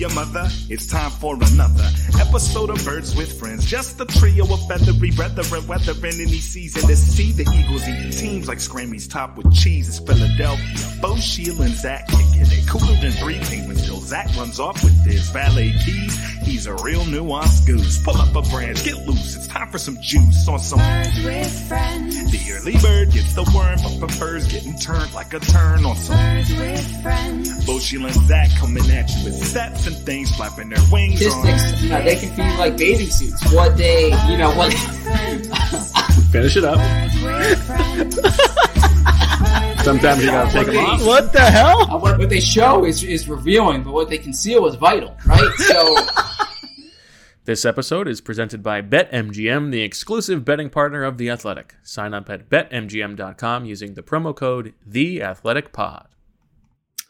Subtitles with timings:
[0.00, 1.86] Your mother, it's time for another
[2.18, 3.66] episode of Birds with Friends.
[3.66, 8.48] Just a trio of feathery brethren weathering any season to see the Eagles eat teams
[8.48, 9.90] like Scrammy's top with cheese.
[9.90, 10.98] It's Philadelphia.
[11.02, 13.79] Bo Sheil and Zach kicking it cooler than three penguins
[14.10, 16.18] Zach runs off with his valet keys.
[16.42, 18.02] He's a real nuanced goose.
[18.02, 19.36] Pull up a branch, get loose.
[19.36, 22.32] It's time for some juice on some Birds with friends.
[22.32, 26.16] The early bird gets the worm, but prefers getting turned like a turn on some
[26.16, 27.64] Birds with friends.
[27.64, 31.30] Bo and Zach coming at you with sets and things flapping their wings on.
[31.30, 33.52] statistics, uh, they can be like bathing suits.
[33.52, 34.72] What they, you know, what.
[36.32, 36.80] Finish it up.
[39.84, 40.20] Birds with friends.
[40.22, 41.06] Sometimes you gotta take them off.
[41.06, 41.82] What the hell?
[41.90, 45.50] Uh, what, what they show is is revealing, but what they conceal is vital, right?
[45.58, 45.96] So
[47.46, 51.74] This episode is presented by BetMGM, the exclusive betting partner of The Athletic.
[51.82, 56.06] Sign up at betmgm.com using the promo code TheAthleticPod.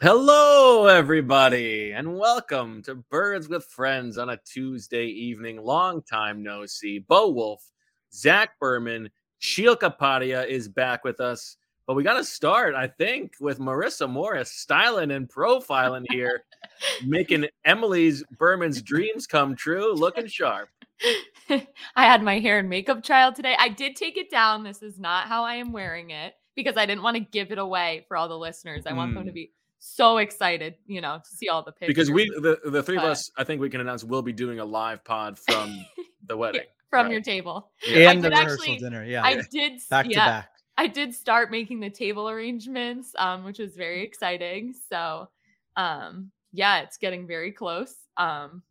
[0.01, 5.61] Hello, everybody, and welcome to Birds with Friends on a Tuesday evening.
[5.61, 6.97] Long time no see.
[6.99, 7.63] Bo Wulf,
[8.11, 11.57] Zach Berman, Sheil Kapadia is back with us.
[11.91, 16.45] But we got to start, I think, with Marissa Morris styling and profiling here,
[17.05, 20.69] making Emily's Berman's dreams come true, looking sharp.
[21.49, 21.65] I
[21.97, 23.57] had my hair and makeup trial today.
[23.59, 24.63] I did take it down.
[24.63, 27.57] This is not how I am wearing it because I didn't want to give it
[27.57, 28.83] away for all the listeners.
[28.85, 29.35] I want them to Mm.
[29.35, 31.87] be so excited, you know, to see all the pictures.
[31.89, 34.59] Because we, the, the three of us, I think we can announce we'll be doing
[34.61, 35.77] a live pod from
[36.25, 36.61] the wedding.
[36.89, 37.11] from Right.
[37.11, 37.69] your table.
[37.85, 38.11] Yeah.
[38.11, 39.03] And the did rehearsal actually- dinner.
[39.03, 39.23] Yeah.
[39.25, 40.50] I did s- back to back.
[40.81, 44.73] I did start making the table arrangements, um, which was very exciting.
[44.89, 45.29] So
[45.77, 47.93] um yeah, it's getting very close.
[48.17, 48.63] Um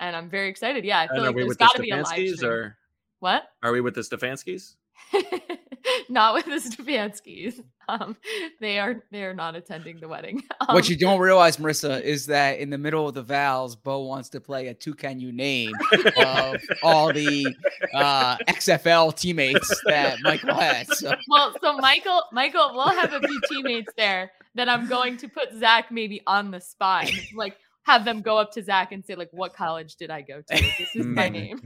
[0.00, 0.82] and I'm very excited.
[0.82, 2.50] Yeah, I feel And like there's the gotta be a live stream.
[2.50, 2.78] or
[3.18, 3.50] What?
[3.62, 4.76] are we with the Stefanskis?
[6.08, 7.62] not with the Stefanskis.
[7.88, 8.16] Um,
[8.60, 10.42] they are they are not attending the wedding.
[10.60, 14.00] Um, What you don't realize, Marissa, is that in the middle of the vows, Bo
[14.00, 15.72] wants to play a two can you name
[16.18, 17.56] of all the
[17.94, 20.98] uh, XFL teammates that Michael has.
[20.98, 25.28] So, well, so Michael, Michael, we'll have a few teammates there that I'm going to
[25.28, 27.56] put Zach maybe on the spot, like
[27.88, 30.54] have them go up to Zach and say like, "What college did I go to?
[30.78, 31.60] This is my Mm, name."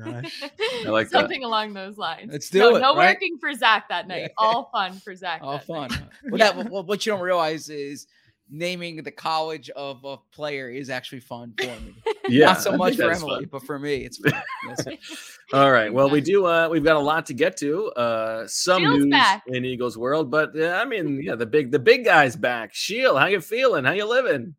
[0.86, 1.18] I like that.
[1.20, 2.30] Something along those lines.
[2.32, 3.14] Let's do no, it, No right?
[3.14, 4.30] working for Zach that night.
[4.38, 5.40] All fun for Zach.
[5.42, 5.90] all that fun.
[5.90, 6.00] night.
[6.30, 6.52] Well, Yeah.
[6.52, 8.06] that, well, what you don't realize is
[8.50, 11.94] naming the college of a player is actually fun for me.
[12.28, 13.48] Yeah, Not so I much for Emily, fun.
[13.50, 14.32] but for me, it's fun.
[14.68, 14.86] Yes.
[15.52, 15.92] All right.
[15.92, 16.46] Well, we do.
[16.46, 17.88] Uh, we've got a lot to get to.
[17.92, 19.42] Uh, some Sheil's news back.
[19.46, 22.74] in Eagles world, but uh, I mean, yeah, the big, the big guy's back.
[22.74, 23.84] Sheil, how you feeling?
[23.84, 24.54] How you living?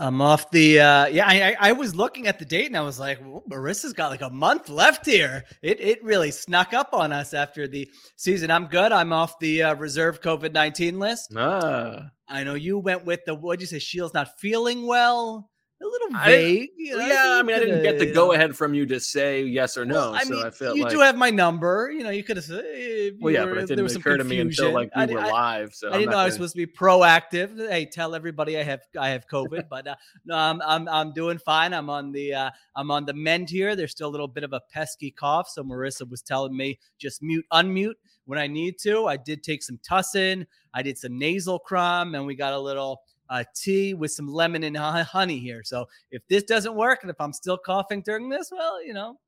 [0.00, 2.80] I'm off the uh yeah, I, I I was looking at the date and I
[2.80, 5.44] was like, well, Marissa's got like a month left here.
[5.62, 8.50] It it really snuck up on us after the season.
[8.50, 8.92] I'm good.
[8.92, 11.34] I'm off the uh, reserve COVID-19 list.
[11.36, 13.78] Ah, I know you went with the what'd you say?
[13.78, 15.50] Sheil's not feeling well.
[15.82, 16.70] A little I vague.
[16.76, 17.38] you know, yeah.
[17.38, 19.94] I mean, I didn't get the go ahead from you to say yes or no.
[19.94, 21.90] Well, I so mean, I felt you like, do have my number.
[21.90, 22.64] You know, you could have said.
[22.70, 25.20] eh, well, yeah, were- but it didn't occur to me until like we I- were
[25.20, 25.74] I- live.
[25.74, 27.56] So I didn't know I was supposed to be proactive.
[27.70, 29.94] Hey, tell everybody I have I have COVID, but uh,
[30.26, 31.72] no, I'm I'm I'm doing fine.
[31.72, 33.74] I'm on the uh, I'm on the mend here.
[33.74, 37.22] There's still a little bit of a pesky cough, so Marissa was telling me just
[37.22, 37.94] mute unmute
[38.26, 39.06] when I need to.
[39.06, 40.46] I did take some tussin.
[40.74, 44.64] I did some nasal crumb, and we got a little uh, tea with some lemon
[44.64, 45.62] and honey here.
[45.64, 49.18] So if this doesn't work, and if I'm still coughing during this, well, you know.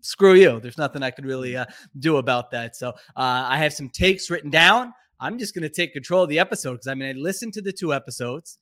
[0.00, 0.60] Screw you.
[0.60, 1.64] There's nothing I could really uh,
[1.98, 2.76] do about that.
[2.76, 4.92] So uh, I have some takes written down.
[5.18, 7.62] I'm just going to take control of the episode because I mean, I listened to
[7.62, 8.58] the two episodes.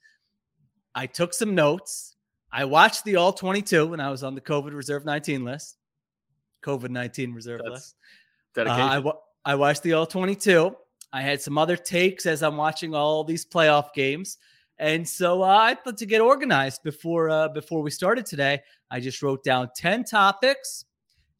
[0.95, 2.17] I took some notes.
[2.51, 5.77] I watched the all 22 when I was on the COVID Reserve 19 list.
[6.65, 7.97] COVID 19 Reserve That's list.
[8.57, 8.63] Uh.
[8.71, 10.75] I, wa- I watched the all 22.
[11.13, 14.39] I had some other takes as I'm watching all these playoff games.
[14.79, 18.61] And so uh, I thought to get organized before uh, before we started today.
[18.91, 20.85] I just wrote down 10 topics.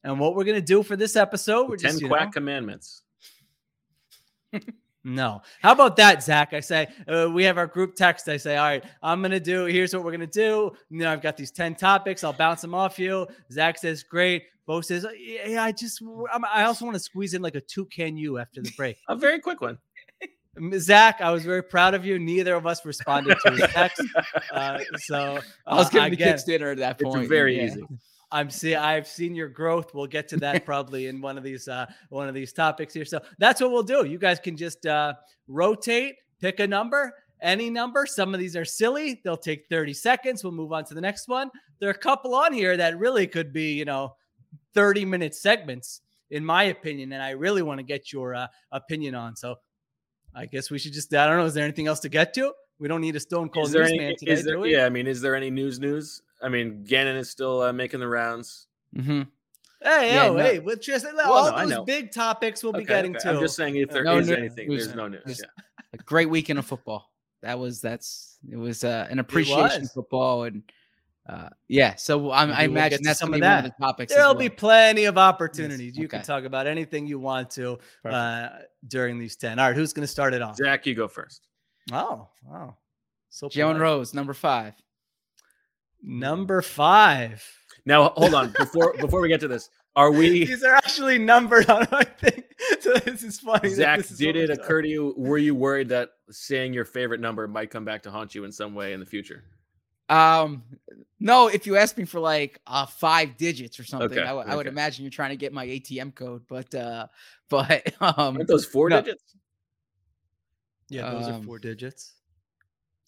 [0.03, 3.03] And what we're going to do for this episode, we're Ten just, quack know- commandments.
[5.03, 5.41] No.
[5.61, 6.53] How about that, Zach?
[6.53, 8.27] I say, uh, we have our group text.
[8.27, 10.73] I say, all right, I'm going to do, here's what we're going to do.
[10.89, 12.25] You know, I've got these 10 topics.
[12.25, 13.25] I'll bounce them off you.
[13.49, 14.43] Zach says, great.
[14.65, 16.03] Bo says, yeah, I just,
[16.51, 18.97] I also want to squeeze in like a two can you after the break.
[19.07, 19.77] A very quick one.
[20.57, 22.19] M- Zach, I was very proud of you.
[22.19, 24.01] Neither of us responded to his text.
[24.51, 27.29] Uh, so I was uh, giving the again, kids dinner at that It's point.
[27.29, 27.65] very yeah.
[27.65, 27.83] easy.
[28.31, 29.93] I'm see I've seen your growth.
[29.93, 33.05] We'll get to that probably in one of these uh one of these topics here.
[33.05, 34.05] So that's what we'll do.
[34.05, 35.13] You guys can just uh
[35.47, 38.05] rotate, pick a number, any number.
[38.05, 39.21] Some of these are silly.
[39.23, 40.43] They'll take 30 seconds.
[40.43, 41.51] We'll move on to the next one.
[41.79, 44.15] There are a couple on here that really could be, you know,
[44.73, 46.01] 30 minute segments
[46.31, 49.35] in my opinion and I really want to get your uh, opinion on.
[49.35, 49.55] So
[50.37, 52.53] I guess we should just I don't know is there anything else to get to?
[52.79, 54.15] We don't need a stone cold Is there newsman any?
[54.15, 54.73] today, Is there, do we?
[54.73, 55.79] yeah, I mean, is there any news?
[55.79, 56.21] News?
[56.43, 58.67] I mean, Gannon is still uh, making the rounds.
[58.95, 59.23] Mm-hmm.
[59.81, 63.15] Hey, Yeah, oh, no- hey, we'll just all no, those big topics we'll be getting
[63.15, 63.23] okay.
[63.23, 63.29] to.
[63.35, 64.29] I'm just saying if there is No news.
[64.29, 64.85] anything, News.
[64.85, 65.23] there's no news.
[65.25, 65.63] Just- Yeah.
[65.93, 67.11] A great weekend of football.
[67.41, 69.89] That was that's it was uh, an appreciation was.
[69.89, 70.61] of football and
[71.27, 71.95] uh, yeah.
[71.95, 73.77] So I'm, I imagine that's some some of of of that.
[73.77, 74.13] the topics.
[74.13, 74.39] There'll well.
[74.39, 75.97] be plenty of opportunities.
[75.97, 78.49] You can talk about anything you want to uh,
[78.87, 79.59] during these 10.
[79.59, 80.55] All right, who's going to start it off?
[80.55, 81.47] Zach, you go first.
[81.91, 82.77] Oh, wow.
[83.29, 83.81] So Joan polite.
[83.81, 84.73] Rose, number five.
[86.01, 87.45] Number five.
[87.85, 88.53] Now, hold on.
[88.57, 90.29] Before before we get to this, are we?
[90.45, 92.43] These are actually numbered on my thing.
[92.81, 93.69] So this is funny.
[93.69, 95.13] that Zach, is did it occur to you?
[95.15, 98.51] Were you worried that saying your favorite number might come back to haunt you in
[98.51, 99.43] some way in the future?
[100.09, 100.63] Um,
[101.19, 104.47] no, if you ask me for like uh five digits or something, Okay, I would-
[104.47, 107.07] I would imagine you're trying to get my ATM code, but uh,
[107.49, 109.01] but um, Aren't those four no.
[109.01, 109.23] digits?
[110.89, 112.13] Yeah, those are Um, four digits.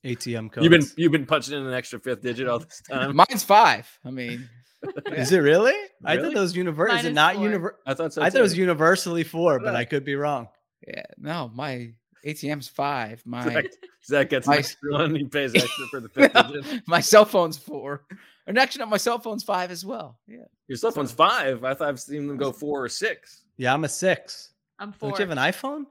[0.04, 0.64] ATM code.
[0.64, 3.16] You've been you've been punching in an extra fifth digit all this time.
[3.16, 3.88] mine's five.
[4.06, 4.50] I mean,
[5.12, 5.74] Is it really?
[6.06, 6.28] I Really?
[6.30, 6.96] thought those universal.
[6.98, 7.78] Is Mine it is not universal?
[7.86, 8.22] I thought so.
[8.22, 10.48] I thought it was universally four, but I could be wrong.
[10.88, 11.92] yeah, no, my
[12.26, 13.22] ATM's five.
[13.26, 13.66] My Zach,
[14.06, 15.16] Zach gets an My- extra one.
[15.16, 16.88] He pays extra for the fifth digit.
[16.88, 18.04] my cell phone's four.
[18.48, 20.18] And actually, no, my cell phone's five as well.
[20.28, 20.38] Yeah.
[20.68, 21.64] Your cell phone's five.
[21.64, 23.44] I thought I've seen them go four or six.
[23.58, 24.52] Yeah, I'm a six.
[24.80, 25.10] I'm four.
[25.12, 25.86] Don't you have an iPhone?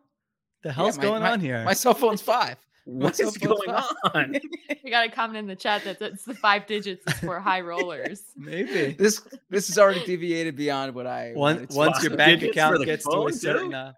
[0.62, 1.62] The hell's my- going my- on here?
[1.64, 2.56] My cell phone's five.
[2.84, 3.84] What cell is phone's going five.
[4.14, 4.36] on?
[4.84, 7.60] We got a comment in the chat that it's the five digits is for high
[7.60, 8.22] rollers.
[8.36, 8.92] Maybe.
[8.98, 9.20] This
[9.50, 13.26] this is already deviated beyond what I Once, once your bank account the gets to
[13.26, 13.92] a certain uh,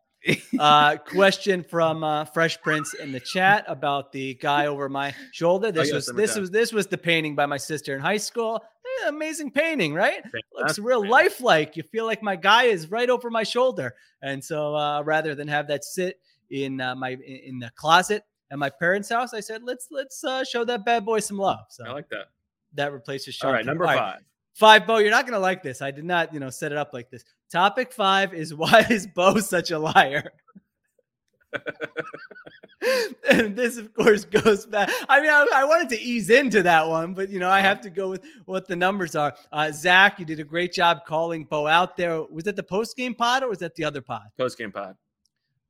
[0.58, 5.72] uh, question from uh, Fresh Prince in the chat about the guy over my shoulder.
[5.72, 8.61] This was this was this was the painting by my sister in high school.
[9.02, 10.22] Eh, amazing painting, right?
[10.55, 11.76] Looks real lifelike.
[11.76, 15.49] You feel like my guy is right over my shoulder, and so uh, rather than
[15.49, 16.20] have that sit
[16.50, 20.44] in uh, my in, the closet at my parents' house, I said let's let's uh,
[20.44, 21.67] show that bad boy some love.
[21.70, 22.26] So I like that.
[22.75, 23.49] that replaces Sean.
[23.49, 24.20] All right, number All right,
[24.61, 24.87] five.
[24.87, 25.83] Bo, you're not gonna like this.
[25.83, 27.25] I did not, you know, set it up like this.
[27.51, 30.31] Topic five is why is Bo such a liar?
[33.31, 34.89] and this, of course, goes back.
[35.09, 37.81] I mean, I, I wanted to ease into that one, but you know, I have
[37.81, 39.35] to go with what the numbers are.
[39.51, 42.23] Uh, Zach, you did a great job calling Bo out there.
[42.23, 44.29] Was that the post game pod or was that the other pod?
[44.39, 44.95] Post game pod.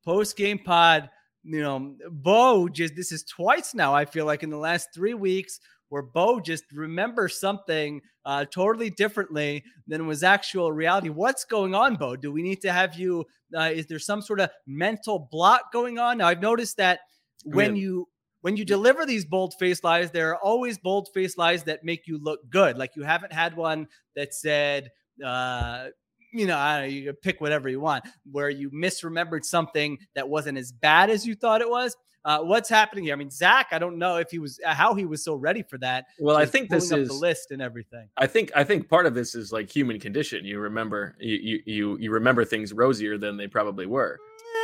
[0.05, 1.09] post game pod,
[1.45, 3.95] you know, Bo just this is twice now.
[3.95, 5.61] I feel like in the last three weeks
[5.91, 11.11] where Bo just remembers something uh, totally differently than was actual reality.
[11.11, 12.17] What's going on, Bo?
[12.17, 13.27] Do we need to have you?
[13.55, 16.19] Uh, is there some sort of mental block going on?
[16.19, 17.01] Now I've noticed that
[17.45, 18.09] when mean- you
[18.43, 22.07] when you deliver these bold faced lies, there are always bold faced lies that make
[22.07, 22.79] you look good.
[22.79, 23.87] Like you haven't had one
[24.17, 24.89] that said,
[25.23, 25.89] uh,
[26.33, 30.29] you know, I don't know, you pick whatever you want, where you misremembered something that
[30.29, 31.95] wasn't as bad as you thought it was.
[32.25, 33.15] Uh, what's happening here?
[33.15, 35.62] I mean, Zach, I don't know if he was uh, how he was so ready
[35.62, 36.07] for that.
[36.19, 38.09] Well, I think this is the list and everything.
[38.17, 40.45] I think I think part of this is like human condition.
[40.45, 44.19] You remember you you you, you remember things rosier than they probably were.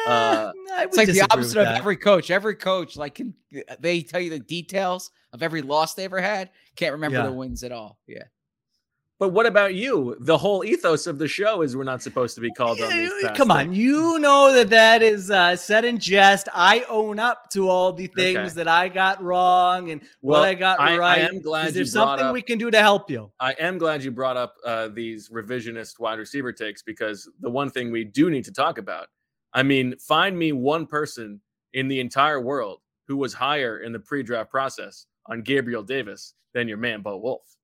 [0.06, 2.30] Uh, It's like the opposite of every coach.
[2.30, 3.34] Every coach, like, can
[3.80, 6.50] they tell you the details of every loss they ever had?
[6.76, 7.26] Can't remember Yeah.
[7.26, 7.98] the wins at all.
[8.06, 8.24] Yeah.
[9.18, 10.14] But what about you?
[10.20, 13.10] The whole ethos of the show is we're not supposed to be called on these.
[13.34, 13.78] Come on, things.
[13.78, 16.48] you know that that is uh, said in jest.
[16.52, 18.48] I own up to all the things Okay.
[18.56, 21.84] that I got wrong and Well, what I got I- I am glad is there
[21.84, 23.32] you brought something up- we can do to help you?
[23.40, 27.70] I am glad you brought up uh, these revisionist wide receiver takes because the one
[27.70, 29.06] thing we do need to talk about.
[29.54, 31.40] I mean, find me one person
[31.72, 36.68] in the entire world who was higher in the pre-draft process on Gabriel Davis than
[36.68, 37.55] your man Bo Wulf.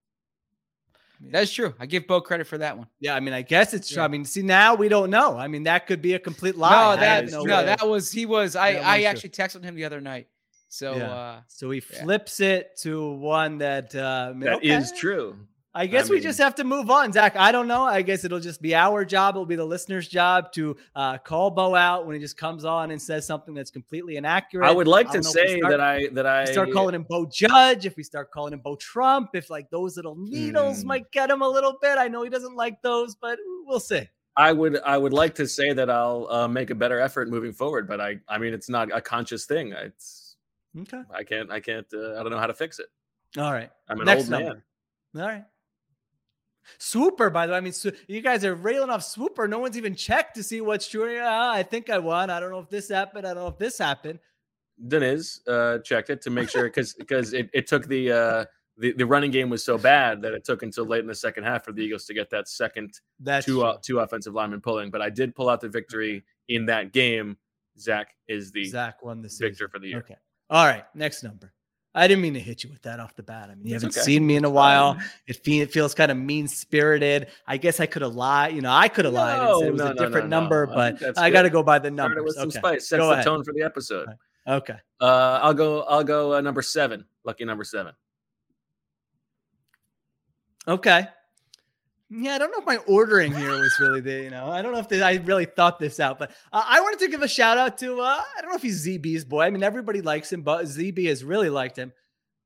[1.31, 1.75] That's true.
[1.79, 2.89] I give Bo credit for that one.
[3.01, 3.99] Yeah, I mean, I guess it's true.
[4.03, 4.05] Yeah.
[4.05, 5.37] I mean, see, now we don't know.
[5.37, 6.71] I mean, that could be a complete lie.
[6.71, 8.57] no, I that have no, that was he was.
[8.57, 10.29] I I was actually texted him the other night.
[10.69, 11.11] So Yeah.
[11.13, 12.03] uh So he Yeah.
[12.03, 15.37] flips it to one that uh, I mean, That is true.
[15.75, 17.35] I guess we just have to move on, Zach.
[17.35, 17.83] I don't know.
[17.85, 19.35] I guess it'll just be our job.
[19.37, 22.91] It'll be the listener's job to uh, call Bo out when he just comes on
[22.91, 24.67] and says something that's completely inaccurate.
[24.67, 26.45] I would like I to don't know if we say start- that I that I
[26.45, 29.97] start calling him Bo Judge, if we start calling him Bo Trump, if like those
[29.97, 30.89] little needles Hmm.
[30.89, 31.97] might get him a little bit.
[31.97, 34.07] I know he doesn't like those, but we'll see.
[34.37, 37.55] I would I would like to say that I'll uh, make a better effort moving
[37.55, 39.73] forward, but I I mean it's not a conscious thing.
[39.73, 40.37] It's
[40.79, 41.01] Okay.
[41.15, 42.89] I can't I can't uh, I don't know how to fix it.
[43.39, 43.71] All right.
[43.89, 44.63] I'm an Next old number.
[45.15, 45.23] man.
[45.23, 45.45] All right.
[46.79, 47.59] Swooper, by the way.
[47.59, 49.49] I mean, Swo- you guys are railing off Swooper.
[49.49, 51.13] No one's even checked to see what's true.
[51.15, 52.31] Yeah, I think I won.
[52.31, 53.27] I don't know if this happened.
[53.27, 54.19] I don't know if this happened.
[54.89, 58.45] Deniz uh, checked it to make sure because because it, it took the uh
[58.79, 61.45] the, the running game was so bad that it took until late in the second
[61.45, 64.91] half for the Eagles to get that second That's two uh, two offensive linemen pulling.
[64.91, 67.37] But I did pull out the victory in that game.
[67.79, 69.49] Zach is the Zach won the season.
[69.49, 69.99] victor for the year.
[69.99, 70.17] Okay.
[70.51, 70.85] All right.
[70.95, 71.53] Next number.
[71.95, 73.51] I didn't mean to hit you with that off the bat.
[73.51, 74.05] I mean, you It's haven't okay.
[74.05, 74.97] seen me in a while.
[75.27, 77.27] It, fe- it feels kind of mean spirited.
[77.47, 78.55] I guess I could have lied.
[78.55, 80.29] You know, I could have lied and said it was No, a no, no, different
[80.31, 80.41] no.
[80.41, 82.25] number, I but that's I got to go by the Started numbers.
[82.25, 82.59] with some okay.
[82.59, 82.89] spice.
[82.89, 83.25] Sets Go the ahead.
[83.25, 84.09] tone for the episode.
[84.49, 84.77] Okay.
[85.01, 85.83] Uh, I'll go.
[85.83, 87.05] I'll go uh, number seven.
[87.25, 87.93] Lucky number seven.
[90.67, 91.07] Okay.
[92.15, 94.73] Yeah, I don't know if my ordering here was really the, you know, I don't
[94.73, 97.57] know if I really thought this out, but uh, I wanted to give a shout
[97.57, 99.45] out to, uh, I don't know if he's ZB's boy.
[99.45, 101.91] I mean, everybody likes him, but ZB has really liked him.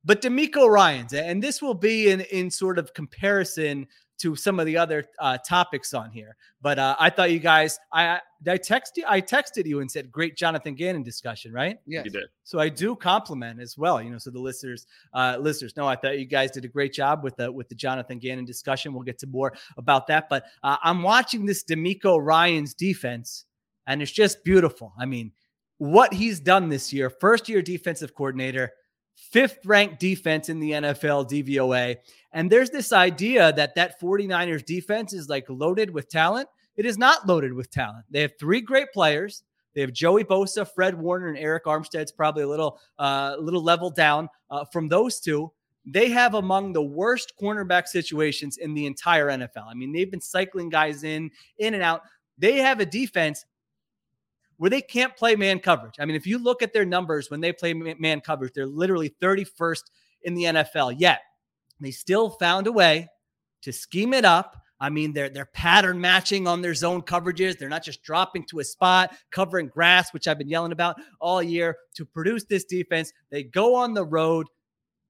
[0.04, 4.66] But DeMeco Ryans, and this will be in in sort of comparison to some of
[4.66, 6.36] the other uh, topics on here.
[6.62, 9.90] But uh, I thought you guys, I did I text you, I texted you and
[9.90, 11.78] said, "Great Jonathan Gannon discussion," right?
[11.86, 12.24] Yeah, You did.
[12.44, 14.18] So I do compliment as well, you know.
[14.18, 17.36] So the listeners, uh, listeners no, I thought you guys did a great job with
[17.36, 18.92] the with the Jonathan Gannon discussion.
[18.92, 23.44] We'll get to more about that, but uh, I'm watching this DeMeco Ryans defense,
[23.86, 24.92] and it's just beautiful.
[24.98, 25.32] I mean,
[25.78, 28.72] what he's done this year, first year defensive coordinator,
[29.16, 31.96] fifth ranked defense in the NFL DVOA,
[32.32, 36.48] and there's this idea that that 49ers defense is like loaded with talent.
[36.76, 38.04] It is not loaded with talent.
[38.10, 39.42] They have three great players.
[39.74, 43.90] They have Joey Bosa, Fred Warner, and Arik Armstead's probably a little, uh, little level
[43.90, 45.52] down uh, from those two.
[45.84, 49.66] They have among the worst cornerback situations in the entire NFL.
[49.66, 52.02] I mean, they've been cycling guys in, in and out.
[52.38, 53.44] They have a defense
[54.58, 55.94] where they can't play man coverage.
[55.98, 59.14] I mean, if you look at their numbers when they play man coverage, they're literally
[59.22, 59.82] 31st
[60.22, 60.96] in the NFL.
[60.98, 61.20] Yet
[61.80, 63.08] they still found a way
[63.62, 64.56] to scheme it up.
[64.78, 67.58] I mean, they're they're pattern matching on their zone coverages.
[67.58, 71.42] They're not just dropping to a spot, covering grass, which I've been yelling about all
[71.42, 73.12] year to produce this defense.
[73.30, 74.48] They go on the road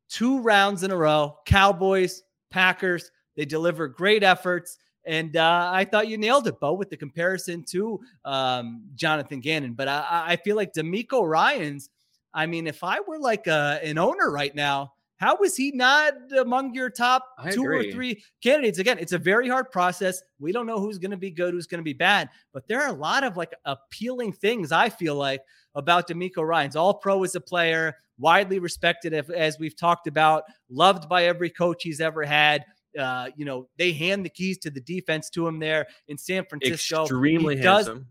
[0.08, 1.36] two rounds in a row.
[1.46, 3.10] Cowboys, Packers.
[3.36, 4.78] They deliver great efforts.
[5.06, 9.74] And uh, I thought you nailed it, Bo, with the comparison to um, Jonathan Gannon.
[9.74, 11.88] But I, I- feel like DeMeco Ryans.
[12.34, 16.12] I mean, if I were like a, an owner right now, how is he not
[16.38, 17.88] among your top I two agree.
[17.88, 18.78] or three candidates?
[18.78, 20.20] Again, it's a very hard process.
[20.38, 22.82] We don't know who's going to be good, who's going to be bad, but there
[22.82, 25.40] are a lot of like appealing things I feel like
[25.74, 31.08] about DeMeco Ryans all pro as a player, widely respected as we've talked about, loved
[31.08, 32.66] by every coach he's ever had.
[32.96, 36.44] Uh, you know, they hand the keys to the defense to him there in San
[36.46, 37.02] Francisco.
[37.02, 38.06] Extremely He does handsome.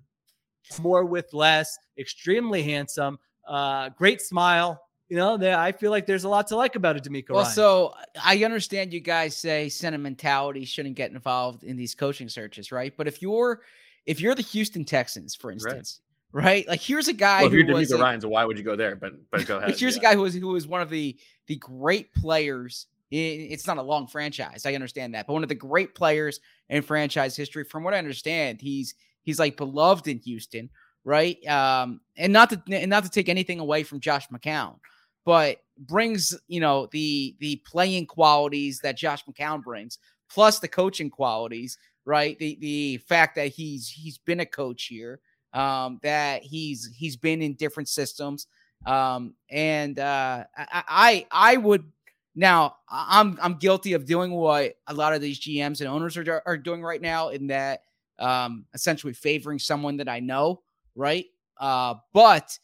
[0.81, 4.81] more with less, extremely handsome, uh, great smile.
[5.09, 7.43] You know, there I feel like there's a lot to like about a DeMeco Well,
[7.43, 7.53] Ryan.
[7.53, 12.91] so I understand you guys say sentimentality shouldn't get involved in these coaching searches, right?
[12.97, 13.61] But if you're
[14.07, 16.01] if you're the Houston Texans, for instance,
[16.31, 16.67] right?
[16.67, 18.63] Like here's a guy Well, if you're who was DeMeco Ryan, so why would you
[18.63, 18.95] go there?
[18.95, 19.69] But but go ahead.
[19.69, 20.01] But here's yeah.
[20.01, 21.15] a guy who was who was one of the
[21.47, 22.87] the great players.
[23.11, 24.65] It's not a long franchise.
[24.65, 27.63] I understand that, but one of the great players in franchise history.
[27.63, 30.69] From what I understand, he's he's like beloved in Houston,
[31.03, 31.37] right?
[31.47, 34.77] Um, and not to and not to take anything away from Josh McCown,
[35.23, 41.11] but brings you know the the playing qualities that Josh McCown brings, plus the coaching
[41.11, 42.37] qualities, right?
[42.39, 45.19] The the fact that he's he's been a coach here,
[45.53, 48.47] um, that he's he's been in different systems
[48.85, 51.91] um and uh I, I i would
[52.35, 56.43] now i'm i'm guilty of doing what a lot of these gms and owners are,
[56.45, 57.81] are doing right now in that
[58.19, 60.61] um essentially favoring someone that i know
[60.95, 61.25] right?
[61.57, 62.57] Uh but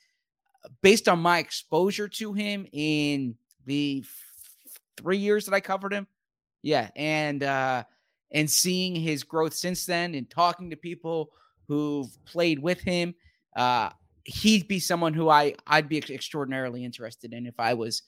[0.82, 3.36] based on my exposure to him in
[3.66, 6.08] the f- three years that i covered him
[6.62, 7.84] yeah and uh
[8.32, 11.32] and seeing his growth since then and talking to people
[11.68, 13.14] who've played with him
[13.56, 13.90] uh
[14.26, 18.04] he'd be someone who I I'd be extraordinarily interested in if I was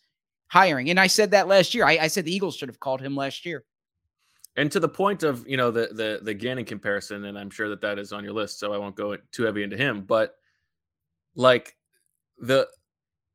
[0.47, 0.89] hiring.
[0.89, 1.85] And I said that last year.
[1.85, 3.63] I, I said the Eagles should have called him last year.
[4.55, 7.69] And to the point of you know the the the Gannon comparison, and I'm sure
[7.69, 10.01] that that is on your list, so I won't go too heavy into him.
[10.01, 10.35] But
[11.35, 11.75] like
[12.37, 12.67] the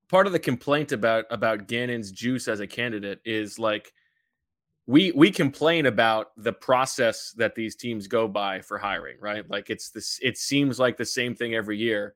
[0.09, 3.93] part of the complaint about about Gannon's juice as a candidate is like
[4.87, 9.49] we we complain about the process that these teams go by for hiring, right?
[9.51, 12.15] Like it's this it seems like the same thing every year.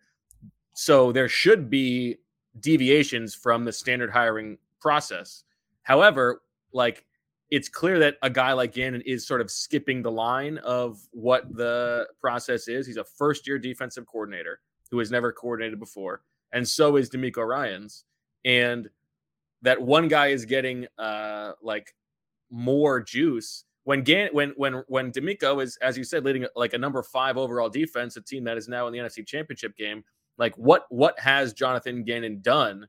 [0.75, 2.19] So there should be
[2.61, 5.45] deviations from the standard hiring process.
[5.85, 7.07] However, like
[7.51, 11.55] it's clear that a guy like Gannon is sort of skipping the line of what
[11.55, 12.87] the process is.
[12.87, 14.61] He's a first year defensive coordinator
[14.91, 16.23] who has never coordinated before,
[16.53, 18.05] and so is DeMeco Ryans.
[18.45, 18.89] And
[19.63, 21.95] that one guy is getting uh like
[22.51, 26.79] more juice when Gan- when when when DeMeco is, as you said, leading like a
[26.79, 30.05] number five overall defense, a team that is now in the NFC Championship game.
[30.39, 32.87] Like what what has Jonathan Gannon done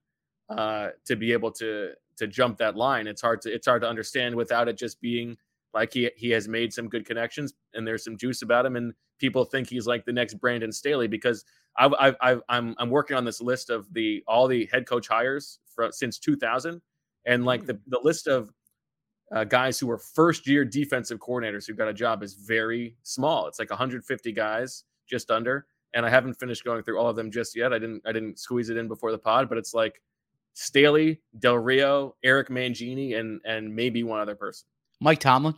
[0.49, 3.07] uh, to be able to to jump that line?
[3.07, 5.37] It's hard to it's hard to understand without it just being
[5.73, 8.93] like he he has made some good connections and there's some juice about him, and
[9.19, 11.45] people think he's like the next Brandon Staley because
[11.77, 15.07] I've, I've, I've I'm I'm working on this list of the all the head coach
[15.07, 16.81] hires for, since 2000,
[17.25, 18.51] and like the the list of
[19.33, 23.47] uh, guys who were first year defensive coordinators who got a job is very small.
[23.47, 25.65] It's like 150 guys, just under.
[25.95, 27.73] And I haven't finished going through all of them just yet.
[27.73, 30.01] I didn't I didn't squeeze it in before the pod, but it's like
[30.53, 34.65] Staley, Del Rio, Eric Mangini, and and maybe one other person.
[34.99, 35.55] Mike Tomlin.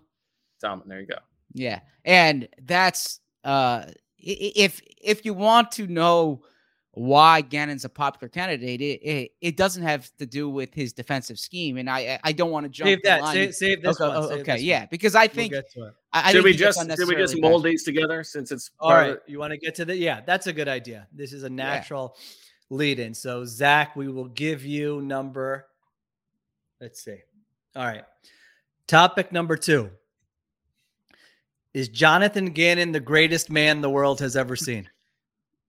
[0.62, 1.18] Tomlin, there you go.
[1.54, 3.86] Yeah, and that's uh,
[4.18, 6.44] if if you want to know
[6.92, 11.38] why Gannon's a popular candidate, it, it, it doesn't have to do with his defensive
[11.38, 13.34] scheme, and I I don't want to jump Save that.
[13.34, 14.18] Save, save this okay, one.
[14.24, 14.88] oh, save okay, this yeah, one.
[14.92, 15.92] because I We'll think get to.
[16.14, 17.72] I, I Should think we just should we just mold bashed.
[17.72, 20.22] these together since it's All part right, of you want to get to the yeah,
[20.26, 21.08] that's a good idea.
[21.12, 22.16] This is a natural
[22.70, 23.14] lead in.
[23.14, 25.68] So Zach, we will give you number.
[26.82, 27.20] Let's see.
[27.76, 28.04] All right.
[28.88, 29.92] Topic number two.
[31.74, 34.90] Is Jonathan Gannon the greatest man the world has ever seen?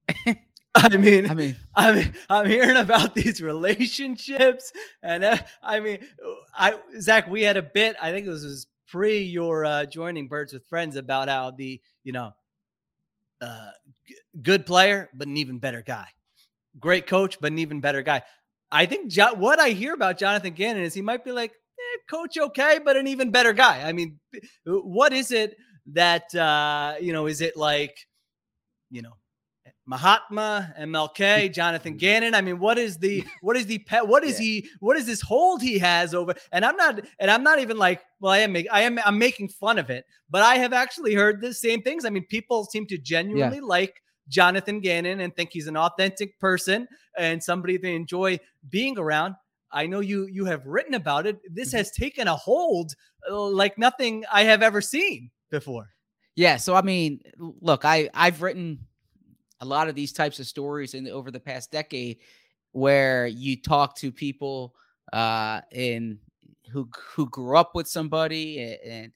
[0.77, 4.73] I mean, I mean, I mean, I'm hearing about these relationships,
[5.03, 5.99] and uh, I mean,
[6.55, 7.97] I Zach, we had a bit.
[8.01, 11.81] I think it was, was pre your uh, joining Birds with Friends about how the
[12.05, 12.33] you know,
[13.41, 13.71] uh,
[14.07, 16.07] g- good player but an even better guy,
[16.79, 18.23] great coach but an even better guy.
[18.71, 21.99] I think jo- what I hear about Jonathan Gannon is he might be like eh,
[22.11, 23.83] coach okay, but an even better guy.
[23.87, 24.19] I mean,
[24.65, 25.57] what is it
[25.93, 27.27] that uh, you know?
[27.27, 27.97] Is it like
[28.91, 29.13] you know?
[29.89, 32.35] Mahatma, MLK, Jonathan Gannon.
[32.35, 34.07] I mean, what is the what is the pet?
[34.07, 34.69] What is he?
[34.81, 36.35] What is this hold he has over?
[36.53, 39.19] And I'm not, and I'm not even like, well, I am, make, I am, I'm
[39.19, 42.05] making fun of it, but I have actually heard the same things.
[42.05, 46.89] I mean, people seem to genuinely like Jonathan Gannon and think he's an authentic person
[47.17, 49.35] and somebody they enjoy being around.
[49.73, 51.39] I know you you have written about it.
[51.53, 52.95] This has taken a hold
[53.31, 55.91] uh, like nothing I have ever seen before.
[56.35, 58.87] Yeah, so I mean, look, I I've written
[59.61, 62.19] a lot of these types of stories in over the past decade
[62.73, 64.75] where you talk to people
[65.13, 66.19] uh in
[66.71, 69.13] who who grew up with somebody a- and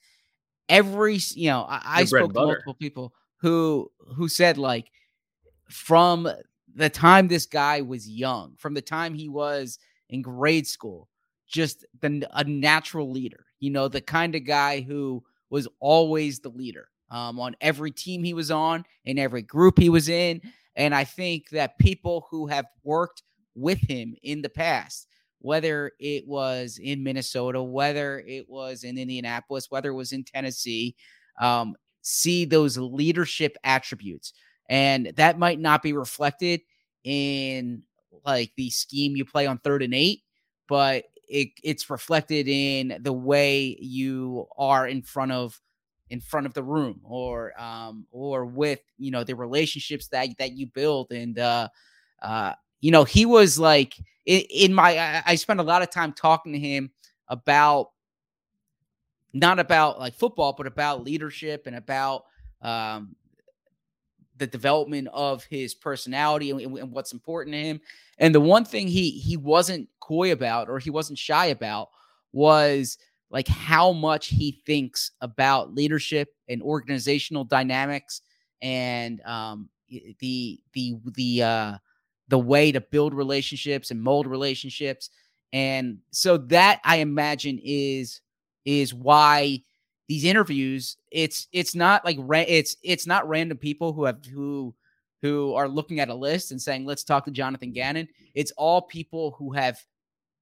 [0.69, 4.57] every you know I, I Your bread and spoke to multiple people who who said
[4.57, 4.91] like
[5.71, 6.29] from
[6.75, 9.79] the time this guy was young from the time he was
[10.09, 11.09] in grade school
[11.49, 16.49] just the, a natural leader you know the kind of guy who was always the
[16.49, 20.41] leader um, on every team he was on, in every group he was in.
[20.77, 23.23] And I think that people who have worked
[23.55, 25.09] with him in the past,
[25.41, 30.95] whether it was in Minnesota, whether it was in Indianapolis, whether it was in Tennessee,
[31.41, 34.33] um, see those leadership attributes.
[34.71, 36.63] And that might not be reflected
[37.03, 37.83] in
[38.25, 40.23] like the scheme you play on third and eight,
[40.69, 45.61] but it, it's reflected in the way you are in front of
[46.09, 50.53] in front of the room or um or with you know the relationships that that
[50.53, 51.11] you build.
[51.11, 51.69] And uh
[52.23, 55.91] uh you know he was like in, in my I, I spent a lot of
[55.91, 56.91] time talking to him
[57.29, 57.91] about
[59.33, 62.25] not about like football but about leadership and about
[62.63, 63.15] um
[64.41, 67.81] the development of his personality and, and what's important to him.
[68.19, 71.91] And the one thing he he wasn't coy about or he wasn't shy about
[72.33, 72.99] was
[73.31, 78.23] like how much he thinks about leadership and organizational dynamics
[78.63, 79.69] and um
[80.19, 81.75] the the the uh
[82.29, 85.11] the way to build relationships and mold relationships.
[85.53, 88.21] And so that i imagine is
[88.65, 89.63] is why
[90.11, 94.75] these interviews it's it's not like ra- it's it's not random people who have who
[95.23, 98.83] who are looking at a list and saying let's talk to Jonathan Gannon it's all
[98.83, 99.79] people who have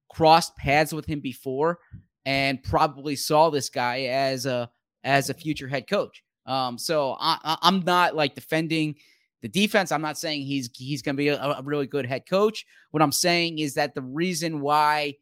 [0.09, 1.77] crossed paths with him before
[2.25, 4.69] and probably saw this guy as a
[5.03, 6.23] as a future head coach.
[6.45, 8.95] Um, so I, I'm not like defending
[9.41, 9.91] the defense.
[9.91, 12.65] I'm not saying he's he's going to be a, a really good head coach.
[12.91, 15.15] What I'm saying is that the reason why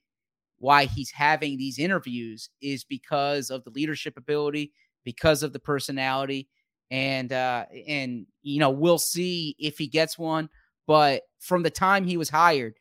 [0.60, 6.48] why he's having these interviews is because of the leadership ability, because of the personality,
[6.90, 10.50] and uh, and you know we'll see if he gets one.
[10.86, 12.76] But from the time he was hired,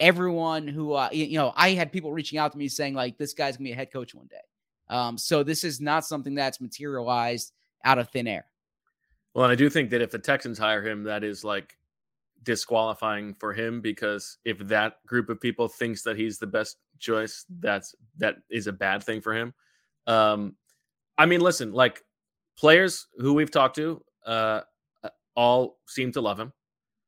[0.00, 3.34] everyone who uh, you know, I had people reaching out to me saying like, "This
[3.34, 4.36] guy's gonna be a head coach one day,"
[4.88, 7.52] Um, so this is not something that's materialized
[7.84, 8.46] out of thin air.
[9.34, 11.76] Well, and I do think that if the Texans hire him, that is like
[12.42, 17.44] disqualifying for him because if that group of people thinks that he's the best choice,
[17.60, 19.54] that's that is a bad thing for him.
[20.06, 20.56] Um,
[21.16, 22.02] I mean, listen, like
[22.56, 24.60] players who we've talked to, uh,
[25.34, 26.52] all seem to love him.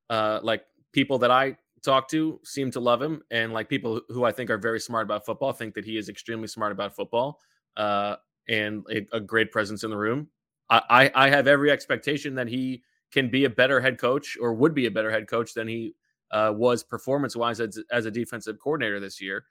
[0.08, 4.24] Uh, like people that I talk to seem to love him, and like people who
[4.24, 7.40] I think are very smart about football think that he is extremely smart about football
[7.76, 8.16] uh,
[8.48, 10.28] and a, a great presence in the room.
[10.68, 14.54] I, I, I have every expectation that he can be a better head coach or
[14.54, 15.94] would be a better head coach than he
[16.30, 19.44] uh, was performance wise as, as a defensive coordinator this year.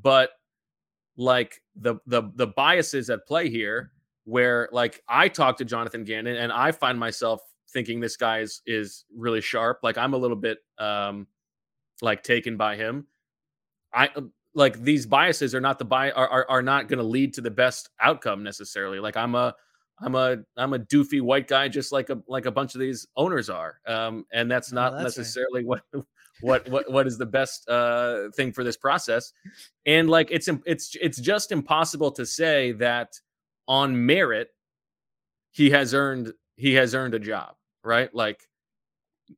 [0.00, 0.30] But
[1.16, 3.92] like the the the biases at play here,
[4.24, 7.40] where like I talk to Jonathan Gannon and I find myself
[7.72, 9.80] thinking this guy is is really sharp.
[9.82, 11.26] Like I'm a little bit um
[12.02, 13.06] like taken by him.
[13.92, 14.10] I
[14.54, 17.40] like these biases are not the bi are are, are not going to lead to
[17.40, 18.98] the best outcome necessarily.
[18.98, 19.54] Like I'm a
[20.00, 23.06] I'm a I'm a doofy white guy, just like a like a bunch of these
[23.16, 25.22] owners are, um, and that's Oh, not that's right.
[25.22, 25.82] necessarily what
[26.40, 29.32] what what what is the best uh, thing for this process.
[29.86, 33.12] And like it's it's it's just impossible to say that
[33.68, 34.48] on merit
[35.52, 37.54] he has earned he has earned a job,
[37.84, 38.12] right?
[38.14, 38.40] Like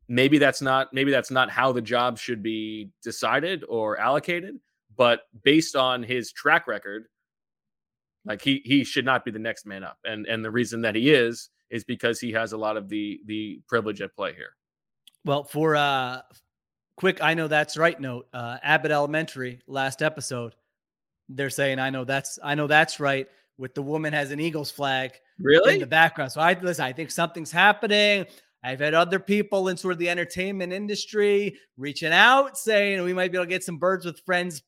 [0.09, 4.57] maybe that's not maybe that's not how the job should be decided or allocated,
[4.97, 7.05] but based on his track record,
[8.27, 9.99] like he he should not be the next man up.
[10.05, 13.21] And and the reason that he is is because he has a lot of the
[13.27, 14.55] the privilege at play here.
[15.25, 16.21] Well, for uh
[16.97, 18.29] quick, I know that's right note.
[18.33, 20.55] Uh Abbott Elementary last episode,
[21.29, 24.71] they're saying I know that's I know that's right with the woman has an Eagles
[24.71, 26.33] flag really in the background.
[26.33, 28.27] So I listen, I think something's happening.
[28.63, 33.31] I've had other people in sort of the entertainment industry reaching out saying we might
[33.31, 34.63] be able to get some birds with friends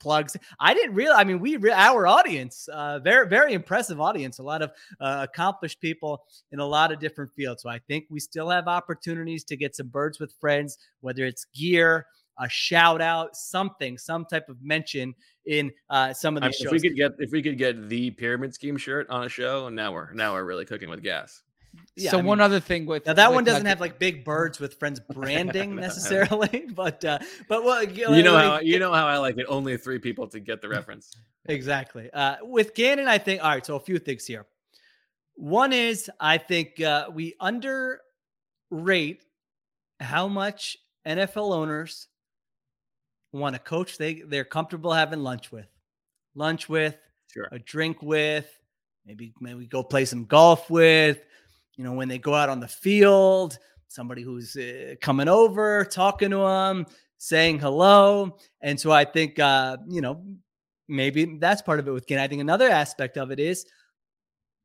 [0.00, 0.36] plugs.
[0.60, 1.20] I didn't realize.
[1.20, 4.38] I mean, we re- our audience, uh, very very impressive audience.
[4.38, 7.62] A lot of uh, accomplished people in a lot of different fields.
[7.62, 11.46] So I think we still have opportunities to get some birds with friends, whether it's
[11.54, 12.06] gear,
[12.38, 15.14] a shout out, something, some type of mention
[15.46, 16.82] in uh, some of I these mean, if shows.
[16.82, 19.76] we could get if we could get the pyramid scheme shirt on a show, and
[19.76, 21.43] now we're now we're really cooking with gas.
[21.96, 23.80] Yeah, so I one mean- other thing with Now that with one doesn't Nugget- have
[23.80, 28.60] like big birds with friends branding necessarily, but uh, but well, You know like, how
[28.60, 29.46] you know how I like it.
[29.48, 31.12] Only three people to get the reference.
[31.46, 32.10] exactly.
[32.12, 33.64] Uh, with Gannon, I think all right.
[33.64, 34.44] So a few things here.
[35.36, 39.22] One is I think uh, we underrate
[40.00, 40.76] how much
[41.06, 42.08] NFL owners
[43.32, 45.66] want a coach they they're comfortable having lunch with,
[46.34, 46.96] lunch with,
[47.32, 47.48] Sure.
[47.52, 48.46] a drink with,
[49.06, 51.20] maybe maybe go play some golf with.
[51.76, 53.58] You know, when they go out on the field,
[53.88, 56.86] somebody who's uh, coming over, talking to them,
[57.18, 58.36] saying hello.
[58.60, 60.24] And so I think, uh, you know,
[60.88, 62.18] maybe that's part of it with Ken.
[62.18, 63.66] I think another aspect of it is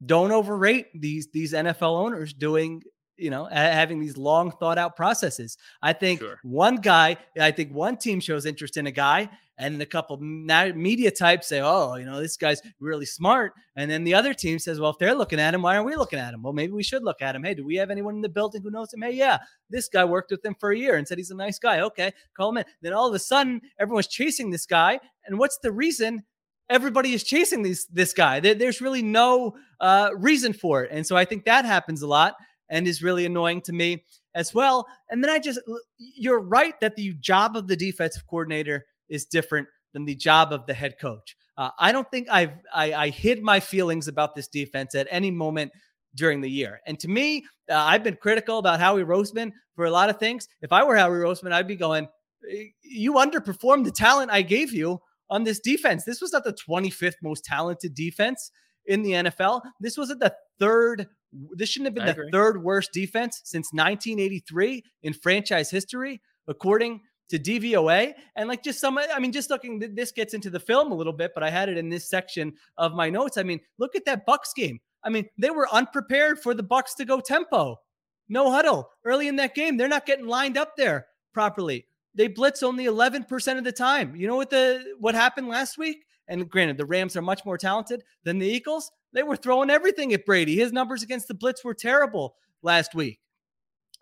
[0.06, 2.82] don't overrate these these NFL owners doing
[3.20, 5.58] you know having these long thought out processes.
[5.82, 6.40] I think Sure.
[6.44, 11.12] one guy, I think one team shows interest in a guy, and a couple media
[11.12, 14.80] types say, "Oh, you know, this guy's really smart," and then the other team says,
[14.80, 16.42] "Well, if they're looking at him, why aren't we looking at him?
[16.44, 17.44] Well, maybe we should look at him.
[17.44, 19.02] Hey, do we have anyone in the building who knows him?
[19.02, 21.60] Hey, yeah, this guy worked with him for a year and said he's a nice
[21.60, 21.82] guy.
[21.82, 22.66] Okay, call him in.
[22.82, 26.24] Then all of a sudden, everyone's chasing this guy, and what's the reason?
[26.70, 28.40] Everybody is chasing these this guy.
[28.40, 32.08] There- there's really no uh, reason for it, and so I think that happens a
[32.08, 32.36] lot
[32.70, 34.04] and is really annoying to me
[34.36, 34.88] as well.
[35.10, 35.60] And then I just,
[35.98, 40.66] you're right that the job of the defensive coordinator is different than the job of
[40.66, 41.36] the head coach.
[41.58, 45.32] Uh, I don't think I've I, I hid my feelings about this defense at any
[45.32, 45.72] moment
[46.16, 46.80] during the year.
[46.86, 50.48] And to me, uh, I've been critical about Howie Roseman for a lot of things.
[50.62, 52.08] If I were Howie Roseman, I'd be going,
[52.50, 56.06] "Eh, "You underperformed the talent I gave you on this defense.
[56.06, 58.52] This was not the 25th most talented defense
[58.90, 59.62] in the NFL.
[59.80, 61.08] This wasn't the third.
[61.32, 62.32] This shouldn't have been I the agree.
[62.32, 68.14] third worst defense since 1983 in franchise history, according to DVOA.
[68.36, 71.14] And like just some, I mean, just looking, this gets into the film a little
[71.14, 73.38] bit, but I had it in this section of my notes.
[73.38, 74.80] I mean, look at that Bucks game.
[75.04, 77.80] I mean, they were unprepared for the Bucks to go tempo,
[78.28, 79.78] no huddle early in that game.
[79.78, 81.86] They're not getting lined up there properly.
[82.16, 84.16] They blitz only 11% of the time.
[84.16, 86.04] You know what the what happened last week?
[86.30, 88.92] And granted, the Rams are much more talented than the Eagles.
[89.12, 90.56] They were throwing everything at Brady.
[90.56, 93.20] His numbers against the blitz were terrible last week.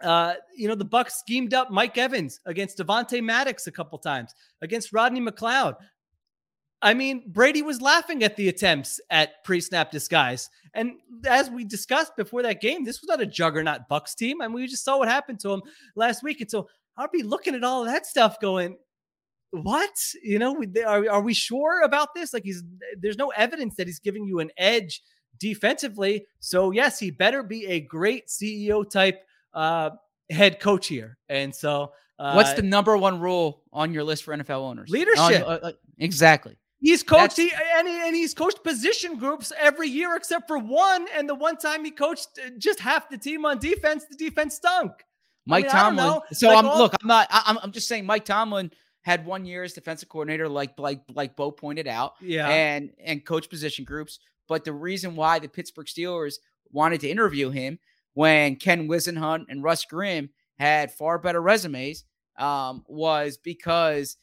[0.02, 4.36] Uh, you know, the Bucks schemed up Mike Evans against Devontae Maddox a couple times,
[4.62, 5.76] against Rodney McLeod.
[6.82, 10.50] I mean, Brady was laughing at the attempts at pre-snap disguise.
[10.76, 14.42] And as we discussed before that game, this was not a juggernaut Bucks team.
[14.42, 15.64] I mean, we just saw what happened to him
[15.96, 16.42] last week.
[16.42, 18.78] And so I'll be looking at all that stuff going,
[19.52, 19.92] what?
[20.24, 20.56] You know,
[20.86, 22.34] are, are we sure about this?
[22.34, 22.64] Like he's
[23.00, 25.02] there's no evidence that he's giving you an edge
[25.40, 26.26] defensively.
[26.40, 29.92] So yes, he better be a great CEO type uh,
[30.30, 31.18] head coach here.
[31.30, 34.90] And so uh, What's the number one rule on your list for NFL owners?
[34.90, 35.48] Leadership.
[35.48, 36.58] On- uh, exactly.
[36.80, 41.08] He's coached he, and, he, and he's coached position groups every year except for one.
[41.16, 44.56] And the one time he coached uh, just half the team on defense, the defense
[44.56, 44.92] stunk.
[45.48, 46.22] Mike I don't Tomlin.
[46.34, 46.94] So Like I'm all- look.
[47.02, 47.28] I'm not.
[47.32, 47.58] I'm.
[47.64, 48.06] I'm just saying.
[48.06, 48.72] Mike Tomlin
[49.08, 52.50] had one year as defensive coordinator, like like like Bo pointed out, Yeah.
[52.50, 54.20] and and coach position groups.
[54.50, 56.36] But the reason why the Pittsburgh Steelers
[56.72, 57.80] wanted to interview him
[58.16, 62.04] when Ken Whisenhunt and Russ Grimm had far better resumes
[62.38, 64.18] um, was because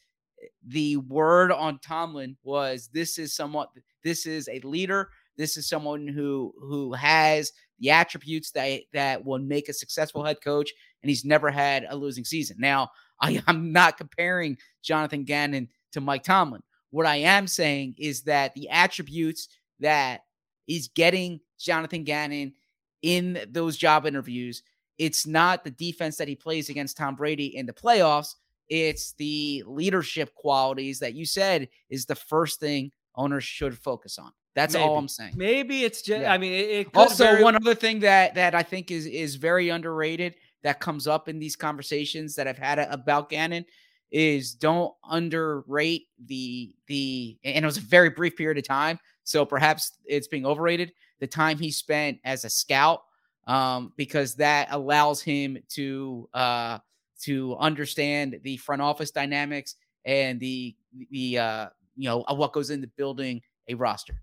[0.67, 3.69] the word on Tomlin was this is somewhat
[4.03, 5.09] this is a leader.
[5.35, 10.37] This is someone who who has the attributes that that will make a successful head
[10.43, 10.71] coach,
[11.01, 12.57] and he's never had a losing season.
[12.59, 12.89] Now,
[13.21, 16.61] I, I'm not comparing Jonathan Gannon to Mike Tomlin.
[16.91, 19.49] What I am saying is that the attributes
[19.79, 20.21] that
[20.67, 22.53] is getting Jonathan Gannon
[23.01, 24.63] in those job interviews,
[24.97, 28.35] it's not the defense that he plays against Tom Brady in the playoffs.
[28.69, 34.31] It's the leadership qualities that you said is the first thing owners should focus on.
[34.55, 35.33] That's all I'm saying.
[35.35, 36.21] Maybe it's just.
[36.21, 36.31] Yeah.
[36.33, 39.35] I mean, it, it Also, very- one other thing that that I think is is
[39.35, 43.65] very underrated that comes up in these conversations that I've had about Gannon
[44.09, 49.45] is don't underrate the the and it was a very brief period of time, so
[49.45, 50.91] perhaps it's being overrated.
[51.19, 53.03] The time he spent as a scout,
[53.45, 56.79] um, because that allows him to uh
[57.21, 60.75] to understand the front office dynamics and the
[61.11, 64.19] the uh you know what goes into building a roster.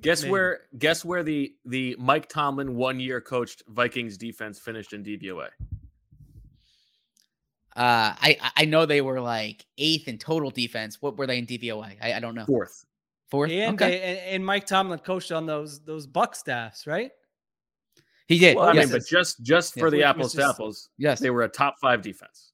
[0.00, 0.32] Guess Maybe.
[0.32, 0.60] where?
[0.78, 5.48] Guess where the the Mike Tomlin one year coached Vikings defense finished in DVOA.
[7.74, 11.00] Uh, I I- I know they were like eighth in total defense.
[11.02, 11.96] What were they in DVOA?
[12.02, 12.46] I, I don't know.
[12.46, 12.84] Fourth.
[13.30, 13.50] Fourth.
[13.50, 14.00] and, okay.
[14.00, 17.10] and, and Mike Tomlin coached on those those Buck staffs, right?
[18.28, 18.56] he did.
[18.56, 18.86] Well, I yes.
[18.86, 19.90] mean, but just just for Yeah.
[19.90, 21.20] the With apples to apples, yes.
[21.20, 22.52] they were a top five defense.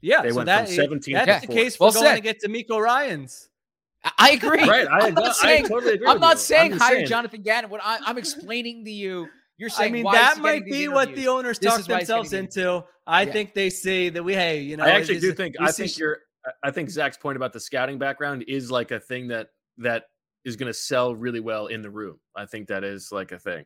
[0.00, 1.56] Yeah, They so went that from 17 that's to the fourth.
[1.58, 2.14] case for Well going said.
[2.16, 3.48] to get DeMeco Ryans.
[4.04, 4.66] I- I agree.
[4.68, 6.40] Right, I- I'm not I saying, totally agree I'm with not you.
[6.40, 7.06] saying I'm hire saying.
[7.06, 7.70] Jonathan Gannon.
[7.70, 10.72] What I, I'm explaining to you, you're I saying mean, why is that might getting
[10.72, 12.84] these be what the owners This talk is why he's themselves into.
[13.06, 13.32] I Yeah.
[13.32, 15.98] think they see that we, hey, you know, I actually do think I think sh-
[15.98, 19.50] you're I- I think Zach's point about the scouting background is like a thing that
[19.78, 20.04] that
[20.44, 22.18] is going to sell really well in the room.
[22.34, 23.64] I think that is like a thing.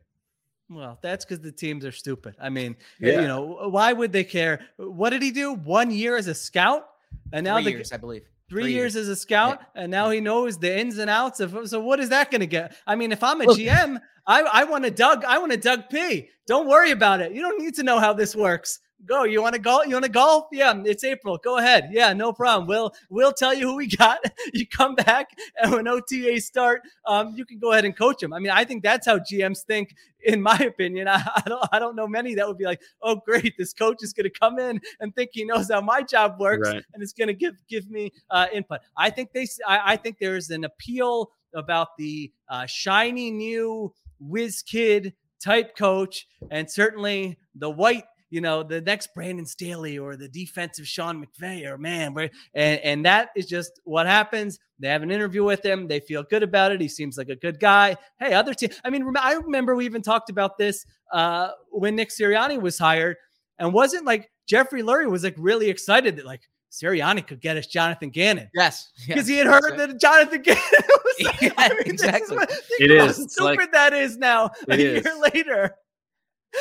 [0.69, 2.35] Well, that's because the teams are stupid.
[2.39, 3.21] I mean, Yeah.
[3.21, 4.59] you know, why would they care?
[4.75, 5.53] What did he do?
[5.53, 6.87] One year as a scout,
[7.33, 8.27] and now Three the years, I believe.
[8.49, 9.07] Three, Three years years.
[9.07, 11.67] as a scout, and now he knows the ins and outs of.
[11.69, 12.75] So what is that going to get?
[12.85, 15.23] I mean, if I'm a Look- GM, I I want to Doug.
[15.25, 16.29] I want to Doug P.
[16.47, 17.31] Don't worry about it.
[17.33, 18.79] You don't need to know how this works.
[19.05, 19.23] Go.
[19.25, 19.85] You want to golf?
[19.85, 20.47] You want to golf?
[20.51, 21.37] Yeah, it's April.
[21.37, 21.89] Go ahead.
[21.91, 22.67] Yeah, no problem.
[22.67, 24.19] We'll we'll tell you who we got.
[24.53, 25.29] You come back,
[25.61, 28.33] and when OTA start, um, you can go ahead and coach them.
[28.33, 29.95] I mean, I think that's how GMs think.
[30.23, 33.17] In my opinion, I, I don't I don't know many that would be like, oh
[33.23, 36.39] great, this coach is going to come in and think he knows how my job
[36.39, 36.83] works, Right.
[36.93, 38.79] and it's going to give give me uh, input.
[38.97, 45.13] I think they I think there's an appeal about the uh, shiny new whiz kid
[45.39, 48.05] type coach, and certainly the white.
[48.29, 52.79] You know, the next Brandon Staley or the defensive Sean McVay or man, where and
[52.81, 54.59] and that is just what happens.
[54.79, 55.87] They have an interview with him.
[55.87, 56.81] They feel good about it.
[56.81, 57.95] He seems like a good guy.
[58.19, 58.69] Hey, other team.
[58.83, 63.15] I mean, I remember we even talked about this uh, when Nick Sirianni was hired,
[63.59, 67.65] and wasn't like Jeffrey Lurie was like really excited that like Sirianni could get us
[67.65, 68.91] Jonathan Gannon Yes.
[69.07, 69.87] because yes, he had heard that's right.
[69.89, 71.03] that Jonathan Gannon was.
[71.41, 72.35] Yeah, I mean, this is exactly.
[72.37, 72.99] what- think is.
[73.17, 74.51] How It's stupid like- that is now.
[74.69, 75.33] a It year is.
[75.33, 75.75] later.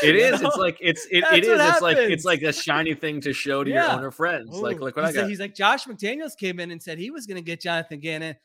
[0.02, 0.42] It You is.
[0.42, 0.48] know?
[0.48, 1.70] It's like it's it, That's it what is.
[1.72, 4.50] It's like it's like a shiny thing to show to your owner friends.
[4.56, 5.28] like Ooh, look what I he's, like- got.
[5.30, 8.36] he's like Josh McDaniels came in and said he was going to get Jonathan Gannon.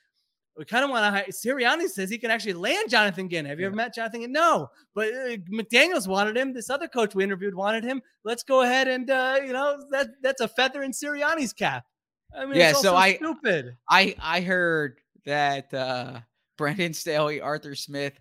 [0.58, 1.26] We kind of want to hire.
[1.32, 3.50] Sirianni says he can actually land Jonathan Gannon.
[3.50, 4.34] Have you ever met Jonathan Gannon?
[4.34, 6.52] No, but uh, McDaniels wanted him.
[6.54, 8.02] This other coach we interviewed wanted him.
[8.26, 11.86] Let's go ahead and uh, you know that that's a feather in Sirianni's cap.
[12.38, 13.78] I mean, Yeah, it's so I- stupid.
[13.90, 16.20] I I heard that uh
[16.58, 18.20] Brandon Staley, Arthur Smith,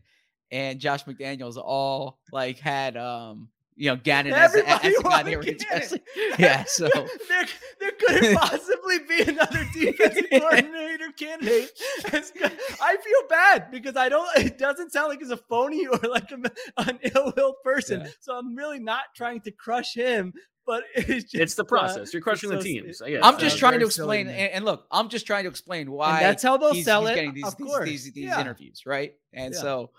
[0.51, 5.23] and Josh McDaniels all like had um you know Gannon as, the- as the guy
[5.23, 5.61] they were Gannon.
[5.63, 6.03] interested.
[6.39, 7.47] Yeah, so there,
[7.81, 11.71] there couldn't possibly be another defensive coordinator candidate.
[12.05, 14.29] I feel bad because I don't.
[14.39, 16.51] It doesn't sound like he's a phony or like a,
[16.89, 18.01] an ill-will person.
[18.03, 18.09] Yeah.
[18.21, 20.33] So I'm really not trying to crush him.
[20.67, 22.13] But it's just it's the uh, process.
[22.13, 23.03] You're crushing the teams.
[23.05, 25.51] Yeah, I'm it just sounds trying to explain and, and look, I'm just trying to
[25.51, 27.89] explain why that's how they'll he's- sell he's it, getting these of these, course.
[27.89, 28.41] these, these Yeah.
[28.41, 29.15] interviews, right?
[29.33, 29.61] And Yeah.
[29.61, 29.91] so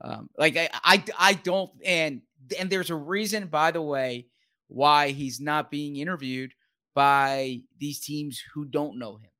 [0.00, 2.22] um like I, I I don't and
[2.58, 4.26] and there's a reason by the way
[4.68, 6.52] why he's not being interviewed
[6.94, 9.30] by these teams who don't know him.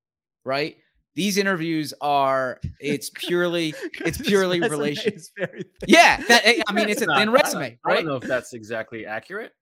[0.45, 0.77] right?
[1.15, 5.13] These interviews are it's purely it's purely Resume relation.
[5.15, 5.71] is very thin.
[5.89, 9.05] Yeah, that, eh, I mean it's a thin resume, I don't know if that's exactly
[9.07, 9.53] accurate.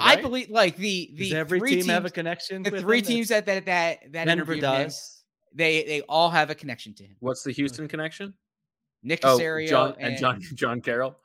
[0.00, 2.62] I believe like the the Does every three team have a connection?
[2.62, 5.24] the with three teams that that that that Denver interviewed him, does.
[5.52, 7.16] they they all have a connection to him.
[7.18, 8.34] What's the Houston connection?
[9.08, 11.16] Nick Oh, Caserio John and, and John John Carroll.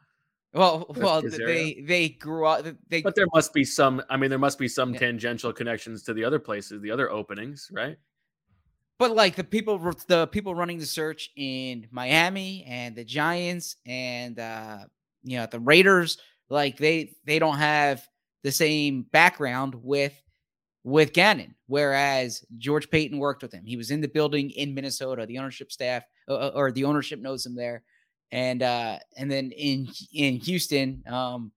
[0.54, 1.46] Well, well, Caserio.
[1.46, 2.65] they they grew up.
[2.88, 4.02] They But there must be some.
[4.10, 5.00] I mean, there must be some Yeah.
[5.00, 7.98] tangential connections to the other places, the other openings, right?
[9.00, 14.39] But like the people, the people running the search in Miami and the Giants and
[14.39, 14.86] uh,
[15.24, 16.19] you know the Raiders,
[16.50, 18.08] like they they don't have
[18.43, 20.13] the same background with
[20.84, 21.56] with Gannon.
[21.65, 23.65] Whereas George Paton worked with him.
[23.65, 25.26] He was in the building in Minnesota.
[25.26, 27.83] The ownership staff or the ownership knows him there,
[28.31, 31.51] and uh, and then in in Houston, um,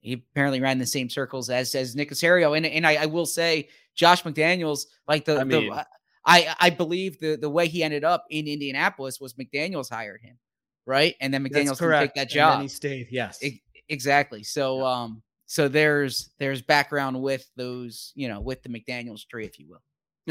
[0.00, 2.56] he apparently ran the same circles as as Nick Caserio.
[2.56, 5.86] And and I, I will say, Josh McDaniels, like the I the
[6.24, 10.38] I I believe the the way he ended up in Indianapolis was McDaniels hired him,
[10.86, 11.14] right?
[11.20, 12.62] And then McDaniels take that And then job.
[12.62, 13.08] he stayed.
[13.10, 13.42] Yes.
[13.42, 14.42] E- exactly.
[14.42, 19.58] So um so there's there's background with those, you know, with the McDaniels tree, if
[19.58, 19.82] you will.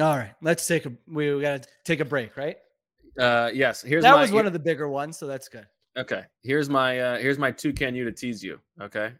[0.04, 0.34] All right.
[0.42, 0.94] Let's take a.
[1.08, 2.58] We got to take a break, right?
[3.18, 3.82] Uh, yes.
[3.82, 5.68] Here's that my, was one of the bigger ones, so that's good.
[5.98, 6.24] Okay.
[6.42, 8.60] Here's my uh here's my two can you to tease you.
[8.82, 9.14] Okay.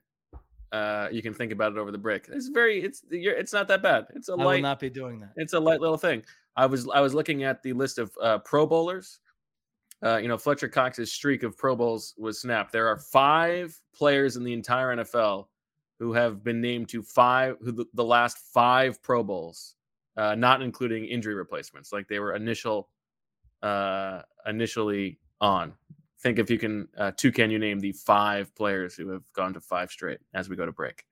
[0.72, 2.28] Uh, you can think about it over the break.
[2.30, 4.06] It's very it's you're, it's not that bad.
[4.16, 5.34] It's a I will light not be doing that.
[5.36, 6.24] it's a light little thing.
[6.56, 9.20] I was I was looking at the list of uh, Pro Bowlers.
[10.04, 12.74] Uh, you know, Fletcher Cox's streak of Pro Bowls was snapped.
[12.74, 15.48] There are five players in the entire NFL
[16.00, 19.76] who have been named to five who the, the last five Pro Bowls,
[20.18, 22.90] uh, not including injury replacements, like they were initial
[23.64, 25.74] uh, initially on.
[26.20, 29.54] Think if you can uh, two can you name the five players who have gone
[29.54, 31.06] to five straight as we go to break.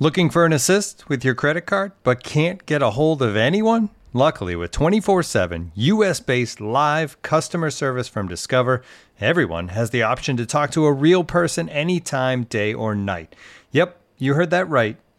[0.00, 3.90] Looking for an assist with your credit card but can't get a hold of anyone?
[4.12, 8.82] Luckily, with 24 7 US based live customer service from Discover,
[9.20, 13.34] everyone has the option to talk to a real person anytime, day or night.
[13.72, 14.96] Yep, you heard that right.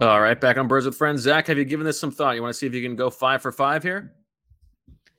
[0.00, 1.22] All right, back on Birds with Friends.
[1.22, 2.34] Zach, have you given this some thought?
[2.34, 4.12] You want to see if you can go five for five here?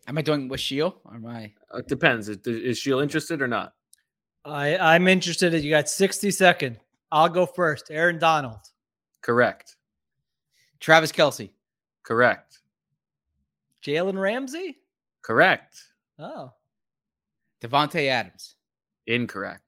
[0.08, 2.28] Am I doing with Sheil or am I Uh, It depends.
[2.28, 3.74] Is, is Sheil interested or not?
[4.44, 5.54] I I'm interested.
[5.54, 6.80] You got 60 second.
[7.12, 7.90] I'll go first.
[7.92, 8.60] Aaron Donald.
[9.22, 9.78] Correct.
[10.82, 11.52] Travis Kelce?
[12.04, 12.60] Correct.
[13.86, 14.80] Jalen Ramsey.
[15.22, 15.82] Correct.
[16.20, 16.52] Oh,
[17.62, 18.56] Davante Adams.
[19.08, 19.63] Incorrect.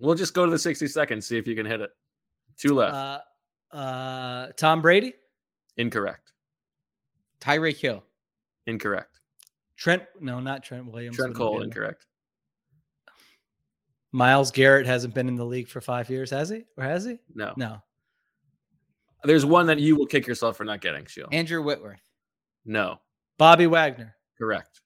[0.00, 1.90] We'll just go to the 60 seconds, see if you can hit it.
[2.56, 2.94] Two left.
[2.94, 5.14] uh, uh, Tom Brady.
[5.76, 6.32] Incorrect.
[7.40, 8.02] Tyreek Hill.
[8.66, 9.20] Incorrect.
[9.76, 10.02] Trent.
[10.20, 11.16] No, not Trent Williams.
[11.16, 12.06] Trent Cole, in incorrect.
[14.12, 16.64] Myles Garrett hasn't been in the league for five years, has he?
[16.76, 17.18] Or has he?
[17.34, 17.52] No.
[17.56, 17.82] No.
[19.24, 21.28] There's one that you will kick yourself for not getting, Sheil.
[21.32, 22.00] Andrew Whitworth.
[22.64, 23.00] No.
[23.36, 24.16] Bobby Wagner.
[24.36, 24.80] Correct.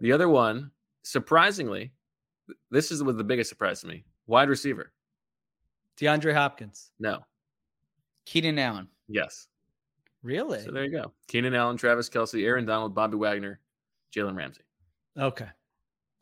[0.00, 0.70] The other one,
[1.02, 1.92] surprisingly,
[2.70, 4.04] this is with the biggest surprise to me.
[4.26, 4.92] Wide receiver.
[5.98, 6.90] DeAndre Hopkins.
[6.98, 7.20] No.
[8.24, 8.88] Keenan Allen.
[9.08, 9.48] Yes.
[10.22, 10.60] Really?
[10.60, 11.12] So there you go.
[11.28, 13.60] Keenan Allen, Travis Kelce, Aaron Donald, Bobby Wagner,
[14.14, 14.62] Jalen Ramsey.
[15.18, 15.48] Okay.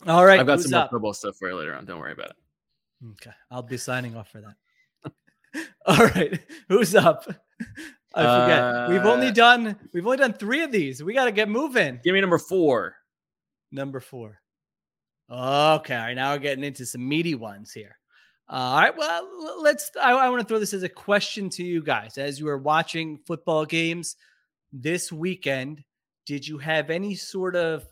[0.07, 0.41] All right.
[0.41, 0.91] I've got some more up?
[0.91, 1.85] Pro Bowl stuff for you later on.
[1.85, 2.37] Don't worry about it.
[3.13, 3.31] Okay.
[3.51, 5.13] I'll be signing off for that.
[5.87, 6.41] All right.
[6.69, 7.27] Who's up?
[8.15, 8.89] I forget.
[8.91, 11.03] we've only Uh, done we've only done three of these.
[11.05, 12.01] We got to get moving.
[12.03, 12.97] Give me number four.
[13.71, 14.40] Number four.
[15.31, 16.15] Okay.
[16.15, 17.97] Now we're getting into some meaty ones here.
[18.49, 18.97] Uh, all right.
[18.97, 19.91] Well, let's.
[20.01, 22.59] I, I want to throw this as a question to you guys as you are
[22.59, 24.17] watching football games
[24.73, 25.85] this weekend.
[26.27, 27.85] Did you have any sort of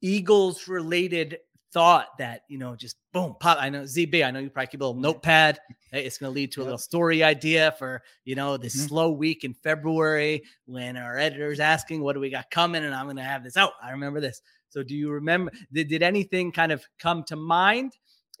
[0.00, 1.38] Eagles related
[1.72, 3.58] thought that, you know, just boom, pop?
[3.60, 5.58] I know ZB, I know you probably keep a little notepad.
[5.90, 8.88] Hey, It's going to lead to a little story idea for, you know, this Mhm.
[8.88, 12.84] slow week in February when our editor's asking, what do we got coming?
[12.84, 13.72] And I'm going to have this out.
[13.82, 14.40] I remember this.
[14.72, 17.92] So do you remember, did, did anything kind of come to mind?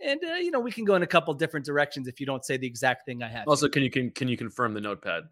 [0.04, 2.44] And, uh, you know, we can go in a couple different directions if you don't
[2.44, 3.46] say the exact thing I have.
[3.46, 5.24] Also, can you can can you confirm the notepad?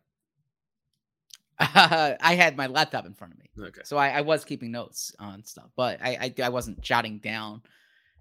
[1.59, 3.81] I had my laptop in front of me, Okay.
[3.85, 7.63] so I, I was keeping notes on stuff, but I, I I wasn't jotting down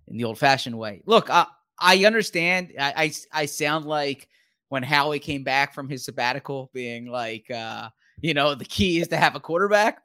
[0.07, 1.03] in the old-fashioned way.
[1.05, 1.45] Look, I
[1.80, 2.73] I understand.
[2.80, 2.93] I,
[3.34, 4.27] I I sound like
[4.69, 7.89] when Howie came back from his sabbatical, being like, uh,
[8.21, 10.01] you know, the key is to have a quarterback.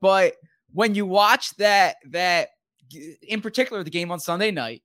[0.00, 0.36] But
[0.72, 2.50] when you watch that that
[3.22, 4.82] in particular the game on Sunday night,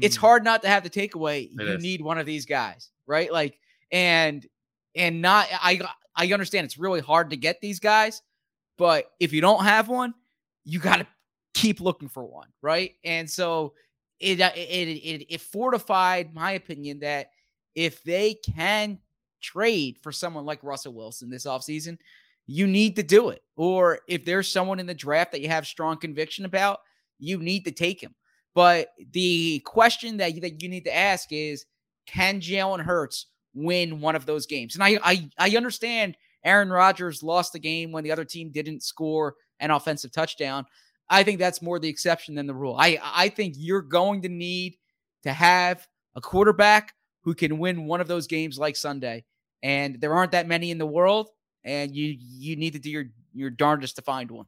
[0.00, 1.50] it's hard not to have the takeaway.
[1.52, 1.60] Mm.
[1.60, 1.82] It you is.
[1.82, 3.32] need one of these guys, right?
[3.32, 3.58] Like,
[3.90, 4.46] and
[4.94, 5.80] and not I
[6.16, 8.22] I understand it's really hard to get these guys,
[8.76, 10.14] but if you don't have one,
[10.64, 11.06] you got to
[11.54, 12.92] keep looking for one, right?
[13.04, 13.74] And so
[14.20, 17.30] it uh, it it it fortified my opinion that
[17.74, 18.98] if they can
[19.40, 21.98] trade for someone like Russell Wilson this offseason,
[22.46, 23.42] you need to do it.
[23.56, 26.80] Or if there's someone in the draft that you have strong conviction about,
[27.18, 28.14] you need to take him.
[28.54, 31.64] But the question that you, that you need to ask is,
[32.06, 34.74] can Jalen Hurts win one of those games?
[34.74, 38.82] And I I I understand Aaron Rodgers lost the game when the other team didn't
[38.82, 40.66] score an offensive touchdown.
[41.08, 42.76] I think that's more the exception than the rule.
[42.78, 44.76] I I think you're going to need
[45.22, 45.86] to have
[46.16, 49.24] a quarterback who can win one of those games like Sunday.
[49.62, 51.28] And there aren't that many in the world,
[51.64, 54.46] and you you need to do your your darndest to find one.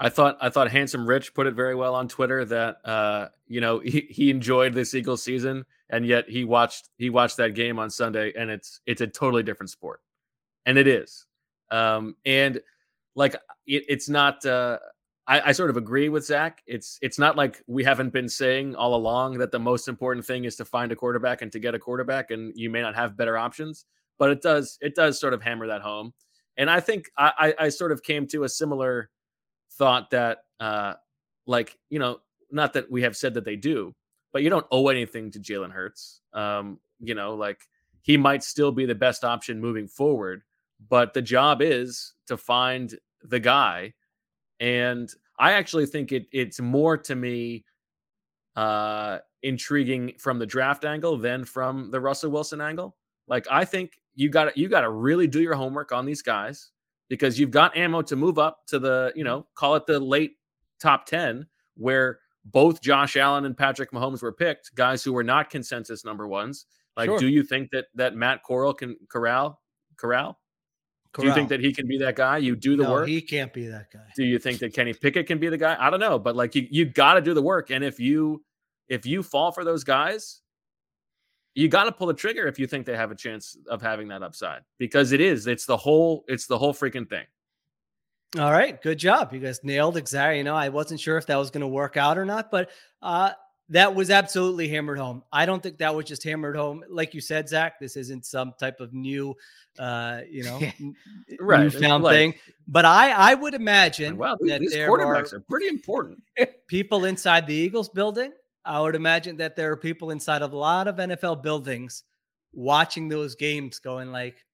[0.00, 3.60] I thought I thought Handsome Rich put it very well on Twitter that uh, you
[3.60, 7.78] know he, he enjoyed this Eagles season and yet he watched he watched that game
[7.78, 10.00] on Sunday and it's it's a totally different sport,
[10.66, 11.26] and it is,
[11.70, 12.60] um, and
[13.14, 13.34] like
[13.66, 14.44] it, it's not.
[14.44, 14.78] Uh,
[15.28, 16.62] I, I sort of agree with Zach.
[16.66, 20.44] It's it's not like we haven't been saying all along that the most important thing
[20.44, 23.16] is to find a quarterback and to get a quarterback, and you may not have
[23.16, 23.84] better options,
[24.18, 26.12] but it does it does sort of hammer that home.
[26.56, 29.10] And I think I, I, sort of came to a similar
[29.72, 30.94] thought that uh
[31.46, 33.94] like you know not that we have said that they do
[34.32, 36.20] but you don't owe anything to jalen hurts.
[36.32, 37.60] Um you know like
[38.02, 40.42] he might still be the best option moving forward
[40.88, 43.94] but the job is to find the guy.
[44.60, 47.64] And i actually think it it's more to me
[48.56, 52.94] uh intriguing from the draft angle than from the russell wilson angle.
[53.26, 56.22] Like i think you got to you got to really do your homework on these
[56.22, 56.70] guys
[57.08, 60.32] because you've got ammo to move up to the, you know, call it the late
[60.80, 61.46] top 10
[61.76, 66.26] where both Josh Allen and Patrick Mahomes were picked, guys who were not consensus number
[66.26, 66.66] ones.
[66.96, 67.18] Like, Sure.
[67.18, 69.60] do you think that that Matt Corral can corral
[69.96, 70.38] corral?
[71.18, 72.38] Do you think that he can be that guy?
[72.38, 73.08] You do the no, work.
[73.08, 74.00] he can't be that guy.
[74.16, 75.76] do you think that Kenny Pickett can be the guy?
[75.78, 78.42] I don't know, but like you you got to do the work, and if you
[78.88, 80.40] if you fall for those guys,
[81.54, 84.08] you got to pull the trigger if you think they have a chance of having
[84.08, 87.24] that upside because it is it's the whole it's the whole freaking thing.
[88.38, 89.32] All right, good job.
[89.34, 90.38] You guys nailed exactly.
[90.38, 92.70] You know, I wasn't sure if that was going to work out or not, but
[93.02, 93.32] uh,
[93.68, 95.22] that was absolutely hammered home.
[95.30, 97.78] I don't think that was just hammered home, like you said, Zach.
[97.78, 99.34] This isn't some type of new,
[99.78, 100.94] uh, you know, n-
[101.40, 102.34] Right, newfound like- thing.
[102.66, 106.22] But I, I would imagine Wow, these, that these there quarterbacks are are pretty important.
[106.68, 108.32] people inside the Eagles building.
[108.64, 112.04] I would imagine that there are people inside of a lot of NFL buildings
[112.52, 114.44] watching those games, going like,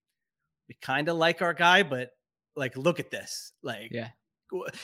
[0.68, 2.11] "We kind of like our guy, but
[2.56, 4.09] like, look at this." Like, Yeah.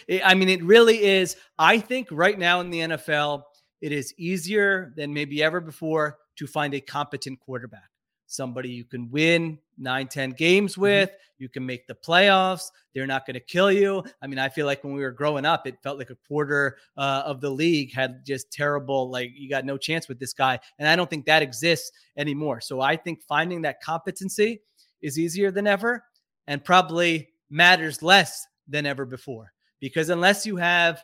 [0.09, 1.37] Eh, I mean, it really is.
[1.59, 3.45] I think right now in the NFL,
[3.81, 7.91] it is easier than maybe ever before to find a competent quarterback,
[8.35, 11.11] somebody you can win nine, 10 games with.
[11.39, 12.71] You can make the playoffs.
[12.95, 14.05] They're not going to kill you.
[14.23, 16.79] I mean, I feel like when we were growing up, it felt like a quarter
[16.97, 20.59] uh, of the league had just terrible, like, you got no chance with this guy.
[20.79, 22.61] And I don't think that exists anymore.
[22.61, 24.61] So I think finding that competency
[25.03, 26.05] is easier than ever
[26.47, 29.53] and probably matters less than ever before.
[29.81, 31.03] Because unless you have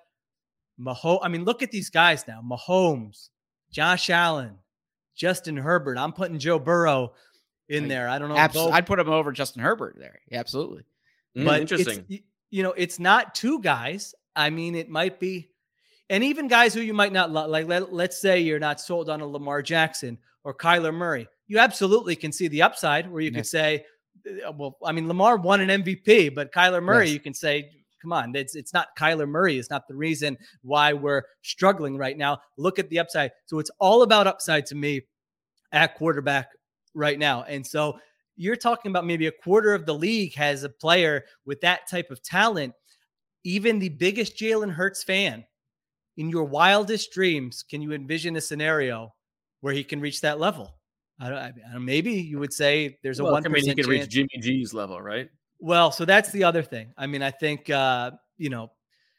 [0.81, 3.28] Mahomes, I mean, look at these guys now Mahomes,
[3.70, 4.57] Josh Allen,
[5.21, 5.99] Justin Herbert.
[5.99, 7.12] I'm putting Joe Burrow
[7.68, 8.09] in there.
[8.09, 8.37] I don't know.
[8.39, 10.18] Abs- I'd put him over Justin Herbert there.
[10.31, 10.85] Yeah, absolutely.
[11.37, 12.23] Mm, but interesting.
[12.49, 14.14] You know, it's not two guys.
[14.35, 15.51] I mean, it might be,
[16.09, 17.68] and even guys who you might not lo- like.
[17.68, 21.29] Let, let's say you're not sold on a Lamar Jackson or Kyler Murray.
[21.49, 23.37] You absolutely can see the upside where you Yeah.
[23.41, 23.85] could say,
[24.49, 27.14] uh, well, I mean, Lamar won an MVP, but Kyler Murray, Yes.
[27.14, 29.59] you can say, come on, it's it's not Kyler Murray.
[29.59, 32.41] It's not the reason why we're struggling right now.
[32.57, 33.31] Look at the upside.
[33.45, 35.03] So it's all about upside to me
[35.73, 36.51] at quarterback
[36.95, 37.45] right now.
[37.45, 37.99] And so
[38.37, 42.11] you're talking about maybe a quarter of the league has a player with that type
[42.11, 42.75] of talent.
[43.45, 45.45] Even the biggest Jalen Hurts fan,
[46.16, 49.14] in your wildest dreams, can you envision a scenario
[49.61, 50.75] where he can reach that level?
[51.18, 53.75] I don't, I don't maybe you would say there's a Well, one I mean, he
[53.75, 55.29] could reach Jimmy G's level, right?
[55.59, 56.93] Well, so that's the other thing.
[56.97, 58.71] I mean, I think uh, you know,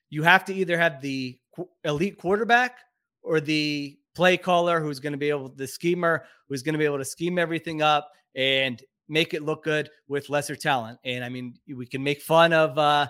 [0.09, 2.77] you have to either have the qu- elite quarterback
[3.23, 6.85] or the play caller who's going to be able the schemer who's going to be
[6.85, 10.97] able to scheme everything up and make it look good with lesser talent.
[11.03, 13.07] And I mean, we can make fun of uh,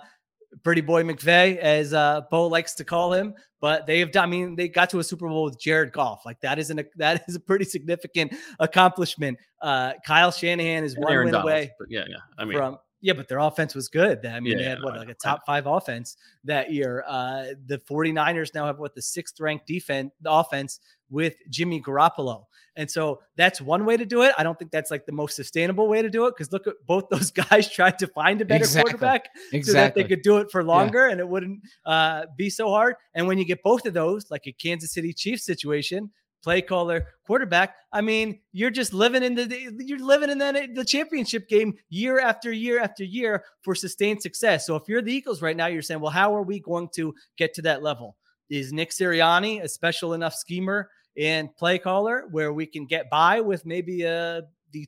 [0.63, 4.23] Pretty Boy McVay, as uh, Bo likes to call him, but they have done.
[4.23, 6.25] I mean, they got to a Super Bowl with Jared Goff.
[6.25, 9.37] Like that is an that is a pretty significant accomplishment.
[9.61, 12.17] Uh, Kyle Shanahan is And one Aaron win Donald, away but yeah, yeah.
[12.37, 14.25] I mean, from yeah, but their offense was good.
[14.25, 17.03] I mean, Yeah, they had what like a top five offense that year.
[17.07, 20.79] Uh, the 49ers now have what the sixth ranked defense offense
[21.09, 22.45] with Jimmy Garoppolo.
[22.77, 24.33] And so that's one way to do it.
[24.37, 26.75] I don't think that's like the most sustainable way to do it because look at
[26.87, 28.91] both those guys tried to find a better Exactly.
[28.93, 29.29] quarterback
[29.63, 32.95] so that they could do it for longer and it wouldn't uh, be so hard.
[33.13, 36.11] And when you get both of those, like a Kansas City Chiefs situation,
[36.41, 37.75] play caller, quarterback.
[37.93, 42.19] I mean, you're just living in the you're living in the, the championship game year
[42.19, 44.65] after year after year for sustained success.
[44.65, 47.13] So if you're the Eagles right now, you're saying, well, how are we going to
[47.37, 48.17] get to that level?
[48.49, 53.41] Is Nick Sirianni a special enough schemer and play caller where we can get by
[53.41, 54.87] with maybe uh the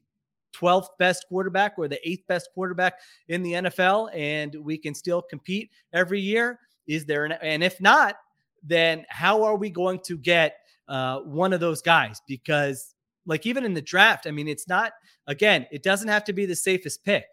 [0.56, 5.22] 12th best quarterback or the eighth best quarterback in the NFL and we can still
[5.22, 6.60] compete every year?
[6.88, 8.16] Is there an and if not,
[8.64, 10.58] then how are we going to get
[10.88, 12.22] uh, one of those guys?
[12.28, 14.94] Because, like, even in the draft, I mean, it's not,
[15.28, 17.26] again, it doesn't have to be the safest pick.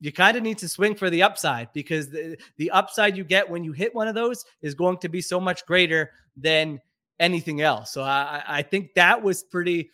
[0.00, 3.48] You kind of need to swing for the upside because the, the upside you get
[3.48, 6.80] when you hit one of those is going to be so much greater than
[7.18, 7.92] anything else.
[7.92, 9.90] So I, I I think that was pretty,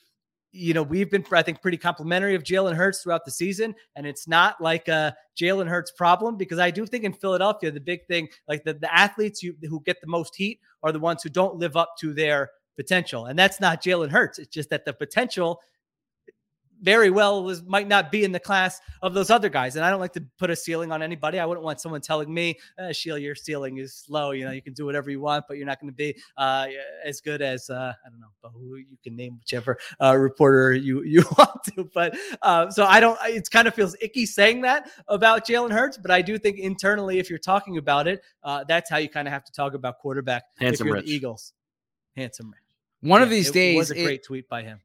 [0.53, 3.75] you know, we've been, I think, pretty complimentary of Jalen Hurts throughout the season.
[3.97, 7.81] And it's not like a Jalen Hurts problem because I do think in Philadelphia, the
[7.81, 11.23] big thing, like the, the athletes you, who get the most heat are the ones
[11.23, 13.27] who don't live up to their potential.
[13.27, 14.39] And that's not Jalen Hurts.
[14.39, 15.61] It's just that the potential
[16.83, 19.77] very well was might not be in the class of those other guys.
[19.77, 21.39] And I don't like to put a ceiling on anybody.
[21.39, 24.33] I wouldn't want someone telling me, uh, Sheila, your ceiling is low.
[24.33, 26.67] You know, you can do whatever you want, but you're not going to be uh,
[27.05, 30.73] as good as uh, I don't know, but who you can name whichever uh, reporter
[30.75, 31.89] you you want to.
[31.95, 33.19] But uh, so I don't.
[33.27, 37.19] It kind of feels icky saying that about Jalen Hurts, but I do think internally,
[37.19, 39.99] if you're talking about it, uh, that's how you kind of have to talk about
[39.99, 40.45] quarterback.
[40.59, 41.07] Handsome if you're Rich.
[41.07, 41.53] the Eagles,
[42.17, 42.59] handsome Rich.
[43.01, 44.81] One of these it days, was a it- great tweet by him.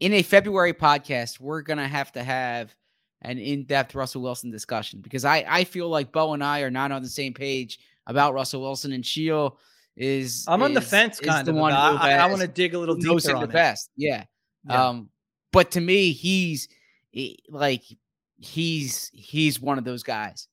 [0.00, 2.74] In a February podcast, we're gonna have to have
[3.22, 6.92] an in-depth Russell Wilson discussion because I I feel like Bo and I are not
[6.92, 9.58] on the same page about Russell Wilson and Sheil
[9.96, 11.56] is I'm on the fence, kind the of.
[11.56, 13.52] one I, I want to dig a little deeper on the it.
[13.52, 13.90] best.
[13.96, 14.24] Yeah.
[14.68, 14.88] Yeah.
[14.88, 15.08] Um,
[15.52, 16.68] but to me, he's
[17.10, 17.82] he- like
[18.38, 20.48] he's he's one of those guys,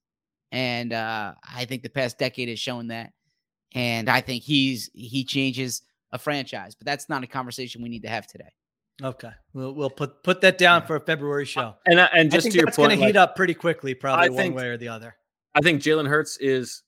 [0.51, 3.11] and uh, I think the past decade has shown that,
[3.73, 5.81] and I think he's he changes
[6.13, 6.75] a franchise.
[6.75, 8.53] But that's not a conversation we need to have today.
[9.01, 11.75] Okay, we'll we'll put put that down for a February show.
[11.85, 14.27] And uh, and just to your point, going to heat like, up pretty quickly, probably
[14.27, 15.15] I one think- way or the other.
[15.55, 16.83] I think Jalen Hurts is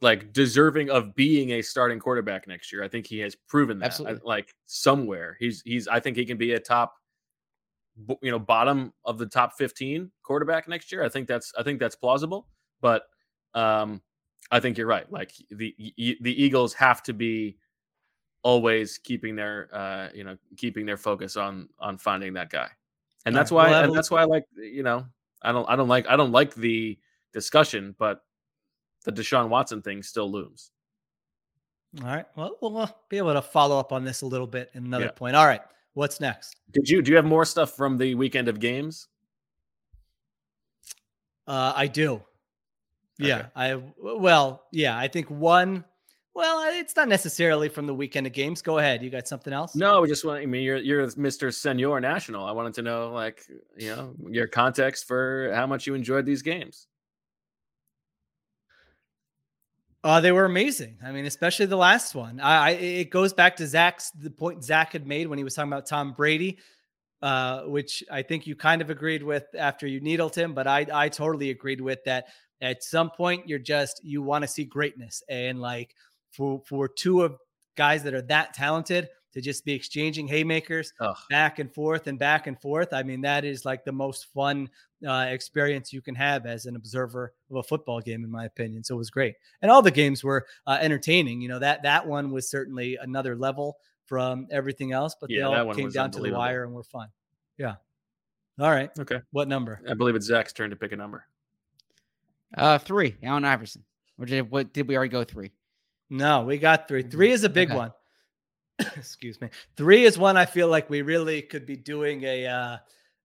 [0.00, 2.82] like deserving of being a starting quarterback next year.
[2.82, 4.00] I think he has proven that.
[4.00, 5.86] I- like somewhere, he's he's.
[5.88, 6.94] I think he can be a top,
[8.22, 11.04] you know, bottom of the top fifteen quarterback next year.
[11.04, 12.48] I think that's I think that's plausible.
[12.80, 13.04] But
[13.54, 14.02] um,
[14.50, 15.10] I think you're right.
[15.10, 17.56] Like the the Eagles have to be
[18.46, 22.68] always keeping their uh you know keeping their focus on on finding that guy
[23.24, 25.04] and that's why we'll and that's why i like you know
[25.42, 26.96] i don't i don't like i don't like the
[27.32, 28.22] discussion but
[29.04, 30.70] the deshaun watson thing still looms
[32.02, 34.70] All right, well, we'll uh, be able to follow up on this a little bit
[34.74, 35.10] in another Yeah.
[35.22, 35.34] point.
[35.34, 35.62] All right,
[35.94, 36.54] what's next?
[36.70, 39.08] did you do you have more stuff from the weekend of games
[41.48, 42.22] Uh, I do.
[43.18, 45.84] Yeah, I well, yeah, I think one.
[46.36, 48.60] Well, it's not necessarily from the weekend of games.
[48.60, 49.02] Go ahead.
[49.02, 49.74] You got something else?
[49.74, 53.10] no we just want i mean you're you're mr senor national i wanted to know
[53.10, 53.44] like
[53.76, 56.88] you know your context for how much you enjoyed these games
[60.04, 60.96] Uh, they were amazing.
[61.04, 62.38] I mean, especially the last one.
[62.38, 62.70] I, I
[63.00, 65.86] it goes back to Zach's the point Zach had made when he was talking about
[65.86, 66.58] Tom Brady,
[67.22, 70.86] uh, which I think you kind of agreed with after you needled him, but I
[70.92, 72.26] I totally agreed with that.
[72.60, 75.96] At some point, you're just you want to see greatness, and like
[76.36, 77.36] for for two of
[77.76, 81.16] guys that are that talented to just be exchanging haymakers Ugh.
[81.28, 82.94] back and forth and back and forth.
[82.94, 84.70] I mean, that is like the most fun
[85.06, 88.82] uh, experience you can have as an observer of a football game, in my opinion.
[88.82, 91.40] So it was great, and all the games were uh, entertaining.
[91.40, 93.76] You know that that one was certainly another level
[94.06, 97.08] from everything else, but Yeah, they all came down to the wire and were fun.
[97.58, 97.74] Yeah.
[98.58, 98.90] All right.
[98.98, 99.80] okay What number?
[99.86, 101.26] i believe it's zach's turn to pick a number
[102.56, 103.16] Uh, three.
[103.22, 103.84] Allen Iverson.
[104.18, 105.52] Or did what did we already go three?
[106.10, 107.02] No, we got three.
[107.02, 107.76] Three is a big Okay.
[107.76, 107.92] one.
[108.96, 109.48] Excuse me.
[109.76, 112.76] Three is one I feel like we really could be doing a uh,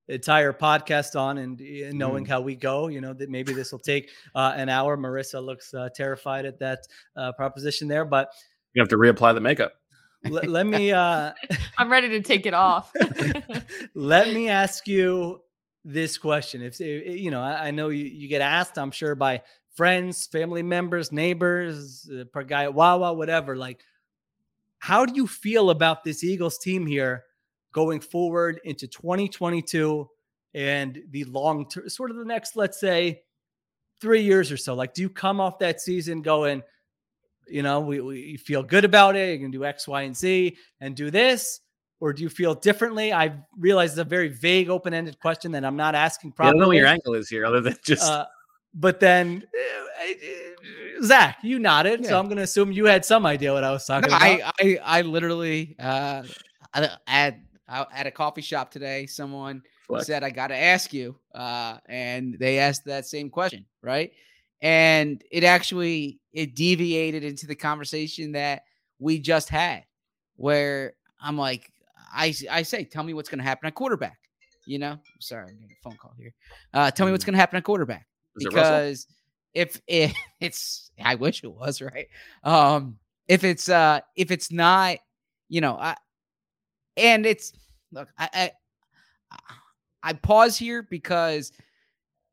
[0.07, 3.79] entire podcast on, and uh, knowing how we go, you know that maybe this will
[3.79, 4.97] take uh, an hour.
[4.97, 6.79] Marissa looks uh, terrified at that
[7.15, 8.29] uh, proposition there, but
[8.73, 9.73] you have to reapply the makeup
[10.25, 11.31] l- let me uh,
[11.77, 12.91] I'm ready to take it off.
[13.93, 15.41] let me ask you
[15.83, 16.61] this question.
[16.61, 19.41] If you know, I, I know you, you get asked, I'm sure by
[19.73, 23.55] friends, family members, neighbors, uh, per guy at Wawa, whatever.
[23.55, 23.83] Like,
[24.79, 27.23] how do you feel about this Eagles team here
[27.71, 30.09] going forward into 2022
[30.53, 33.21] and the long term, sort of the next, let's say,
[34.01, 34.73] three years or so?
[34.73, 36.63] Like, do you come off that season going,
[37.47, 40.57] you know, we, we feel good about it, you can do X, Y, and Z
[40.79, 41.61] and do this?
[41.99, 43.13] Or do you feel differently?
[43.13, 46.59] I realize it's a very vague, open ended question that I'm not asking I don't
[46.59, 48.25] know what your angle is here, other than just Uh,
[48.73, 53.53] but then, uh, Zach, you nodded, so I'm going to assume you had some idea
[53.53, 54.27] what I was talking No, about.
[54.29, 56.23] I, I I literally uh
[57.07, 60.05] at at a coffee shop today, someone Flex.
[60.07, 64.11] said I got to ask you, uh, and they asked that same question, right?
[64.61, 68.63] And it actually it deviated into the conversation that
[68.99, 69.83] we just had,
[70.35, 71.71] where I'm like,
[72.13, 74.19] I I say, tell me what's going to happen at quarterback.
[74.65, 76.33] You know, sorry, I'm getting a phone call here.
[76.73, 78.10] Uh, tell me what's going to happen at quarterback Is it Russell?
[78.37, 79.07] Because
[79.53, 82.07] if if it's I wish it was right.
[82.43, 84.97] Um if it's uh if it's not,
[85.49, 85.95] you know, I
[86.97, 87.53] and it's
[87.91, 88.51] look, I
[89.31, 89.39] I,
[90.03, 91.51] I pause here because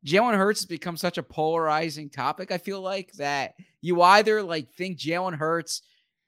[0.05, 2.51] Jalen Hurts has become such a polarizing topic.
[2.51, 5.81] I feel like that you either like think Jalen Hurts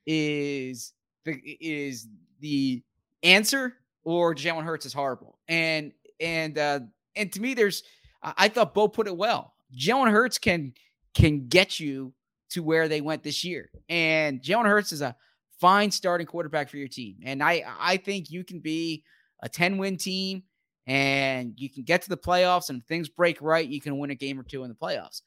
[0.05, 0.93] is
[1.25, 2.07] the is
[2.39, 2.81] the
[3.23, 5.37] answer or Jalen Hurts is horrible.
[5.47, 6.79] And and uh
[7.15, 7.83] and to me, there's
[8.23, 9.53] I thought Bo put it well.
[9.77, 10.73] Jalen Hurts can
[11.13, 12.13] can get you
[12.51, 13.69] to where they went this year.
[13.89, 15.15] And Jalen Hurts is a
[15.59, 17.17] fine starting quarterback for your team.
[17.23, 19.03] And I I think you can be
[19.41, 20.43] a 10 win team
[20.87, 24.15] and you can get to the playoffs and things break right, you can win a
[24.15, 25.21] game or two in the playoffs.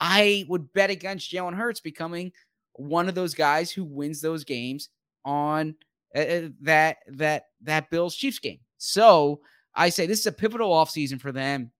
[0.00, 2.32] I would bet against Jalen Hurts becoming
[2.72, 4.88] one of those guys who wins those games
[5.24, 5.74] on
[6.14, 8.60] uh, uh, that that that Bills Chiefs game.
[8.78, 9.40] So
[9.74, 11.70] I say this is a pivotal offseason for them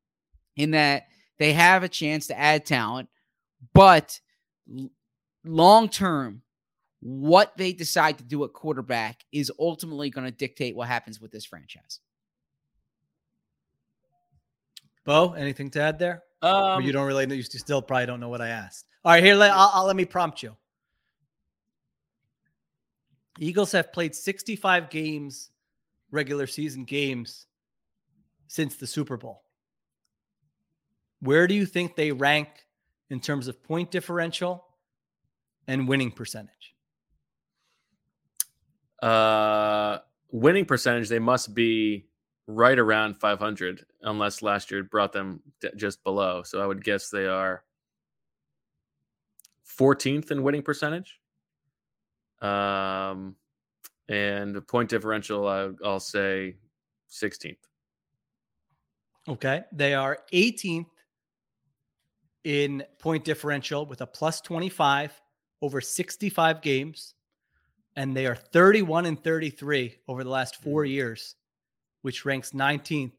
[0.56, 1.04] in that
[1.40, 3.08] they have a chance to add talent,
[3.72, 4.20] but
[5.42, 6.42] long term,
[7.00, 11.32] what they decide to do at quarterback is ultimately going to dictate what happens with
[11.32, 12.00] this franchise.
[15.06, 16.22] Bo, anything to add there?
[16.42, 17.34] or Um, you don't really know.
[17.34, 18.84] You still probably don't know what I asked.
[19.02, 19.34] All right, here.
[19.34, 20.54] Let, I'll, I'll- let me prompt you.
[23.38, 25.50] Eagles have played 65 games,
[26.10, 27.46] regular season games,
[28.46, 29.42] since the Super Bowl.
[31.20, 32.48] Where do you think they rank
[33.10, 34.64] in terms of point differential
[35.66, 36.74] and winning percentage?
[39.02, 39.98] Uh,
[40.30, 42.06] winning percentage, they must be
[42.46, 45.40] right around 500, unless last year brought them
[45.76, 46.42] just below.
[46.42, 47.64] So I would guess they are
[49.78, 51.20] 14th in winning percentage.
[52.42, 53.36] Um,
[54.08, 56.56] and point differential, I, I'll say
[57.10, 57.56] 16th.
[59.28, 59.62] Okay.
[59.72, 60.86] They are 18th
[62.44, 65.20] in point differential with a plus 25
[65.62, 67.14] over 65 games.
[67.96, 70.90] And they are 31 and 33 over the last four mm.
[70.90, 71.34] years,
[72.02, 73.12] which ranks 19th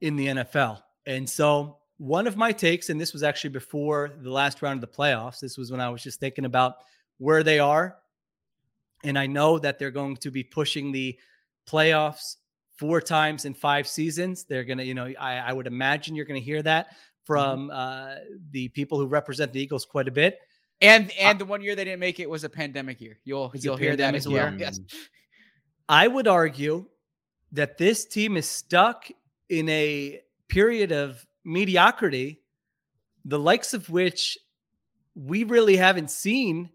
[0.00, 0.82] in the NFL.
[1.06, 4.90] And so, one of my takes, and this was actually before the last round of
[4.90, 6.76] the playoffs, this was when I was just thinking about
[7.16, 7.96] where they are.
[9.02, 11.18] And I know that they're going to be pushing the
[11.66, 12.36] playoffs
[12.76, 14.44] four times in five seasons.
[14.44, 16.88] They're going to, you know, I, I would imagine you're going to hear that
[17.26, 18.14] from uh,
[18.52, 20.38] the people who represent the Eagles quite a bit.
[20.80, 23.18] And and the one year they didn't make it was a pandemic year.
[23.24, 24.50] You'll you'll hear that as well.
[24.50, 24.56] year?
[24.58, 24.80] Yes.
[25.88, 26.86] I would argue
[27.52, 29.08] that this team is stuck
[29.48, 32.42] in a period of mediocrity,
[33.24, 34.36] the likes of which
[35.14, 36.70] we really haven't seen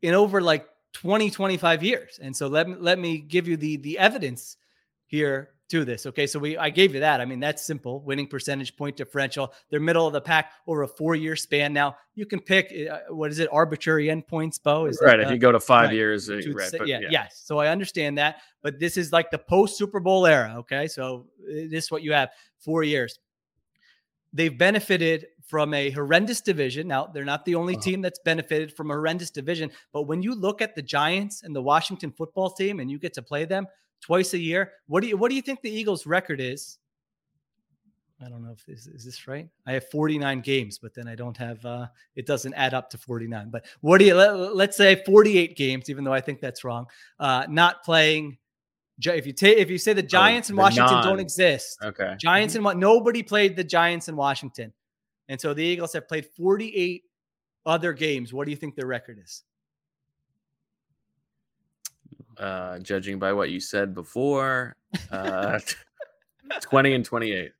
[0.00, 2.18] in over like 20, 25 years.
[2.20, 4.56] And so let me let me give you the the evidence
[5.06, 6.04] here to this.
[6.06, 6.26] Okay.
[6.26, 7.20] So we I gave you that.
[7.20, 8.00] I mean, that's simple.
[8.00, 9.52] Winning percentage, point differential.
[9.70, 11.72] They're middle of the pack over a four-year span.
[11.72, 14.86] Now you can pick uh, what is it, arbitrary endpoints, Bo?
[14.86, 15.16] Is Right.
[15.16, 15.94] that, If uh, you go to five right.
[15.94, 16.70] years, uh, right.
[16.76, 17.08] but yeah, yeah.
[17.10, 17.42] yes.
[17.44, 20.54] So I understand that, but this is like the post Super Bowl era.
[20.58, 23.18] Okay, so uh, this is what you have: four years.
[24.32, 26.86] They've benefited from a horrendous division.
[26.88, 30.34] Now they're not the only team that's benefited from a horrendous division, but when you
[30.34, 33.66] look at the Giants and the Washington Football Team, and you get to play them
[34.00, 36.78] twice a year, what do you what do you think the Eagles' record is?
[38.22, 39.48] I don't know if this is this right.
[39.66, 41.86] I have 49 games, but then I don't have uh
[42.16, 43.50] it doesn't add up to 49.
[43.50, 46.86] But what do you let, let's say 48 games, even though I think that's wrong.
[47.18, 48.38] Uh not playing
[49.02, 51.78] if you take if you say the Giants and Washington non- don't exist.
[51.82, 52.14] Okay.
[52.18, 54.72] Giants and what nobody played the Giants in Washington.
[55.28, 57.04] And so the Eagles have played 48
[57.64, 58.32] other games.
[58.32, 59.44] What do you think their record is?
[62.40, 64.74] Uh, judging by what you said before,
[65.10, 65.60] uh,
[66.62, 67.52] 20 and 28.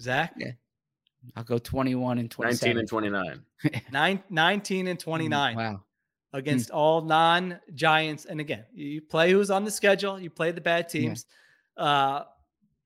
[0.00, 0.32] Zach?
[0.38, 0.52] Yeah.
[1.36, 2.76] I'll go 21 and 27.
[2.76, 3.82] 19 and 29.
[3.92, 5.84] Nine, 19 and 29 Mm, Wow.
[6.32, 8.24] against all non Giants.
[8.24, 11.26] And again, you play who's on the schedule, you play the bad teams.
[11.76, 12.24] Uh,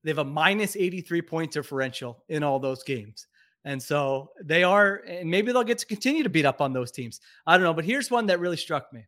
[0.03, 3.27] they have a minus 83 point differential in all those games.
[3.65, 6.91] And so they are, and maybe they'll get to continue to beat up on those
[6.93, 7.21] teams.
[7.47, 7.73] I don't know.
[7.75, 9.07] But here's one that really struck me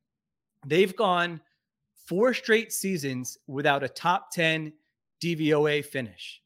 [0.67, 1.41] they've gone
[2.07, 4.73] four straight seasons without a top 10
[5.23, 6.41] DVOA finish.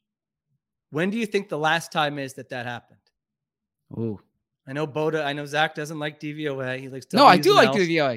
[0.91, 2.99] When do you think the last time is that that happened?
[3.97, 4.19] Ooh.
[4.67, 5.25] I know Boda.
[5.25, 6.79] I know Zach doesn't like DVOA.
[6.79, 7.05] He likes.
[7.13, 8.09] No, I do like W's and DVOA.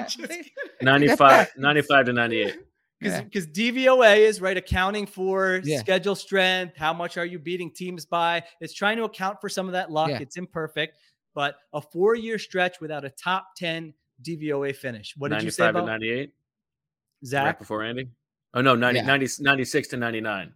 [0.00, 0.16] L's.
[0.16, 2.56] Take that- 95, 95 to 98.
[3.00, 5.78] because DVOA is right accounting for Yeah.
[5.80, 6.76] schedule strength.
[6.76, 8.42] How much are you beating teams by?
[8.60, 10.10] It's trying to account for some of that luck.
[10.10, 10.18] Yeah.
[10.20, 10.98] It's imperfect,
[11.34, 13.92] but a four-year stretch without a top ten
[14.22, 15.14] DVOA finish.
[15.16, 16.34] What did you say 95 to about 98.
[17.24, 17.44] Zach?
[17.46, 18.08] Right before Andy.
[18.54, 19.06] Oh, no, 90, Yeah.
[19.06, 20.52] 90 96 to 99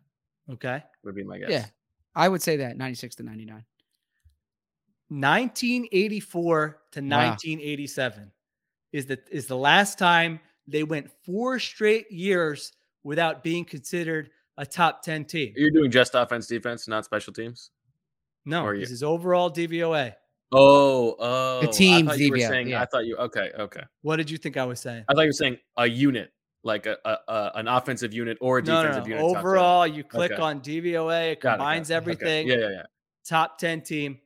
[0.51, 1.51] Okay, would be my guess.
[1.51, 1.67] Yeah.
[2.15, 3.65] I would say that 96 to 99.
[5.09, 7.07] 1984 to Wow.
[7.09, 8.33] 1987
[8.93, 14.67] is the is the last time they went four straight years without being considered a
[14.67, 15.53] top ten team.
[15.57, 17.71] You're doing just offense, defense, not special teams?
[18.45, 20.15] No, Or this you- is overall DVOA.
[20.53, 21.61] Oh, oh.
[21.63, 22.83] I team's thought you were saying, yeah.
[22.83, 23.83] I thought you, okay, okay.
[24.03, 25.05] What did you think I was saying?
[25.09, 26.33] I thought you were saying a unit,
[26.63, 29.17] like a, a, a an offensive unit or a No, no, defensive no.
[29.17, 29.23] unit.
[29.23, 29.39] top ten.
[29.47, 30.41] Overall, you click Okay.
[30.43, 31.95] on DVOA, it Got it, got combines it.
[31.95, 31.97] Okay.
[31.97, 32.49] everything.
[32.49, 32.83] Yeah, yeah, yeah.
[33.29, 34.19] Top 10 team.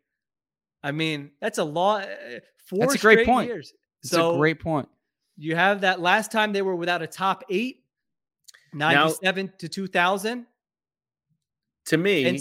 [0.83, 2.03] I mean, that's a lot.
[2.03, 3.49] Eh, four That's a great straight point.
[3.49, 3.73] years.
[4.03, 4.89] It's so a great point.
[5.39, 7.83] you have that last time they were without a top eight,
[8.75, 10.47] 97 to 2000.
[11.87, 12.39] To me, And-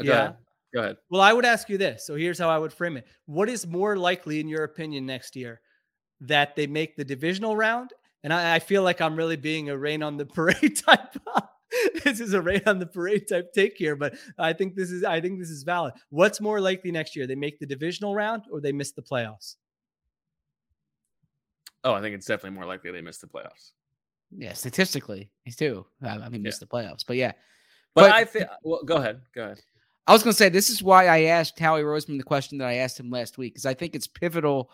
[0.00, 0.32] go yeah.
[0.80, 0.80] Ahead.
[0.80, 0.96] Go ahead.
[1.10, 2.06] Well, I would ask you this.
[2.06, 3.06] So here's how I would frame it.
[3.26, 5.60] What is more likely, in your opinion, next year
[6.20, 7.90] that they make the divisional round?
[8.24, 11.16] And I, I feel like I'm really being a rain on the parade type.
[11.26, 11.40] Uh,
[12.04, 15.04] this is a rain on the parade type take here, but I think this is
[15.04, 15.94] I think this is valid.
[16.10, 17.26] What's more likely next year?
[17.26, 19.56] They make the divisional round or they miss the playoffs?
[21.84, 23.72] Oh, I think it's definitely more likely they miss the playoffs.
[24.30, 25.84] Yeah, statistically, he's too.
[26.02, 27.32] I I mean, miss the playoffs, but yeah.
[27.94, 29.20] But, But- I think, well, go ahead.
[29.34, 29.60] Go ahead.
[30.06, 32.68] I was going to say this is why I asked Howie Roseman the question that
[32.68, 34.70] I asked him last week because I think it's pivotal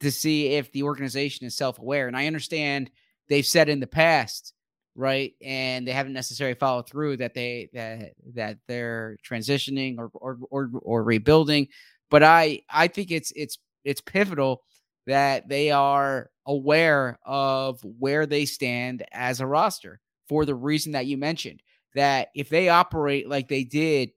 [0.00, 2.06] to see if the organization is self-aware.
[2.06, 2.90] And I understand
[3.28, 4.54] they've said in the past,
[4.94, 10.38] right, and they haven't necessarily followed through that they that that they're transitioning or or
[10.50, 11.66] or, or rebuilding.
[12.08, 14.62] But I I think it's it's it's pivotal
[15.06, 21.06] that they are aware of where they stand as a roster for the reason that
[21.06, 21.60] you mentioned
[21.96, 24.10] that if they operate like they did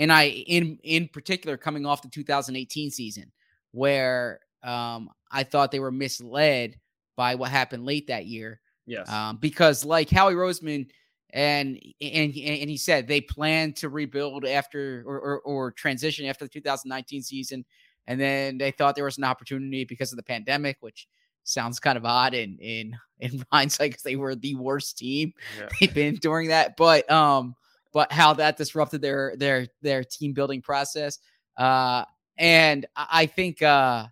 [0.00, 3.30] and I in in particular coming off the 2018 season
[3.70, 6.76] where um I thought they were misled
[7.16, 9.08] by what happened late that year Yes.
[9.08, 10.88] um because like Howie Roseman
[11.32, 16.44] and and and he said they plan to rebuild after or, or or transition after
[16.46, 17.64] the 2019 season
[18.08, 21.06] and then they thought there was an opportunity because of the pandemic which
[21.44, 25.68] sounds kind of odd in in in hindsight because they were the worst team Yeah.
[25.78, 27.54] they've been during that but um
[27.92, 31.18] but how that disrupted their their their team building process.
[31.56, 32.04] Uh
[32.38, 34.06] and i think uh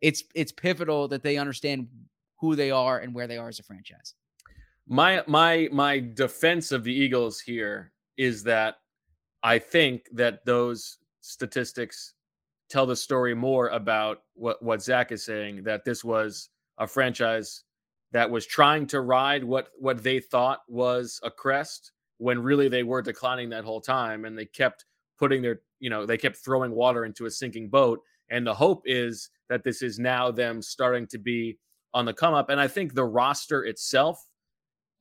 [0.00, 1.88] it's it's pivotal that they understand
[2.38, 4.14] who they are and where they are as a franchise.
[4.86, 8.76] My my my defense of the Eagles here is that
[9.42, 12.14] I think that those statistics
[12.68, 17.64] tell the story more about what what Zach is saying that this was a franchise
[18.12, 22.82] that was trying to ride what what they thought was a crest when really they
[22.82, 24.84] were declining that whole time and they kept
[25.18, 28.00] putting their you know they kept throwing water into a sinking boat
[28.30, 31.58] and the hope is that this is now them starting to be
[31.94, 34.24] on the come up and I think the roster itself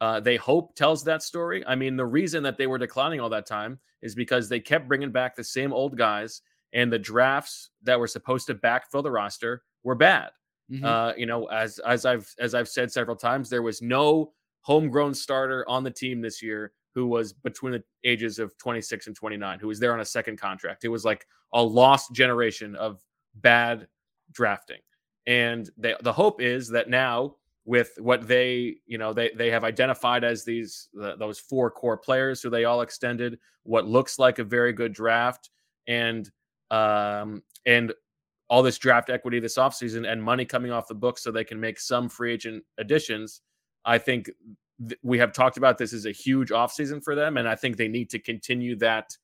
[0.01, 1.63] uh, they hope tells that story.
[1.65, 4.87] I mean, the reason that they were declining all that time is because they kept
[4.87, 6.41] bringing back the same old guys,
[6.73, 10.31] and the drafts that were supposed to backfill the roster were bad.
[10.71, 10.83] Mhm.
[10.83, 15.13] Uh, you know, as as I've as I've said several times, there was no homegrown
[15.13, 19.59] starter on the team this year who was between the ages of 26 and 29,
[19.59, 20.85] who was there on a second contract.
[20.85, 23.03] It was like a lost generation of
[23.35, 23.87] bad
[24.31, 24.79] drafting.
[25.27, 27.35] And they, the hope is that now
[27.65, 31.97] with what they, you know, they they have identified as these the, those four core
[31.97, 35.49] players who they all extended what looks like a very good draft
[35.87, 36.29] and
[36.69, 37.91] um and
[38.47, 41.59] all this draft equity this offseason and money coming off the books so they can
[41.59, 43.41] make some free agent additions.
[43.83, 44.29] I think
[44.79, 47.77] th- we have talked about this as a huge offseason for them, and I think
[47.77, 49.15] they need to continue that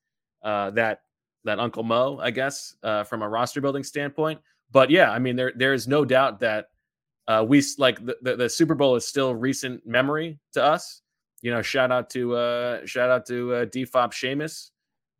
[0.44, 1.02] uh, that
[1.44, 4.40] that Uncle Mo, I guess, uh, from a roster building standpoint.
[4.72, 6.68] But yeah, I mean, there there is no doubt that
[7.28, 11.02] uh, we like the, the the Super Bowl is still recent memory to us.
[11.42, 14.72] You know, shout out to uh, shout out to uh, Defop Sheamus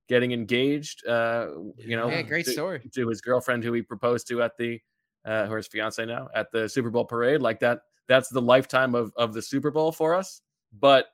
[0.08, 1.06] getting engaged.
[1.08, 2.82] Uh, you know, Yeah, great to- story.
[2.94, 4.80] to his girlfriend who he proposed to at the
[5.26, 7.42] uh, or his fiance now at the Super Bowl parade.
[7.42, 7.82] Like that,
[8.12, 10.42] that's the lifetime of of the Super Bowl for us.
[10.78, 11.08] But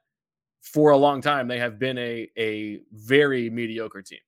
[0.62, 4.20] for a long time, they have been a a very mediocre team.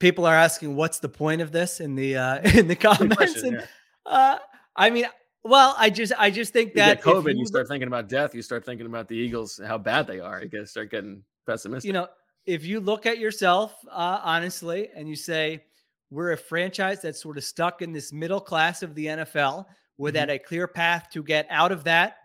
[0.00, 3.54] People are asking, "What's the point of this?" in the uh, in the comments, question,
[3.54, 3.68] and
[4.04, 4.38] uh,
[4.74, 5.06] I mean,
[5.44, 8.08] well, I just I just think You that get COVID, you, you start thinking about
[8.08, 8.34] death.
[8.34, 10.42] You start thinking about the Eagles, how bad they are.
[10.42, 11.86] You guys start getting pessimistic.
[11.86, 12.08] you know,
[12.46, 15.62] if you look at yourself uh, honestly and you say,
[16.10, 19.66] we're a franchise that's sort of stuck in this middle class of the NFL
[20.00, 20.36] without Mm-hmm.
[20.36, 22.16] a clear path to get out of that,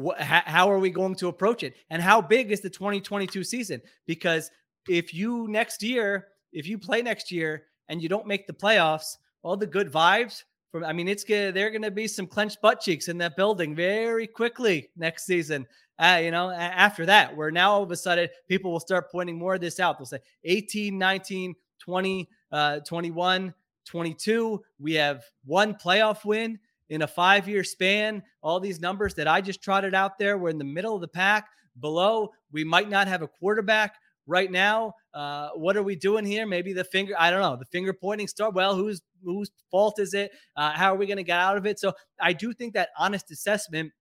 [0.00, 1.74] wh- how, are we going to approach it?
[1.90, 3.82] And how big is the 2022 season?
[4.06, 4.50] Because
[4.88, 9.16] if you next year, if you play next year and you don't make the playoffs,
[9.42, 12.26] all the good vibes from, I mean, it's gonna, there are going to be some
[12.26, 15.66] clenched butt cheeks in that building very quickly next season.
[15.98, 19.36] Uh, you know, after that, where now all of a sudden people will start pointing
[19.36, 19.98] more of this out.
[19.98, 23.52] They'll say 18, 19, 20, uh, 21,
[23.90, 24.62] 22.
[24.78, 28.22] We have one playoff win in a five year span.
[28.42, 31.08] All these numbers that I just trotted out there, we're in the middle of the
[31.08, 31.48] pack.
[31.78, 34.94] Below, we might not have a quarterback right now.
[35.12, 36.46] Uh, what are we doing here?
[36.46, 38.54] Maybe the finger, I don't know, the finger pointing start.
[38.54, 40.30] Well, whose whose fault is it?
[40.56, 41.78] Uh, how are we going to get out of it?
[41.80, 43.92] So I do think that honest assessment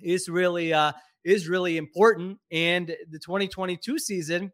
[0.00, 0.92] is really uh,
[1.24, 2.38] is really important.
[2.50, 4.52] And the 2022 season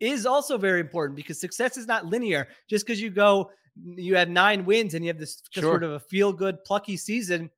[0.00, 2.48] is also very important because success is not linear.
[2.68, 3.50] Just because you go,
[3.82, 5.62] you have nine wins and you have this Sure.
[5.62, 7.50] sort of a feel good, plucky season.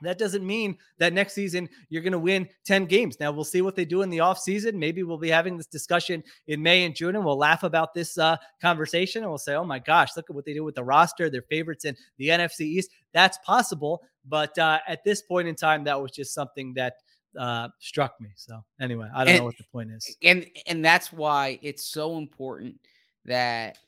[0.00, 3.18] That doesn't mean that next season you're going to win 10 games.
[3.18, 4.74] Now we'll see what they do in the offseason.
[4.74, 8.16] Maybe we'll be having this discussion in May and June and we'll laugh about this
[8.16, 10.84] uh, conversation and we'll say, oh my gosh, look at what they do with the
[10.84, 11.28] roster.
[11.28, 12.90] They're favorites in the NFC East.
[13.12, 14.00] That's possible.
[14.24, 16.94] But uh, at this point in time, that was just something that
[17.36, 18.28] uh, struck me.
[18.36, 20.16] So anyway, I don't And- know what the point is.
[20.22, 22.78] and and that's why it's so important
[23.24, 23.78] that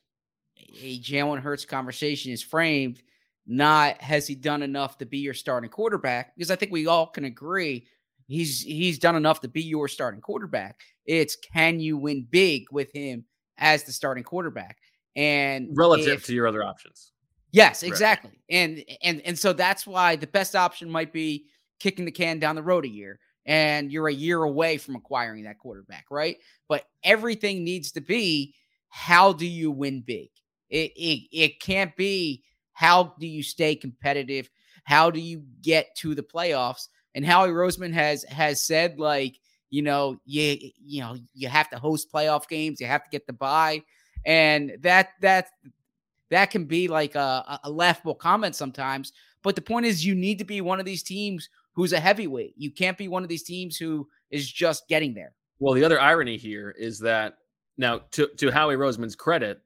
[0.82, 3.02] a Jalen Hurts conversation is framed
[3.46, 7.06] not has he done enough to be your starting quarterback because I think we all
[7.06, 7.86] can agree
[8.28, 10.78] he's he's done enough to be your starting quarterback.
[11.06, 13.24] It's can you win big with him
[13.58, 14.78] as the starting quarterback
[15.16, 17.12] and relative if- to your other options.
[17.52, 17.88] Yes, Right.
[17.88, 18.40] exactly.
[18.48, 21.46] And and and so that's why the best option might be
[21.80, 25.42] kicking the can down the road a year and you're a year away from acquiring
[25.44, 26.36] that quarterback, right?
[26.68, 28.54] But everything needs to be
[28.88, 30.28] how do you win big?
[30.70, 32.42] It it, it can't be
[32.72, 34.48] how do you stay competitive?
[34.84, 36.88] How do you get to the playoffs?
[37.14, 41.78] And Howie Roseman has has said like, you know, you you know, you have to
[41.78, 43.82] host playoff games, you have to get the bye.
[44.24, 45.48] And that that
[46.30, 49.12] that can be like a, a laughable comment sometimes.
[49.42, 52.54] But the point is, you need to be one of these teams who's a heavyweight.
[52.56, 55.32] You can't be one of these teams who is just getting there.
[55.58, 57.38] Well, the other irony here is that
[57.76, 59.60] now, to to Howie Roseman's credit,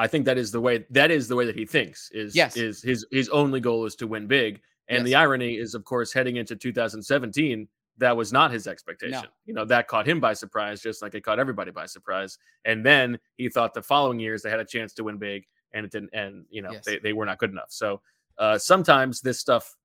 [0.00, 2.10] I think that is the way that is the way that he thinks.
[2.12, 2.56] Is Yes.
[2.56, 6.10] is his his only goal is to win big, and the irony is, of course,
[6.12, 9.12] heading into 2017, that was not his expectation.
[9.44, 12.38] You know, that caught him by surprise, just like it caught everybody by surprise.
[12.64, 15.84] And then he thought the following years they had a chance to win big, and
[15.84, 16.10] it didn't.
[16.14, 16.84] And you know, Yes.
[16.86, 17.70] they they were not good enough.
[17.70, 18.00] So
[18.38, 19.76] uh, sometimes this stuff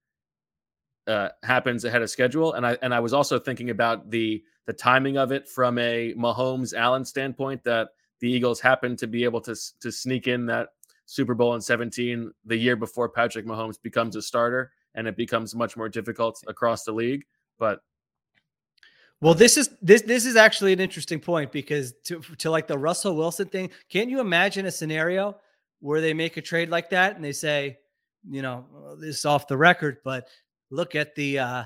[1.08, 2.54] uh, happens ahead of schedule.
[2.54, 6.14] And I and I was also thinking about the the timing of it from a
[6.18, 7.90] Mahomes Allen standpoint that
[8.26, 10.70] the Eagles happened to be able to to sneak in that
[11.06, 15.54] Super Bowl in 17 the year before Patrick Mahomes becomes a starter and it becomes
[15.54, 17.24] much more difficult across the league.
[17.60, 17.82] But
[19.22, 22.80] Well, this is this this is actually an interesting point because to to like the
[22.80, 25.38] Russell Wilson thing, can't you imagine a scenario
[25.80, 27.78] where they make a trade like that and they say,
[28.28, 30.30] you know, "Well, this is off the record, but
[30.72, 31.64] look at the uh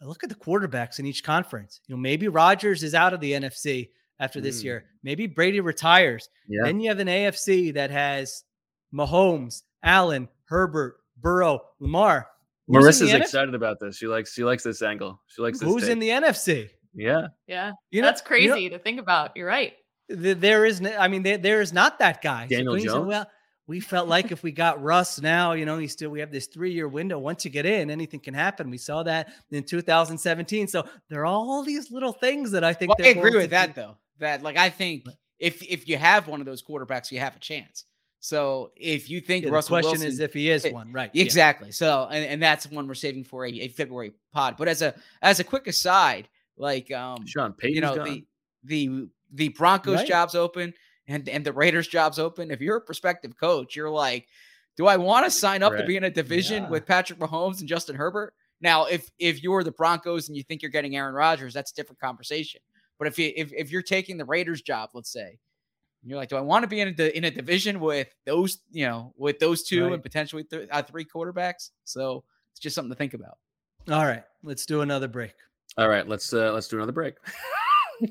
[0.00, 1.80] look at the quarterbacks in each conference.
[1.86, 3.90] You know, maybe Rodgers is out of the NFC
[4.20, 4.64] after this Mm.
[4.64, 4.84] year.
[5.02, 6.28] Maybe Brady retires.
[6.48, 6.60] Yeah.
[6.64, 8.44] Then you have an AFC that has
[8.94, 12.28] Mahomes, Allen, Herbert, Burrow, Lamar.
[12.68, 13.96] Who's in Marissa's excited about this.
[13.96, 15.20] She likes she likes this angle.
[15.26, 15.68] She likes this.
[15.68, 16.70] Who's in the NFC?
[16.94, 17.28] Yeah.
[17.46, 17.72] Yeah.
[17.90, 19.36] You know- That's you know- crazy to think about.
[19.36, 19.74] You're right.
[20.08, 22.46] Th- there is I mean, there, there is not that guy.
[22.46, 23.06] Daniel when you say, Jones?
[23.08, 23.26] well,
[23.68, 26.46] we felt like if we got Russ now, you know, he still we have this
[26.46, 27.18] three year window.
[27.20, 28.68] Once you get in, anything can happen.
[28.70, 30.66] We saw that in 2017.
[30.66, 32.88] So there are all these little things that I think.
[32.98, 33.80] Well, I agree with that do.
[33.82, 33.96] though.
[34.20, 35.04] That like I think
[35.38, 37.84] if if you have one of those quarterbacks, you have a chance.
[38.20, 41.10] So if you think Yeah, the question Wilson, is if he is one, right?
[41.14, 41.24] yeah.
[41.24, 41.72] Exactly.
[41.72, 44.56] So and, and that's one we're saving for a, a February pod.
[44.58, 48.04] But as a as a quick aside, like um Sean Payton's you know gone.
[48.04, 48.26] the
[48.64, 50.06] the the Broncos Right.
[50.08, 50.74] jobs open
[51.08, 52.50] and and the Raiders jobs open.
[52.50, 54.28] If you're a prospective coach, you're like,
[54.76, 56.68] do I want to sign up to be in a division Yeah.
[56.68, 58.34] with Patrick Mahomes and Justin Herbert?
[58.60, 61.74] Now, if if you're the Broncos and you think you're getting Aaron Rodgers, that's a
[61.74, 62.60] different conversation.
[63.00, 65.38] But if you if, if you're taking the Raiders job, let's say,
[66.02, 68.58] and you're like, do I want to be in a in a division with those
[68.70, 69.94] you know with those two Right.
[69.94, 71.70] and potentially th- uh, three quarterbacks?
[71.84, 73.38] So it's just something to think about.
[73.90, 75.32] All right, let's do another break.
[75.78, 77.14] All right, let's uh, let's do another break.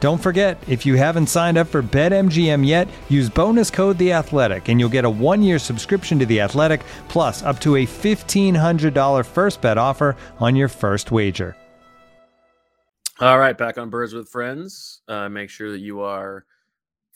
[0.00, 4.68] Don't forget, if you haven't signed up for BetMGM yet, use bonus code The Athletic,
[4.68, 9.60] and you'll get a one-year subscription to The Athletic, plus up to a $1,500 first
[9.60, 11.56] bet offer on your first wager.
[13.20, 15.02] All right, back on Birds with Friends.
[15.06, 16.44] Uh, make sure that you are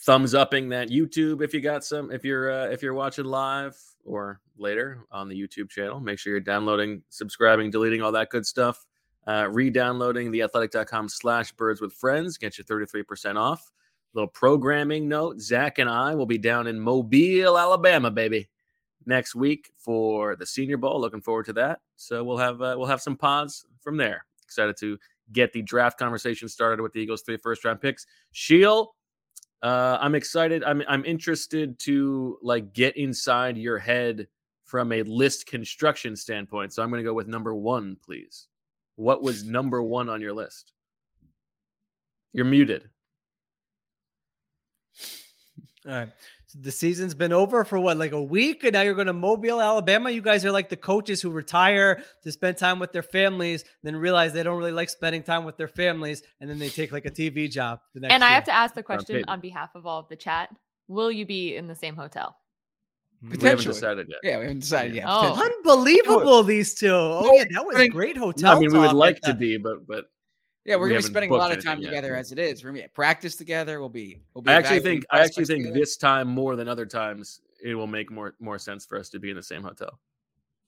[0.01, 2.13] thumbs upping that YouTube if you got some.
[2.13, 6.33] If you're uh, if you're watching live or later on the YouTube channel, make sure
[6.33, 8.87] you're downloading, subscribing, deleting all that good stuff.
[9.29, 13.71] Uh, re-downloading theathletic.com slash birds with friends get you 33% off.
[14.15, 18.49] Little programming note: Zach and I will be down in Mobile, Alabama, baby,
[19.05, 20.99] next week for the Senior Bowl.
[20.99, 21.81] Looking forward to that.
[21.97, 24.25] So we'll have uh, we'll have some pods from there.
[24.45, 24.99] Excited to
[25.31, 28.07] get the draft conversation started with the Eagles' three first round picks.
[28.33, 28.95] Sheil,
[29.63, 30.65] uh, I'm excited.
[30.65, 34.27] I'm I'm interested to like get inside your head
[34.65, 36.73] from a list construction standpoint.
[36.73, 38.49] So I'm going to go with number one, please.
[38.99, 40.73] What was number one on your list?
[42.33, 42.91] You're muted.
[45.87, 46.09] All right.
[46.47, 49.13] So the season's been over for what, like a week, and now you're going to
[49.13, 50.11] Mobile, Alabama.
[50.11, 53.95] You guys are like the coaches who retire to spend time with their families, then
[53.95, 57.07] realize they don't really like spending time with their families, and then they take like
[57.07, 57.79] a TV job.
[57.95, 58.35] The next And I year.
[58.35, 60.49] have to ask the question on behalf of all of the chat.
[60.89, 62.37] Will you be in the same hotel?
[63.23, 64.19] We haven't decided yet.
[64.23, 65.05] Yeah, we haven't decided yet.
[65.09, 65.35] Oh.
[65.57, 66.89] Unbelievable, these two.
[66.91, 68.57] Oh, yeah, that was a mean- great No, hotel.
[68.57, 70.07] I mean, we would talk like at to be, but but
[70.65, 71.89] Yeah, we're We gonna be spending a lot of anything time yet.
[71.91, 72.63] together as it is.
[72.63, 73.81] We're gonna be practice together.
[73.81, 74.21] We'll be.
[74.35, 75.81] We'll be I actually think I actually think together.
[75.81, 79.19] this time more than other times it will make more more sense for us to
[79.19, 79.99] be in the same hotel.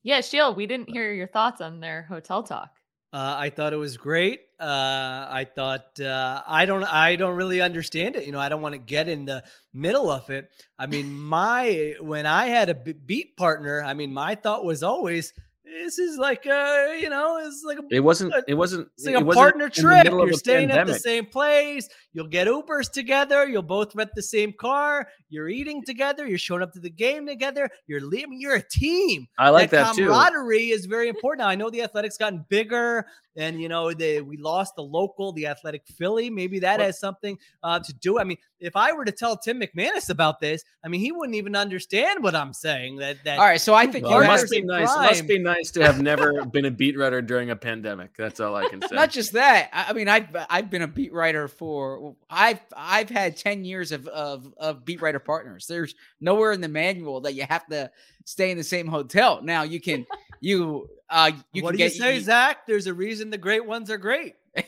[0.03, 2.80] Yeah, Sheil, we didn't hear your thoughts on their hotel talk.
[3.13, 4.43] Uh, I thought it was great.
[4.59, 8.25] Uh, I thought uh, I don't I don't really understand it.
[8.25, 9.43] You know, I don't want to get in the
[9.73, 10.51] middle of it.
[10.79, 15.33] I mean, my when I had a beat partner, I mean, my thought was always
[15.71, 18.35] this is like a you know, it's like a It wasn't.
[18.49, 18.89] It wasn't.
[18.97, 20.05] it's like it a partner trip.
[20.07, 21.89] You're a staying at the same place.
[22.13, 23.49] You'll get Ubers together.
[23.49, 25.09] You'll both rent the same car.
[25.29, 26.27] You're eating together.
[26.27, 27.71] You're showing up to the game together.
[27.87, 28.41] You're leaving.
[28.41, 29.27] You're a team.
[29.39, 30.09] I like that too.
[30.09, 31.41] camaraderie is very important.
[31.41, 33.07] Now I know the athletics gotten bigger,
[33.41, 36.31] and you know they we lost the local, the athletic Philly.
[36.31, 38.19] Maybe that What- has something uh, to do.
[38.19, 41.37] I mean, if I were to tell Tim McManus about this, I mean he wouldn't
[41.37, 42.97] even understand what I'm saying.
[42.97, 44.93] That that All right, so I think Well, you it must be in nice.
[44.93, 48.17] It must be nice to have never been a beat writer during a pandemic.
[48.17, 48.95] That's all I can say.
[48.95, 49.71] Not just that.
[49.73, 53.93] I I mean, I've I've been a beat writer for I've I've had ten years
[53.93, 55.67] of of of beat writer partners.
[55.67, 57.91] There's nowhere in the manual that you have to
[58.25, 59.41] stay in the same hotel.
[59.43, 60.07] Now you can
[60.41, 62.67] you uh you what can do you get say, Zach?
[62.67, 64.35] There's a reason the great ones are great.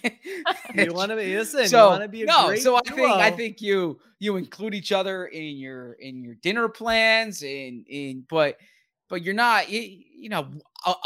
[0.75, 1.67] You want to be listen.
[1.67, 4.37] so you want to be a no, great so I think I think you you
[4.37, 8.57] include each other in your in your dinner plans and in but
[9.09, 10.49] but you're not you, you know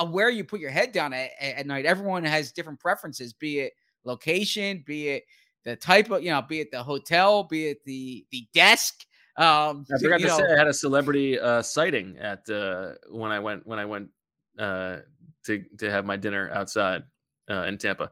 [0.08, 1.86] where you put your head down at, at night.
[1.86, 3.72] Everyone has different preferences, be it
[4.04, 5.24] location, be it
[5.64, 9.04] the type of you know, be it the hotel, be it the the desk.
[9.36, 13.32] Um, I forgot to know, say I had a celebrity uh, sighting at uh, when
[13.32, 14.10] I went when I went
[14.58, 14.98] uh,
[15.46, 17.02] to to have my dinner outside
[17.50, 18.10] uh, in Tampa.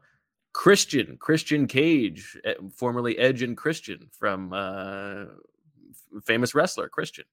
[0.53, 5.25] Christian Christian Cage, eh, formerly Edge and Christian from uh,
[6.23, 7.25] famous wrestler Christian.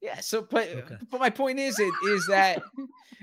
[0.00, 0.20] Yeah.
[0.20, 0.96] So, but Okay.
[1.10, 2.62] but my point is, it is that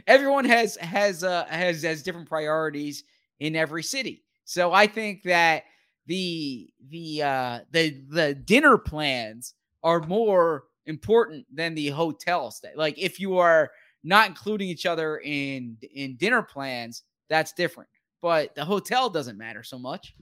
[0.07, 3.03] everyone has has uh has has different priorities
[3.39, 4.23] in every city.
[4.45, 5.63] So I think that
[6.05, 9.53] the the uh the the dinner plans
[9.83, 12.71] are more important than the hotel stay.
[12.75, 13.71] Like if you are
[14.07, 17.89] not including each other in in dinner plans, that's different.
[18.21, 20.15] but the hotel doesn't matter so much.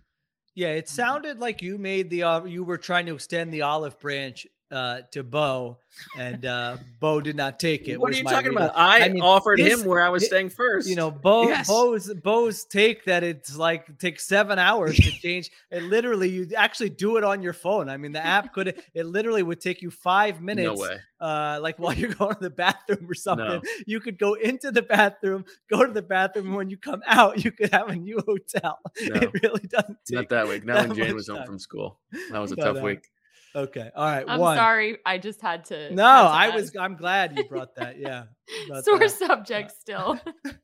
[0.56, 0.96] Yeah, it Mm-hmm.
[0.96, 5.02] sounded like you made the uh, you were trying to extend the olive branch uh,
[5.12, 5.78] to Bo,
[6.18, 8.00] and uh, Bo did not take it.
[8.00, 8.72] What are you talking about?
[8.76, 10.90] I offered his- him where I was hi- staying first.
[10.90, 11.68] You know, Bo Yes.
[11.68, 15.52] Bo's Bo's take that it's like takes seven hours to change.
[15.72, 17.90] It literally you actually do it on your phone.
[17.90, 20.82] I mean, the app could it literally would take you five minutes.
[20.82, 20.98] way.
[21.22, 23.62] Uh, like while you're going to the bathroom or something, No.
[23.88, 27.44] you could go into the bathroom, go to the bathroom, and when you come out,
[27.46, 28.80] you could have a new hotel.
[29.02, 29.16] No.
[29.22, 30.66] It really doesn't take Not that week.
[30.66, 32.00] Not that when Jane was home from school.
[32.32, 33.10] That was a But, tough uh, week.
[33.56, 33.90] Okay.
[33.96, 34.26] All right.
[34.28, 34.58] I'm one.
[34.58, 34.98] sorry.
[35.06, 35.94] I just had to.
[35.94, 36.76] No, had to I was.
[36.76, 38.00] I'm glad you brought that.
[38.00, 38.24] Yeah.
[38.70, 40.20] But, sore uh, subject still.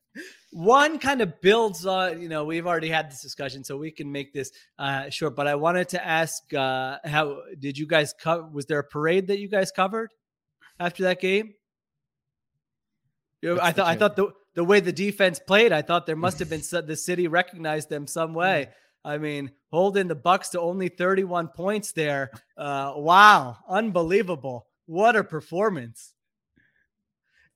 [0.51, 2.21] one kind of builds on.
[2.21, 5.35] You know, we've already had this discussion, so we can make this uh, short.
[5.35, 8.47] But I wanted to ask, uh, how did you guys cover?
[8.47, 10.11] Was there a parade that you guys covered
[10.79, 11.53] after that game?
[13.41, 13.87] You What's I thought.
[13.87, 16.95] I thought the the way the defense played, I thought there must have been the
[16.95, 18.69] city recognized them some way.
[19.03, 22.31] I mean, holding the Bucks to only 31 points there.
[22.57, 24.67] Uh, wow, unbelievable!
[24.85, 26.13] What a performance!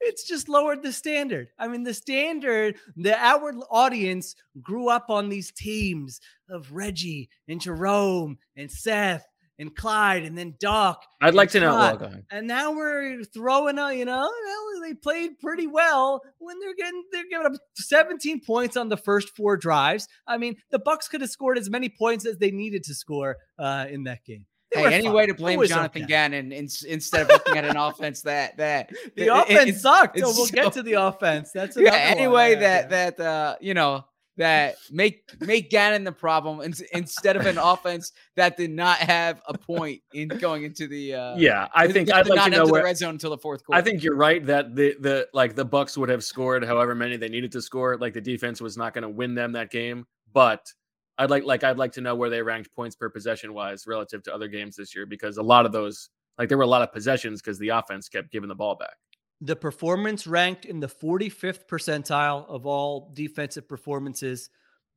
[0.02, 1.50] It's just lowered the standard.
[1.58, 6.20] I mean, the standard, the our audience grew up on these teams
[6.50, 9.26] of Reggie and Jerome and Seth
[9.58, 11.04] and Clyde and then Doc.
[11.22, 11.72] I'd like to know.
[11.72, 12.02] Todd.
[12.02, 12.14] Well.
[12.32, 17.04] And now we're throwing a, you know, well, they played pretty well when they're getting
[17.12, 20.08] they're giving up 17 points on the first four drives.
[20.28, 23.38] I mean, the Bucks could have scored as many points as they needed to score
[23.58, 24.46] uh, in that game.
[24.74, 25.14] They Hey, any fine.
[25.14, 26.08] way to It blame Jonathan okay.
[26.10, 30.18] Gannon in, instead of looking at an offense that that The it- offense it's- sucked.
[30.18, 31.52] it's So we'll so- get to the offense.
[31.54, 31.94] That's yeah.
[31.94, 32.18] another one.
[32.18, 34.04] Anyway, Yeah, that that uh you know
[34.38, 39.42] that make make Gannon the problem in, instead of an offense that did not have
[39.48, 42.66] a point in going into the uh Yeah, I think I'd like not to know
[42.66, 43.80] where- the red zone until the fourth quarter.
[43.80, 47.18] I think you're right that the the like the Bucks would have scored however many
[47.18, 47.98] they needed to score.
[47.98, 50.66] Like the defense was not going to win them that game, but
[51.18, 54.22] I'd like like I'd like to know where they ranked points per possession wise relative
[54.24, 56.82] to other games this year because a lot of those like there were a lot
[56.82, 58.96] of possessions because the offense kept giving the ball back.
[59.46, 64.50] The performance ranked in the 45th percentile of all defensive performances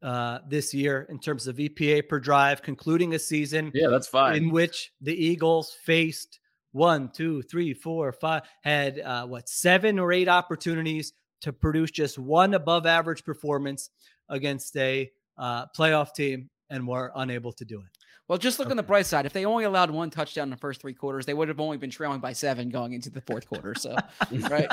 [0.02, 3.70] uh, this year in terms of EPA per drive, concluding a season.
[3.74, 4.36] Yeah, that's fine.
[4.36, 6.40] In which the Eagles faced
[6.72, 12.18] one, two, three, four, five, had uh, what seven or eight opportunities to produce just
[12.18, 13.90] one above average performance
[14.30, 17.97] against a uh, playoff team and were unable to do it.
[18.28, 19.24] Well, just look on the bright side.
[19.24, 21.78] If they only allowed one touchdown in the first three quarters, they would have only
[21.78, 23.74] been trailing by seven going into the fourth quarter.
[23.74, 23.96] So,
[24.50, 24.68] right?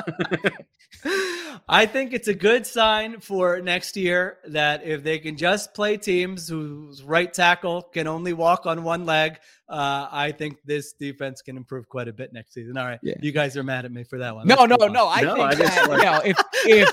[1.68, 5.96] I think it's a good sign for next year that if they can just play
[5.96, 9.38] teams whose right tackle can only walk on one leg,
[9.68, 12.76] uh, I think this defense can improve quite a bit next season.
[12.76, 13.14] All right, Yeah.
[13.20, 14.46] you guys are mad at me for that one.
[14.46, 14.92] No, Let's no, on.
[14.92, 15.08] no.
[15.08, 16.88] I No, think I just that, like- you know, if if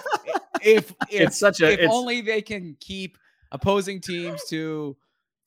[0.61, 3.17] if if It's such a- if it's- only they can keep
[3.51, 4.95] opposing teams to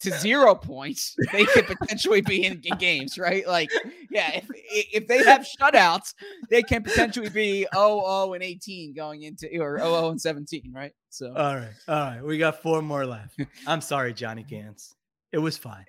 [0.01, 3.47] to zero points, they could potentially be in, in games, right?
[3.47, 3.71] Like,
[4.11, 4.45] yeah, if
[4.93, 6.13] if they have shutouts,
[6.51, 10.93] they can potentially be 0 and 18 going into or 0 and 17, right?
[11.09, 12.23] So All right, all right.
[12.23, 13.41] We got four more left.
[13.67, 14.95] I'm sorry, Johnny Gans.
[15.33, 15.85] It was fine.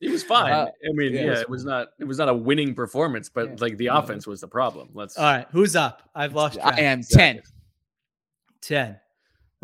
[0.00, 0.52] It was fine.
[0.52, 2.74] Uh, I mean, yeah, yeah, it was it was not it was not a winning
[2.74, 3.56] performance, but Yeah.
[3.58, 3.96] like the No.
[3.98, 4.90] offense was the problem.
[4.92, 6.02] Let's All right, who's up?
[6.14, 6.74] I've lost track.
[6.74, 7.42] I am 10.
[8.60, 9.00] 10.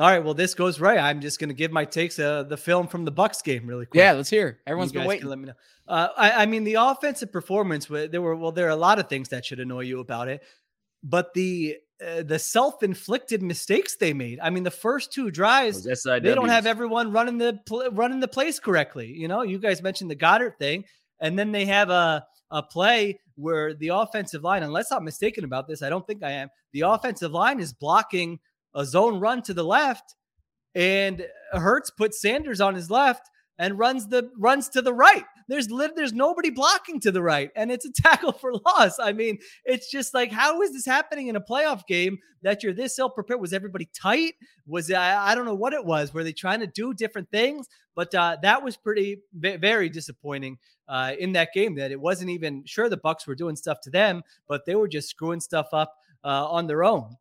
[0.00, 0.98] All right, well, this goes right.
[0.98, 3.84] I'm just going to give my takes uh, the film from the Bucks game really
[3.84, 4.00] quick.
[4.00, 4.48] Yeah, let's hear.
[4.48, 5.28] You Everyone's been waiting.
[5.28, 5.52] Let me know.
[5.86, 7.90] Uh, I, I mean, the offensive performance.
[7.90, 10.28] wa- There were well, there are a lot of things that should annoy you about
[10.28, 10.42] it,
[11.02, 14.40] but the uh, the self inflicted mistakes they made.
[14.40, 15.84] I mean, the first two drives, Those
[16.22, 19.08] they don't have everyone running the pl- running the plays correctly.
[19.08, 20.84] You know, you guys mentioned the Goedert thing,
[21.20, 25.68] and then they have a a play where the offensive line, unless I'm mistaken about
[25.68, 26.48] this, I don't think I am.
[26.72, 28.38] The offensive line is blocking
[28.74, 30.14] a zone run to the left,
[30.74, 33.30] and Hurts puts Sanders on his left
[33.60, 35.26] and runs the runs to the right.
[35.46, 38.98] There's there's nobody blocking to the right, and it's a tackle for loss.
[38.98, 42.72] I mean, it's just like, how is this happening in a playoff game that you're
[42.72, 43.40] this ill prepared?
[43.40, 44.34] Was everybody tight?
[44.66, 46.14] Was I, I don't know what it was.
[46.14, 47.68] Were they trying to do different things?
[47.94, 50.56] But uh, that was pretty very disappointing
[50.88, 51.74] uh, in that game.
[51.74, 54.88] That it wasn't even sure the Bucks were doing stuff to them, but they were
[54.88, 57.16] just screwing stuff up uh, on their own.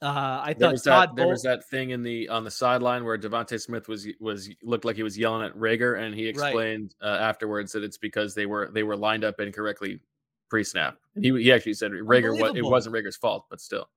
[0.00, 2.50] Uh, I There thought was Todd that there was that thing in the on the
[2.50, 6.26] sideline where DeVonta Smith was was looked like he was yelling at Reagor, and he
[6.26, 6.30] Right.
[6.30, 9.98] explained uh, afterwards that it's because they were they were lined up incorrectly
[10.50, 10.98] pre-snap.
[11.16, 13.88] And he he actually said Reagor was it wasn't Reagor's fault, but still.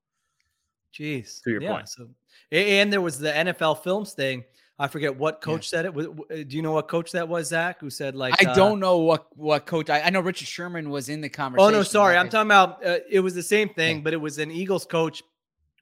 [0.94, 1.42] Jeez.
[1.44, 1.90] To your yeah, point.
[1.90, 2.10] So,
[2.52, 4.44] and there was the NFL films thing.
[4.78, 5.90] I forget what coach said it.
[5.90, 7.80] W- w- Do you know what coach that was, Zach?
[7.80, 8.44] Who said like?
[8.46, 9.92] I uh, don't know what what coach.
[9.92, 11.76] I, I know Richard Sherman was in the conversation.
[11.76, 12.18] Oh no, sorry.
[12.18, 12.84] I'm talking about.
[12.84, 15.22] Uh, it was the same thing, but it was an Eagles coach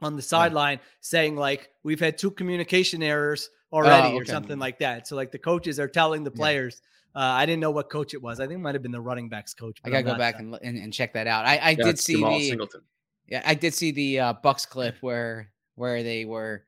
[0.02, 4.32] on the sideline saying like we've had two communication errors already or okay.
[4.32, 5.08] something like that.
[5.08, 6.82] So like the coaches are telling the players.
[7.16, 8.40] Uh, I didn't know what coach it was.
[8.40, 9.80] I think it might have been the running backs coach.
[9.84, 11.46] I gotta I'm go back and, and and check that out.
[11.46, 12.82] I, I did see Jemal the Singleton.
[13.28, 16.66] yeah I did see the uh, Bucks clip where where they were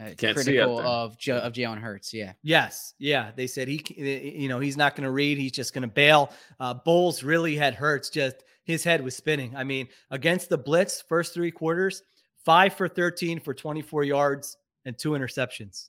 [0.00, 2.14] uh, Can't see out critical of jo- of Jalen Hurts.
[2.14, 3.32] Yeah, Yes, yeah.
[3.36, 3.84] They said he,
[4.34, 5.36] you know, he's not going to read.
[5.36, 6.32] He's just going to bail.
[6.58, 8.08] Uh, Bowles really had hurts.
[8.08, 9.54] Just his head was spinning.
[9.54, 12.02] I mean, against the blitz, first three quarters,
[12.50, 15.88] five for thirteen for twenty four yards and two interceptions.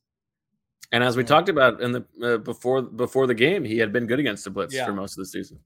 [0.91, 4.05] And as we talked about in the uh, before before the game, he had been
[4.05, 4.85] good against the blitz Yeah.
[4.85, 5.59] for most of the season.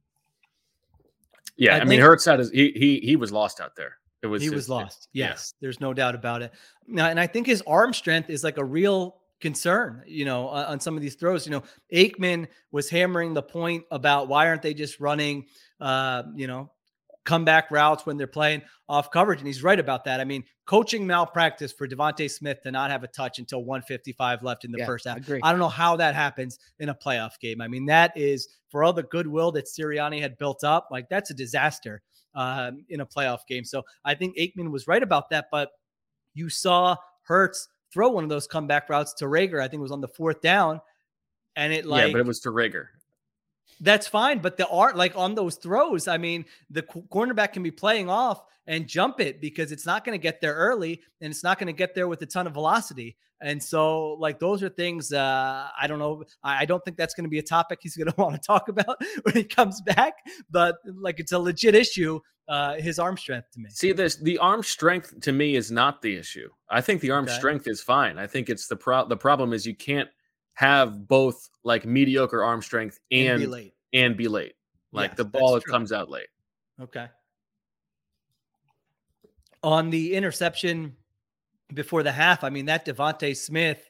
[1.58, 3.98] Yeah, I I, mean, Hurts had his he he he was lost out there.
[4.22, 5.10] It was he his- was lost.
[5.14, 5.30] yeah.
[5.30, 6.54] Yes, there's no doubt about it.
[6.88, 10.04] Now, and I think his arm strength is like a real concern.
[10.08, 11.46] You know, on, on some of these throws.
[11.46, 11.64] You know,
[11.94, 15.46] Aikman was hammering the point about why aren't they just running,
[15.80, 16.72] uh, you know,
[17.26, 20.20] comeback routes when they're playing off coverage, and he's right about that.
[20.20, 24.64] I mean, coaching malpractice for DeVonta Smith to not have a touch until 155 left
[24.64, 25.18] in the Yeah, first half.
[25.44, 27.62] I don't know how that happens in a playoff game.
[27.62, 30.88] I mean, that is for all the goodwill that Sirianni had built up.
[30.92, 32.02] Like that's a disaster
[32.36, 33.66] um, in a playoff game.
[33.66, 35.48] So I think Aikman was right about that.
[35.52, 35.70] But
[36.34, 39.62] you saw Hurts throw one of those comeback routes to Reagor.
[39.62, 40.82] I think it was on the fourth down,
[41.56, 42.88] and it like yeah, but it was to Reagor.
[43.82, 44.40] That's fine.
[44.40, 48.44] But the art, like on those throws, I mean, the cornerback can be playing off
[48.68, 51.68] and jump it because it's not going to get there early and it's not going
[51.68, 53.16] to get there with a ton of velocity.
[53.42, 56.24] And so, like, those are things uh, I don't know.
[56.44, 58.42] I, I don't think that's going to be a topic he's going to want to
[58.42, 60.14] talk about when he comes back.
[60.50, 62.20] But like, it's a legit issue.
[62.48, 63.70] Uh, his arm strength to me.
[63.72, 66.48] See this the arm strength to me is not the issue.
[66.70, 67.34] I think the arm Okay.
[67.34, 68.20] strength is fine.
[68.20, 70.08] I think it's the pro the problem is you can't
[70.56, 73.74] have both like mediocre arm strength And and be late.
[73.94, 74.54] and be late.
[74.92, 76.28] Like Yes, the ball comes out late.
[76.82, 77.08] Okay.
[79.64, 80.96] On the interception
[81.74, 83.84] before the half, I mean that DeVonta Smith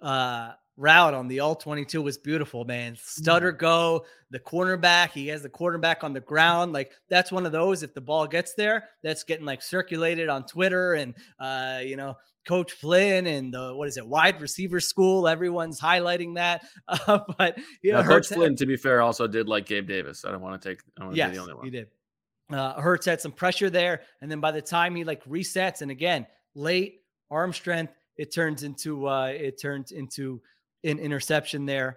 [0.00, 2.96] uh, route on the all 22 was beautiful, man.
[3.00, 6.72] Stutter go, the cornerback, he has the quarterback on the ground.
[6.72, 7.82] Like that's one of those.
[7.82, 12.16] If the ball gets there, that's getting like circulated on Twitter and uh, you know,
[12.46, 15.28] Coach Flynn and the what is it, wide receiver school.
[15.28, 16.64] Everyone's highlighting that.
[16.88, 19.86] Uh, but you know, Now, Coach Hurts- Flynn, to be fair, also did like Gabe
[19.86, 20.24] Davis.
[20.24, 21.64] I don't want to take I don't want to Yes, be the only one.
[21.64, 21.88] he did.
[22.52, 25.90] Uh, Hurts had some pressure there, and then by the time he like resets, and
[25.90, 27.00] again late
[27.30, 30.42] arm strength, it turns into uh, it turns into
[30.84, 31.96] an interception there.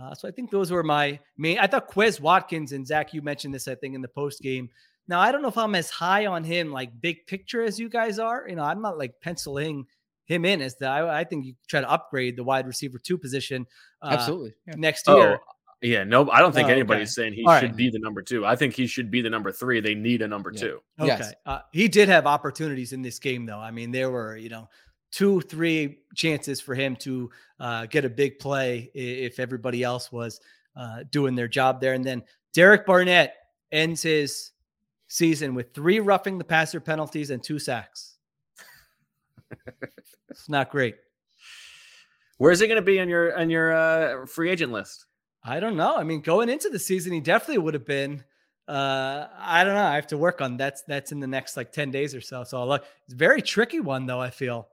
[0.00, 1.58] Uh, so I think those were my main.
[1.58, 4.70] I thought Quez Watkins and Zach, you mentioned this, I think, in the post game.
[5.10, 7.88] Now I don't know if I'm as high on him like big picture as you
[7.90, 8.46] guys are.
[8.48, 9.84] You know, I'm not like penciling
[10.26, 10.86] him in as the.
[10.86, 13.66] I, I think you try to upgrade the wide receiver two position.
[14.00, 14.54] Uh, Absolutely.
[14.68, 14.74] Yeah.
[14.78, 15.40] Next Oh, year.
[15.82, 17.24] yeah, no, I don't think Oh, anybody's okay.
[17.24, 17.76] saying he All should right.
[17.76, 18.46] be the number two.
[18.46, 19.80] I think he should be the number three.
[19.80, 20.80] They need a number two.
[21.00, 21.08] Okay.
[21.08, 21.34] Yes.
[21.44, 23.58] Uh, he did have opportunities in this game, though.
[23.58, 24.68] I mean, there were, you know,
[25.10, 27.28] two, three chances for him to
[27.58, 30.40] uh, get a big play if everybody else was
[30.76, 31.94] uh, doing their job there.
[31.94, 32.22] And then
[32.54, 33.34] Derek Barnett
[33.72, 34.52] ends his
[35.10, 38.16] season with three roughing the passer penalties and two sacks.
[40.30, 40.94] it's not great.
[42.38, 45.06] Where's he going to be on your on your uh, free agent list?
[45.44, 45.96] I don't know.
[45.96, 48.24] I mean, going into the season, he definitely would have been.
[48.68, 49.84] Uh, I don't know.
[49.84, 52.44] I have to work on that's that's in the next like ten days or so.
[52.44, 52.84] So I'll look.
[53.04, 54.20] It's a very tricky one though.
[54.20, 54.68] I feel.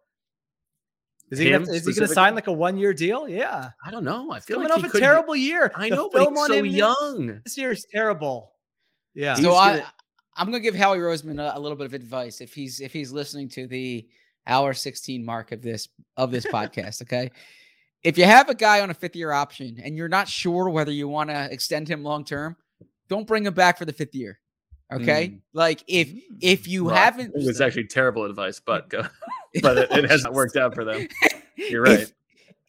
[1.30, 3.28] Is he gonna, is he going to sign like a one year deal?
[3.28, 3.72] Yeah.
[3.84, 4.32] I don't know.
[4.32, 5.74] I feel Coming like off he a could be- terrible year.
[5.76, 7.42] I The know, but film he's on so him young.
[7.44, 8.54] This year is terrible.
[9.14, 9.34] Yeah.
[9.34, 9.84] So I,
[10.38, 13.12] I'm gonna give Howie Roseman a, a little bit of advice if he's if he's
[13.12, 14.08] listening to the
[14.46, 17.02] hour 16 mark of this of this podcast.
[17.02, 17.32] Okay,
[18.04, 20.92] if you have a guy on a fifth year option and you're not sure whether
[20.92, 22.56] you want to extend him long term,
[23.10, 24.40] don't bring him back for the fifth year.
[24.94, 25.42] Okay, Mm.
[25.54, 26.10] like if
[26.40, 29.04] if you Well, haven't, It was actually terrible advice, but go,
[29.62, 31.10] but it, it hasn't worked out for them.
[31.58, 32.00] You're right.
[32.00, 32.14] If,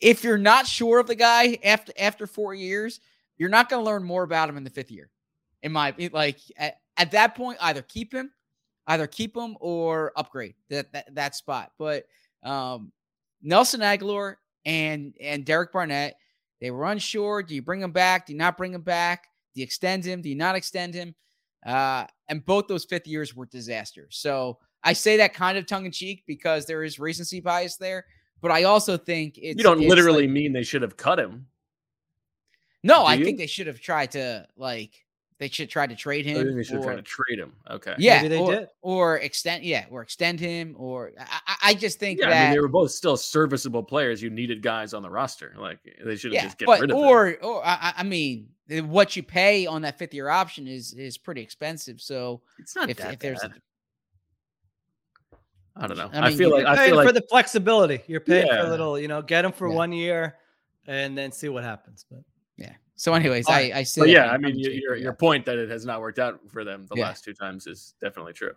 [0.00, 2.98] if you're not sure of the guy after after four years,
[3.36, 5.10] you're not going to learn more about him in the fifth year.
[5.62, 6.38] In my it- like
[6.98, 8.30] at, at that point, either keep him,
[8.88, 11.72] either keep him or upgrade that that, that spot.
[11.78, 12.04] But
[12.42, 12.92] um,
[13.42, 14.34] Nelson Agholor
[14.64, 16.16] and and Derek Barnett,
[16.60, 17.42] they were unsure.
[17.42, 18.26] Do you bring him back?
[18.26, 19.28] Do you not bring him back?
[19.54, 20.20] Do you extend him?
[20.22, 21.14] Do you not extend him?
[21.66, 24.18] Uh, and both those fifth years were disasters.
[24.20, 28.04] So I say that kind of tongue in cheek because there is recency bias there.
[28.40, 31.18] But I also think it's you don't it's literally like- mean they should have cut
[31.18, 31.46] him.
[32.84, 33.24] no, Do I you?
[33.24, 35.04] think they should have tried to like
[35.38, 36.44] they should try to trade oh, him.
[36.46, 37.52] think they should have or- tried to trade him.
[37.70, 37.94] Okay.
[37.98, 38.68] Yeah, Maybe they or, did.
[38.82, 42.44] or extend, yeah, or extend him, or I, I- I just think Yeah, that I
[42.46, 44.20] mean they were both still serviceable players.
[44.22, 45.54] You needed guys on the roster.
[45.56, 47.06] Like they should have yeah, just get but rid of them.
[47.06, 50.92] or or I, I- I mean, what you pay on that fifth year option is
[50.94, 52.00] is pretty expensive.
[52.00, 53.52] So It's not if, that if there's bad.
[55.76, 56.10] I don't know.
[56.12, 58.00] I I, feel you're like You're I paying feel for like the flexibility.
[58.08, 59.74] You're paying for a little, you know, get them for Yeah.
[59.76, 60.34] one year
[60.88, 62.04] and then see what happens.
[62.10, 62.22] But Yeah.
[62.98, 63.70] So, anyways, All I.
[63.76, 64.10] I see.
[64.12, 66.84] yeah, I mean, your your, your point that it has not worked out for them
[66.90, 67.04] the Yeah.
[67.04, 68.54] last two times is definitely true.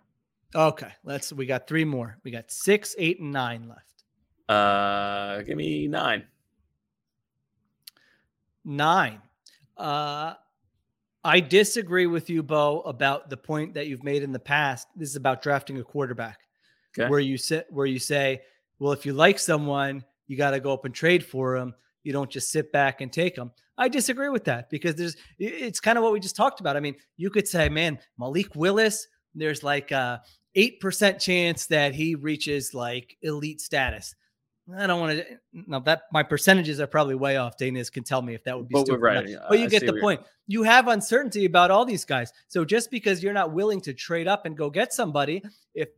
[0.54, 1.32] okay, let's.
[1.32, 2.18] We got three more.
[2.24, 4.02] We got six, eight, and nine left.
[4.48, 6.24] Uh, give me nine.
[8.64, 9.22] Nine.
[9.76, 10.34] Uh,
[11.24, 14.88] I disagree with you, Bo, about the point that you've made in the past.
[14.96, 16.40] This is about drafting a quarterback,
[16.98, 17.08] Okay.
[17.08, 18.42] where you sit, where you say,
[18.80, 21.76] "Well, if you like someone, you got to go up and trade for him.
[22.02, 25.16] You don't just sit back and take them." I disagree with that because there's.
[25.38, 26.76] It's kind of what we just talked about.
[26.76, 30.22] I mean, you could say, "Man, Malik Willis." There's like a
[30.54, 34.14] eight percent chance that he reaches like elite status.
[34.78, 35.24] I don't want to.
[35.52, 37.56] Now that my percentages are probably way off.
[37.56, 39.02] Dana's can tell me if that would be But we're stupid.
[39.02, 40.20] right, yeah, But you I get the point.
[40.46, 42.32] You have uncertainty about all these guys.
[42.48, 45.42] So just because you're not willing to trade up and go get somebody,
[45.74, 45.88] if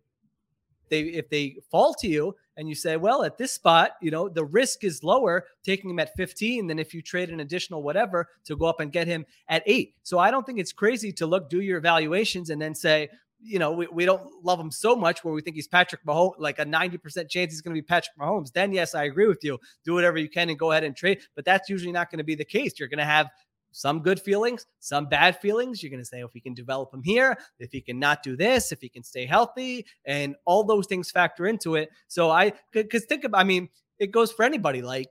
[0.89, 4.29] they if they fall to you and you say, well, at this spot, you know,
[4.29, 8.29] the risk is lower taking him at 15 than if you trade an additional whatever
[8.45, 9.95] to go up and get him at eight.
[10.03, 13.09] So I don't think it's crazy to look, do your evaluations and then say,
[13.41, 16.35] you know, we, we don't love him so much where we think he's Patrick Mahomes,
[16.39, 18.53] like a 90% chance he's going to be Patrick Mahomes.
[18.53, 19.59] Then, yes, I agree with you.
[19.85, 21.21] Do whatever you can and go ahead and trade.
[21.37, 22.73] But that's usually not going to be the case.
[22.79, 23.29] You're going to have
[23.75, 25.83] some good feelings, some bad feelings.
[25.83, 28.37] You're going to say, if we can develop him here, if he can not do
[28.37, 31.91] this, if he can stay healthy, and all those things factor into it.
[32.07, 33.69] So I, because think about, I mean,
[33.99, 34.81] it goes for anybody.
[34.81, 35.09] Like,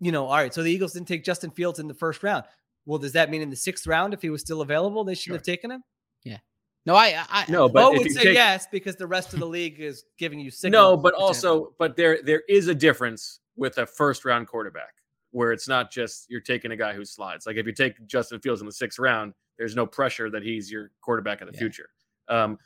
[0.00, 2.44] you know, all right, so the Eagles didn't take Justin Fields in the first round.
[2.84, 5.38] Well, does that mean in the sixth round, if he was still available, they shouldn't
[5.40, 5.82] have taken him?
[6.24, 6.38] Yeah.
[6.84, 9.46] No, I, I No, but Bo would say take- yes because the rest of the
[9.46, 13.86] league is giving you No, but also, but there there is a difference with a
[13.86, 14.94] first round quarterback
[15.32, 17.46] where it's not just you're taking a guy who slides.
[17.46, 20.70] Like if you take Justin Fields in the sixth round, there's no pressure that he's
[20.70, 21.88] your quarterback of the future.
[22.28, 22.58] Um,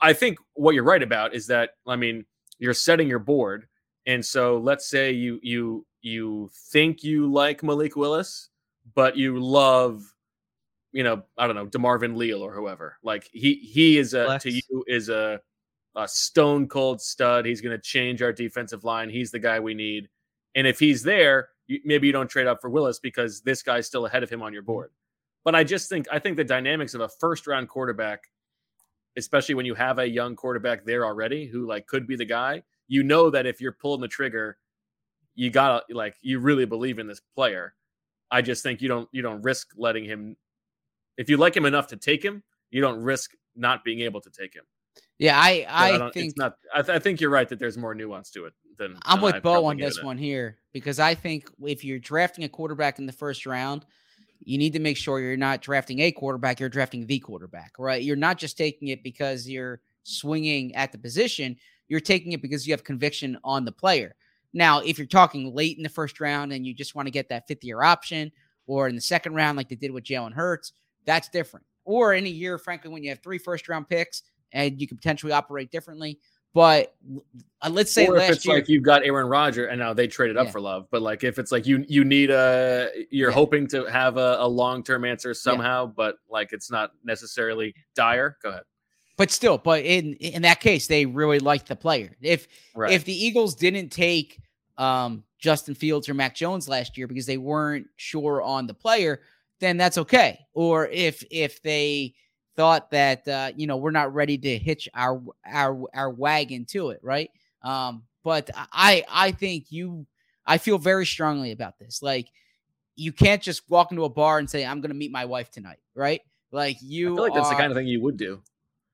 [0.00, 2.24] I think what you're right about is that I mean
[2.58, 3.68] you're setting your board,
[4.06, 8.48] and so let's say you you you think you like Malik Willis,
[8.94, 10.02] but you love
[10.92, 12.96] you know, I don't know, DeMarvin Leal or whoever.
[13.02, 14.44] Like he he is a Flex.
[14.44, 15.40] to you is a
[15.94, 17.44] a stone cold stud.
[17.44, 19.10] He's going to change our defensive line.
[19.10, 20.08] He's the guy we need.
[20.54, 23.86] And if he's there, you, maybe you don't trade up for Willis because this guy's
[23.86, 24.72] still ahead of him on your mm-hmm.
[24.72, 24.90] board.
[25.44, 28.24] But I just think I think the dynamics of a first round quarterback,
[29.16, 32.62] especially when you have a young quarterback there already who like could be the guy,
[32.88, 34.58] you know that if you're pulling the trigger,
[35.36, 37.74] you gotta like you really believe in this player.
[38.28, 40.36] I just think you don't you don't risk letting him
[41.16, 44.30] if you like him enough to take him, you don't risk not being able to
[44.30, 44.64] take him.
[45.18, 46.56] Yeah, I But I, think it's not.
[46.74, 48.52] I, th- I think you're right that there's more nuance to it
[49.02, 52.48] I'm with I've Bo on this one here because I think if you're drafting a
[52.48, 53.84] quarterback in the first round,
[54.44, 58.02] you need to make sure you're not drafting a quarterback, you're drafting the quarterback, right?
[58.02, 61.56] You're not just taking it because you're swinging at the position,
[61.88, 64.14] you're taking it because you have conviction on the player.
[64.52, 67.28] Now, if you're talking late in the first round and you just want to get
[67.28, 68.32] that fifth year option,
[68.66, 70.72] or in the second round, like they did with Jalen Hurts,
[71.04, 71.64] that's different.
[71.84, 74.22] Or in a year, frankly, when you have three first round picks
[74.52, 76.18] and you can potentially operate differently.
[76.56, 76.94] But
[77.60, 79.92] uh, let's say or if last it's year, like you've got Aaron Rodgers and now
[79.92, 80.52] they traded up Yeah.
[80.52, 83.34] for Love, but like if it's like you you need a you're Yeah.
[83.34, 88.38] hoping to have a, a long term answer somehow, but like it's not necessarily dire.
[88.42, 88.62] Go ahead.
[89.18, 92.16] but still, but in in that case, they really liked the player.
[92.22, 92.90] If Right.
[92.92, 94.40] if the Eagles didn't take
[94.78, 99.20] um, Justin Fields or Mac Jones last year because they weren't sure on the player,
[99.60, 100.38] then that's okay.
[100.54, 102.14] Or if if they
[102.56, 106.90] thought that uh, you know we're not ready to hitch our our our wagon to
[106.90, 107.30] it, right?
[107.62, 110.06] Um, but I I think you
[110.46, 112.02] I feel very strongly about this.
[112.02, 112.28] Like
[112.96, 115.50] you can't just walk into a bar and say I'm going to meet my wife
[115.50, 116.22] tonight, right?
[116.50, 118.40] Like I you feel like that's the kind of thing you would do.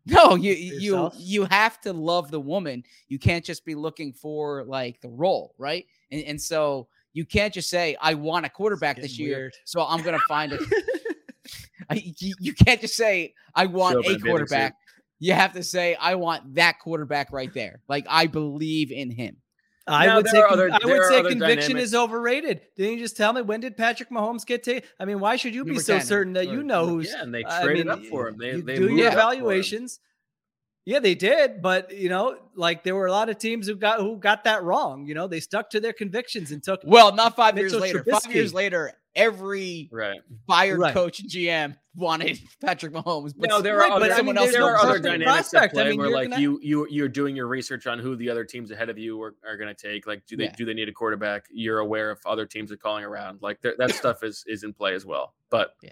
[0.06, 1.14] no, you you yourself?
[1.16, 2.82] you have to love the woman.
[3.08, 5.86] You can't just be looking for like the role, right?
[6.10, 9.54] And and so you can't just say I want a quarterback this year, weird.
[9.64, 10.58] so I'm gonna find a.
[11.90, 14.28] I- you, you can't just say I want up a a bathing suit.
[14.28, 14.74] quarterback.
[15.18, 17.80] You have to say I want that quarterback right there.
[17.88, 19.36] Like I believe in him.
[19.86, 21.38] I Now, would there say other- I would say conviction
[21.72, 21.82] dynamics.
[21.88, 22.60] is overrated.
[22.76, 24.88] Didn't you just tell me when did Patrick Mahomes get taken?
[25.00, 26.06] I mean, why should you be so 10.
[26.06, 27.10] certain that you know or- who's?
[27.10, 28.36] yeah, and they I traded mean, up for him.
[28.38, 29.98] They- you they do your up evaluations.
[30.84, 34.00] Yeah, they did, but you know, like there were a lot of teams who got
[34.00, 35.06] who got that wrong.
[35.06, 36.80] You know, they stuck to their convictions and took.
[36.84, 38.04] Well, not five years Mitchell later.
[38.04, 40.20] Five years later, every Right.
[40.46, 40.94] fired Right.
[40.94, 43.34] coach and GM wanted Patrick Mahomes.
[43.36, 45.60] But No, there are but other, I someone mean, else there are other dynamics at
[45.70, 45.76] prospect.
[45.78, 48.44] I mean, where like gonna- you you you're doing your research on who the other
[48.44, 50.06] teams ahead of you are, are going to take.
[50.06, 50.54] Like, do they Yeah.
[50.56, 51.46] do they need a quarterback?
[51.50, 53.42] You're aware if other teams are calling around.
[53.42, 55.34] Like that stuff is is in play as well.
[55.50, 55.90] But yeah,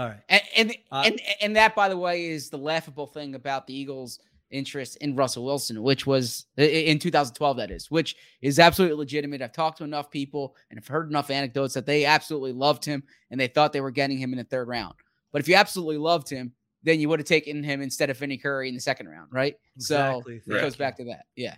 [0.00, 0.20] All right.
[0.28, 3.74] And and, Uh, and and that, by the way, is the laughable thing about the
[3.74, 4.20] Eagles
[4.50, 9.42] interest in Russell Wilson, which was in 2012, that is, which is absolutely legitimate.
[9.42, 13.02] I've talked to enough people and I've heard enough anecdotes that they absolutely loved him
[13.30, 14.94] and they thought they were getting him in the third round.
[15.32, 16.52] But if you absolutely loved him,
[16.82, 19.56] then you would have taken him instead of Vinny Curry in the second round, right?
[19.76, 20.40] Exactly.
[20.46, 21.26] So it goes back to that.
[21.36, 21.56] Yeah.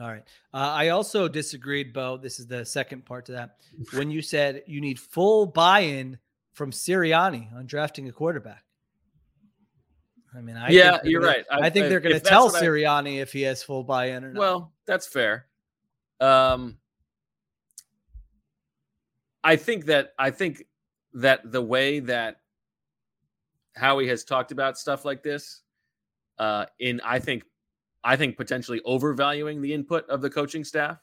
[0.00, 0.22] All right.
[0.52, 2.18] Uh, I also disagreed, Bo.
[2.18, 3.56] This is the second part to that.
[3.94, 6.18] When you said you need full buy-in
[6.52, 8.64] from Sirianni on drafting a quarterback.
[10.38, 11.44] I mean, I Yeah, you're right.
[11.50, 14.32] I, I- think I- they're going to tell Sirianni if he has full buy-in or
[14.32, 14.38] not.
[14.38, 15.46] Well, that's fair.
[16.20, 16.78] Um,
[19.42, 20.64] I think that I think
[21.14, 22.40] that the way that
[23.76, 25.62] Howie has talked about stuff like this,
[26.38, 27.44] uh, in I think
[28.04, 30.98] I think potentially overvaluing the input of the coaching staff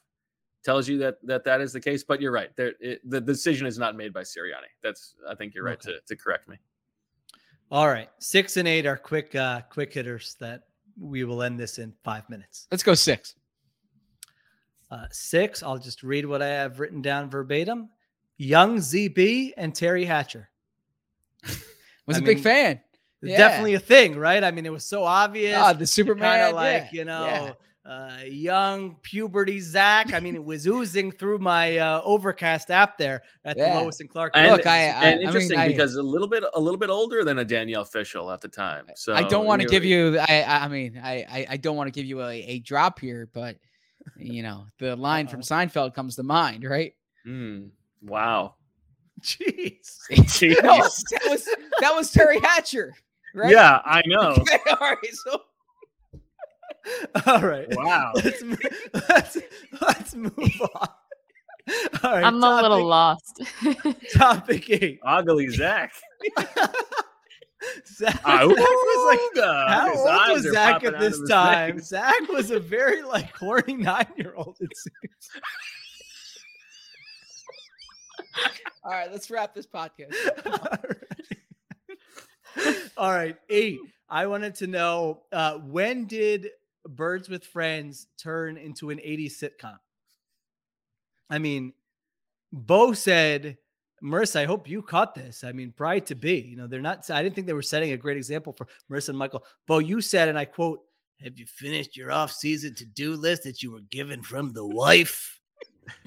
[0.63, 2.03] tells you that that that is the case.
[2.03, 2.55] But you're right.
[2.55, 4.71] There, it, the decision is not made by Sirianni.
[4.83, 6.57] That's I think you're right to to correct me.
[7.71, 10.63] All right, six and eight are quick, uh, quick hitters that
[10.99, 12.67] we will end this in five minutes.
[12.71, 13.35] Let's go six.
[14.91, 15.63] Uh, six.
[15.63, 17.89] I'll just read what I have written down verbatim.
[18.37, 20.49] Young ZB and Teri Hatcher.
[22.05, 22.81] Was I a big fan.
[23.21, 23.37] Yeah.
[23.37, 24.43] Definitely a thing, right?
[24.43, 25.57] I mean, it was so obvious.
[25.57, 27.51] Ah, the Superman, kind of like yeah, you know, yeah.
[27.85, 30.11] Uh, young puberty Zach.
[30.11, 33.77] I mean, it was oozing through my uh, Overcast app there at Yeah.
[33.77, 34.31] the Lois and Clark.
[34.35, 37.37] And, Look, I, I, and interesting because a little bit a little bit older than
[37.37, 38.87] a Danielle Fishel at the time.
[38.95, 40.17] So I don't want to give you.
[40.17, 40.41] I.
[40.41, 41.25] I I mean, I.
[41.29, 43.57] I, I don't want to give you a, a drop here, but
[44.17, 46.93] you know, the line from Seinfeld comes to mind, right?
[47.23, 47.67] Hmm.
[48.01, 48.55] wow.
[49.21, 49.97] Jeez.
[50.11, 50.61] Jeez.
[50.63, 51.49] No, that was
[51.81, 52.93] that was Teri Hatcher,
[53.33, 53.51] right?
[53.51, 54.31] Yeah, I know.
[54.31, 55.41] Okay, all right, so
[57.25, 57.67] All right.
[57.71, 58.13] Wow.
[58.15, 58.59] Let's move,
[59.09, 59.37] let's,
[59.81, 60.87] let's move on.
[62.03, 62.23] All right.
[62.23, 63.41] I'm a little lost.
[64.13, 64.99] Topic eight.
[65.03, 65.93] Ugly Zach.
[67.87, 69.67] Zach, Zach was like, ooga.
[69.69, 71.77] how His old was Zach at this time?
[71.77, 71.87] face.
[71.87, 74.57] Zach was a very like horny nine year old.
[74.59, 75.29] It seems.
[78.83, 80.13] all right, let's wrap this podcast.
[82.97, 83.79] All right, eight.
[84.07, 86.49] I wanted to know uh, when did
[86.87, 89.77] Birds with Friends turn into an 80s sitcom?
[91.29, 91.73] I mean,
[92.53, 93.57] Bo said,
[94.03, 95.43] Marissa, I hope you caught this.
[95.43, 97.91] I mean, Bride to Be, you know, they're not, I didn't think they were setting
[97.91, 99.43] a great example for Marissa and Michael.
[99.67, 100.81] Bo, you said, and I quote,
[101.23, 104.65] Have you finished your off season to do list that you were given from the
[104.65, 105.39] wife?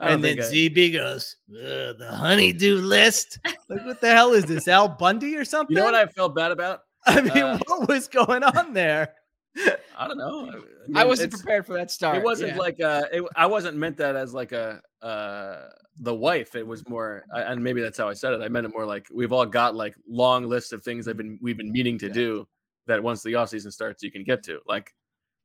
[0.00, 3.38] And then I- ZB goes, "Ugh, the honeydew list.
[3.68, 4.66] Like, what the hell is this?
[4.66, 5.74] Al Bundy or something?
[5.74, 6.80] You know what I felt bad about?
[7.06, 9.14] I mean, Uh, what was going on there?
[9.96, 10.48] I don't know.
[10.48, 10.52] I
[11.02, 12.16] mean, wasn't prepared for that start.
[12.16, 12.58] It wasn't yeah.
[12.58, 13.02] like uh
[13.36, 15.68] I wasn't meant that as like a uh
[16.00, 16.56] the wife.
[16.56, 18.42] It was more, I- and maybe that's how I said it.
[18.42, 21.38] I meant it more like we've all got like long lists of things I've been
[21.40, 22.48] we've been meaning to do
[22.86, 24.58] that once the off season starts you can get to.
[24.66, 24.92] Like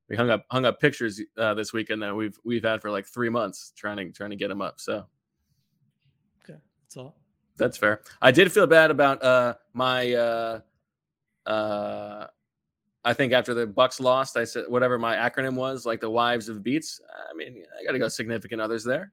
[0.10, 3.06] we hung up hung up pictures uh, this weekend that we've we've had for like
[3.06, 4.80] three months trying to trying to get them up.
[4.80, 5.06] So
[6.44, 7.16] Okay, that's all.
[7.58, 8.02] that's fair.
[8.22, 10.60] I did feel bad about uh my uh
[11.46, 12.28] uh
[13.06, 16.50] I think after the Bucks lost, I said whatever my acronym was, like the wives
[16.50, 17.00] of beats.
[17.32, 19.12] I mean, I got to go significant others there.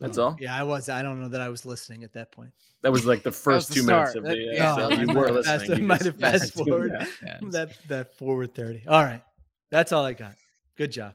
[0.00, 0.36] That's all.
[0.40, 0.88] Yeah, I was.
[0.88, 2.50] I don't know that I was listening at that point.
[2.82, 4.50] That was like the first the two minutes of That- the.
[4.50, 5.58] Uh, yeah, so you were listening.
[5.68, 7.38] Fast, you might have fast yeah, forward yeah, yeah.
[7.50, 8.82] that that forward thirty.
[8.86, 9.22] All right,
[9.70, 10.34] that's all I got.
[10.76, 11.14] Good job.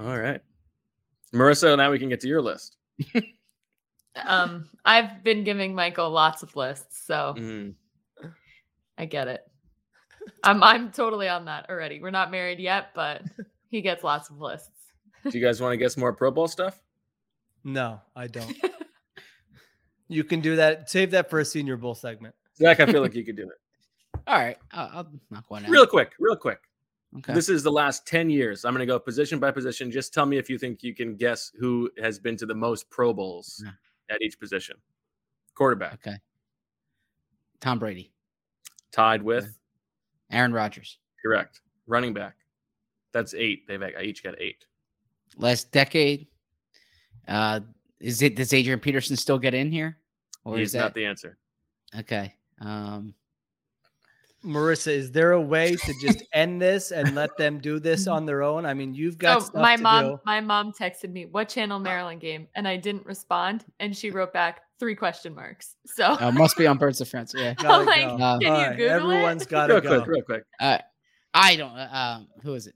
[0.00, 0.40] All right,
[1.32, 1.76] Marissa.
[1.76, 2.76] Now we can get to your list.
[4.24, 7.74] um, I've been giving Michael lots of lists, so Mhm.
[8.98, 9.42] I get it.
[10.42, 12.00] I'm I'm totally on that already.
[12.00, 13.22] We're not married yet, but
[13.68, 14.70] he gets lots of lists.
[15.28, 16.80] Do you guys want to get some more Pro Bowl stuff?
[17.64, 18.54] No, I don't.
[20.08, 20.90] you can do that.
[20.90, 22.34] Save that for a Senior Bowl segment.
[22.56, 24.20] Zach, I feel like you could do it.
[24.26, 25.70] All right, I'll, I'll knock one out.
[25.70, 26.60] Real quick, real quick.
[27.18, 27.32] Okay.
[27.32, 28.64] This is the last 10 years.
[28.64, 29.90] I'm going to go position by position.
[29.90, 32.90] Just tell me if you think you can guess who has been to the most
[32.90, 33.70] Pro Bowls Yeah.
[34.14, 34.76] at each position.
[35.54, 36.16] Quarterback, Okay.
[37.60, 38.12] Tom Brady,
[38.94, 39.58] tied with,
[40.30, 40.98] Aaron Rodgers.
[41.24, 41.60] correct.
[41.86, 42.36] Running back,
[43.12, 43.66] that's eight.
[43.68, 44.64] They've I each got eight.
[45.36, 46.28] Last decade.
[47.26, 47.60] Uh,
[48.00, 49.98] is it does Adrian Peterson still get in here,
[50.44, 51.38] or He's is that not the answer.
[51.98, 52.34] okay?
[52.60, 53.14] Um,
[54.44, 58.26] Marissa, is there a way to just end this and let them do this on
[58.26, 58.66] their own?
[58.66, 60.20] I mean, you've got So stuff my to mom, do.
[60.26, 64.32] my mom texted me, "What channel Maryland game?" and I didn't respond, and she wrote
[64.32, 65.76] back three question marks.
[65.86, 67.32] So uh, must be on Birds of France.
[67.36, 67.54] Yeah.
[67.58, 68.16] Gotta I'm like, go.
[68.16, 69.48] can Uh, you All right, Google everyone's it?
[69.48, 69.96] got to Real go.
[70.02, 70.44] quick, real quick.
[70.60, 70.78] Uh,
[71.32, 71.72] I don't.
[71.76, 72.74] Uh, um, who is it?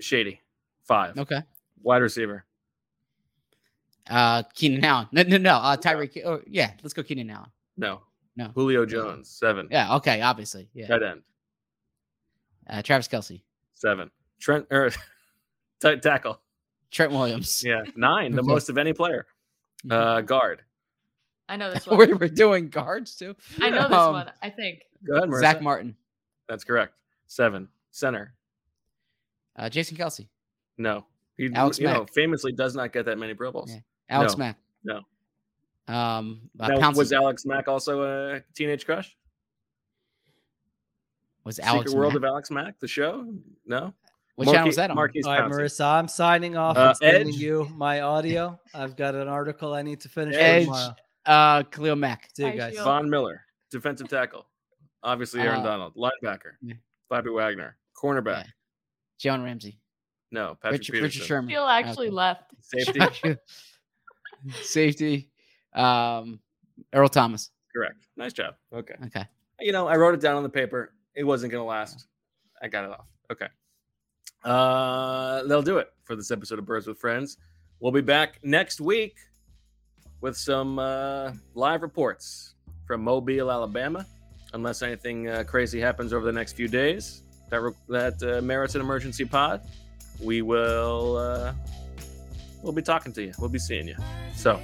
[0.00, 0.40] Shady,
[0.84, 1.16] five.
[1.18, 1.42] Okay.
[1.82, 2.44] Wide receiver,
[4.10, 5.06] Uh, Keenan Allen.
[5.12, 5.54] No, no, no.
[5.56, 6.20] Uh, Tyreek.
[6.24, 6.72] Oh, yeah.
[6.82, 7.50] Let's go Keenan Allen.
[7.76, 8.00] no.
[8.38, 8.48] No.
[8.54, 9.66] Julio Jones, seven.
[9.70, 9.96] Yeah.
[9.96, 10.22] Okay.
[10.22, 10.68] Obviously.
[10.72, 10.86] Yeah.
[10.86, 11.22] Tight end,
[12.70, 13.42] Uh, Travis Kelce.
[13.74, 14.10] Seven.
[14.40, 14.90] Trent or
[15.80, 16.40] tight tackle.
[16.92, 17.62] Trent Williams.
[17.66, 19.26] Yeah, nine, the most of any player.
[19.90, 20.62] Uh, guard.
[21.48, 21.98] I know this one.
[21.98, 23.34] we're, we're doing guards too.
[23.60, 24.30] I know this Um, one.
[24.40, 24.82] I think.
[25.06, 25.40] Go ahead, Marissa.
[25.40, 25.96] Zack Martin.
[26.48, 26.94] That's correct.
[27.26, 27.68] Seven.
[27.90, 28.34] Center.
[29.56, 30.28] Uh, Jason Kelce.
[30.78, 31.04] No.
[31.36, 32.12] He, Alex you know, Mack.
[32.14, 33.72] famously does not get that many Pro Bowls.
[33.72, 33.80] Yeah.
[34.08, 34.38] Alex No.
[34.38, 34.56] Mack.
[34.84, 35.00] No.
[35.88, 36.96] Um, uh, Now, Pouncey.
[36.98, 38.02] was Alex Mack also
[38.36, 39.16] a teenage crush?
[41.44, 42.16] Was Alex World Mack?
[42.18, 43.26] of Alex Mack, the show?
[43.66, 43.94] No.
[44.36, 44.96] What channel was that on?
[44.96, 45.54] Maurkice All right, Pouncey.
[45.60, 47.34] Marissa, I'm signing off Uh, and sending Edge.
[47.36, 48.60] you my audio.
[48.74, 50.64] I've got an article I need to finish Edge.
[50.66, 50.94] tomorrow.
[51.26, 52.28] Uh, Khalil Mack.
[52.36, 52.76] See you guys.
[52.78, 54.46] Von Miller, defensive tackle.
[55.02, 56.52] Obviously, Aaron Uh, Donald, linebacker.
[56.62, 56.74] yeah.
[57.08, 58.44] Bobby Wagner, cornerback.
[58.44, 58.50] Yeah.
[59.18, 59.80] John Ramsey.
[60.30, 61.04] No, Patrick Richard, Peterson.
[61.20, 61.50] Richard Sherman.
[61.50, 62.14] Phil actually Okay.
[62.14, 62.52] left.
[62.60, 63.36] Safety.
[64.62, 65.30] Safety.
[65.78, 66.40] Um,
[66.92, 67.50] Earl Thomas.
[67.74, 68.06] Correct.
[68.16, 68.54] Nice job.
[68.72, 68.94] Okay.
[69.06, 69.24] Okay.
[69.60, 70.92] You know, I wrote it down on the paper.
[71.14, 72.06] It wasn't going to last.
[72.62, 73.06] I got it off.
[73.30, 73.48] Okay.
[74.44, 77.38] Uh, they'll do it for this episode of Birds with Friends.
[77.80, 79.16] We'll be back next week
[80.20, 82.54] with some uh, live reports
[82.86, 84.06] from Mobile, Alabama.
[84.54, 88.74] Unless anything uh, crazy happens over the next few days that re- that uh, merits
[88.74, 89.60] an emergency pod,
[90.22, 91.52] we will uh,
[92.62, 93.32] we'll be talking to you.
[93.38, 93.96] We'll be seeing you.
[94.34, 94.60] So,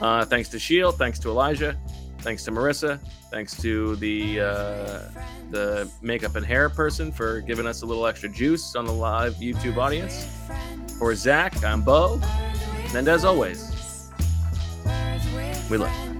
[0.00, 1.76] uh, thanks to Sheil, thanks to Elijah,
[2.18, 2.98] thanks to Marissa,
[3.30, 5.00] thanks to the uh,
[5.50, 9.34] the makeup and hair person for giving us a little extra juice on the live
[9.34, 10.26] YouTube audience.
[10.98, 12.20] For Zach, I'm Bo,
[12.94, 14.10] and as always,
[15.70, 16.15] we love you.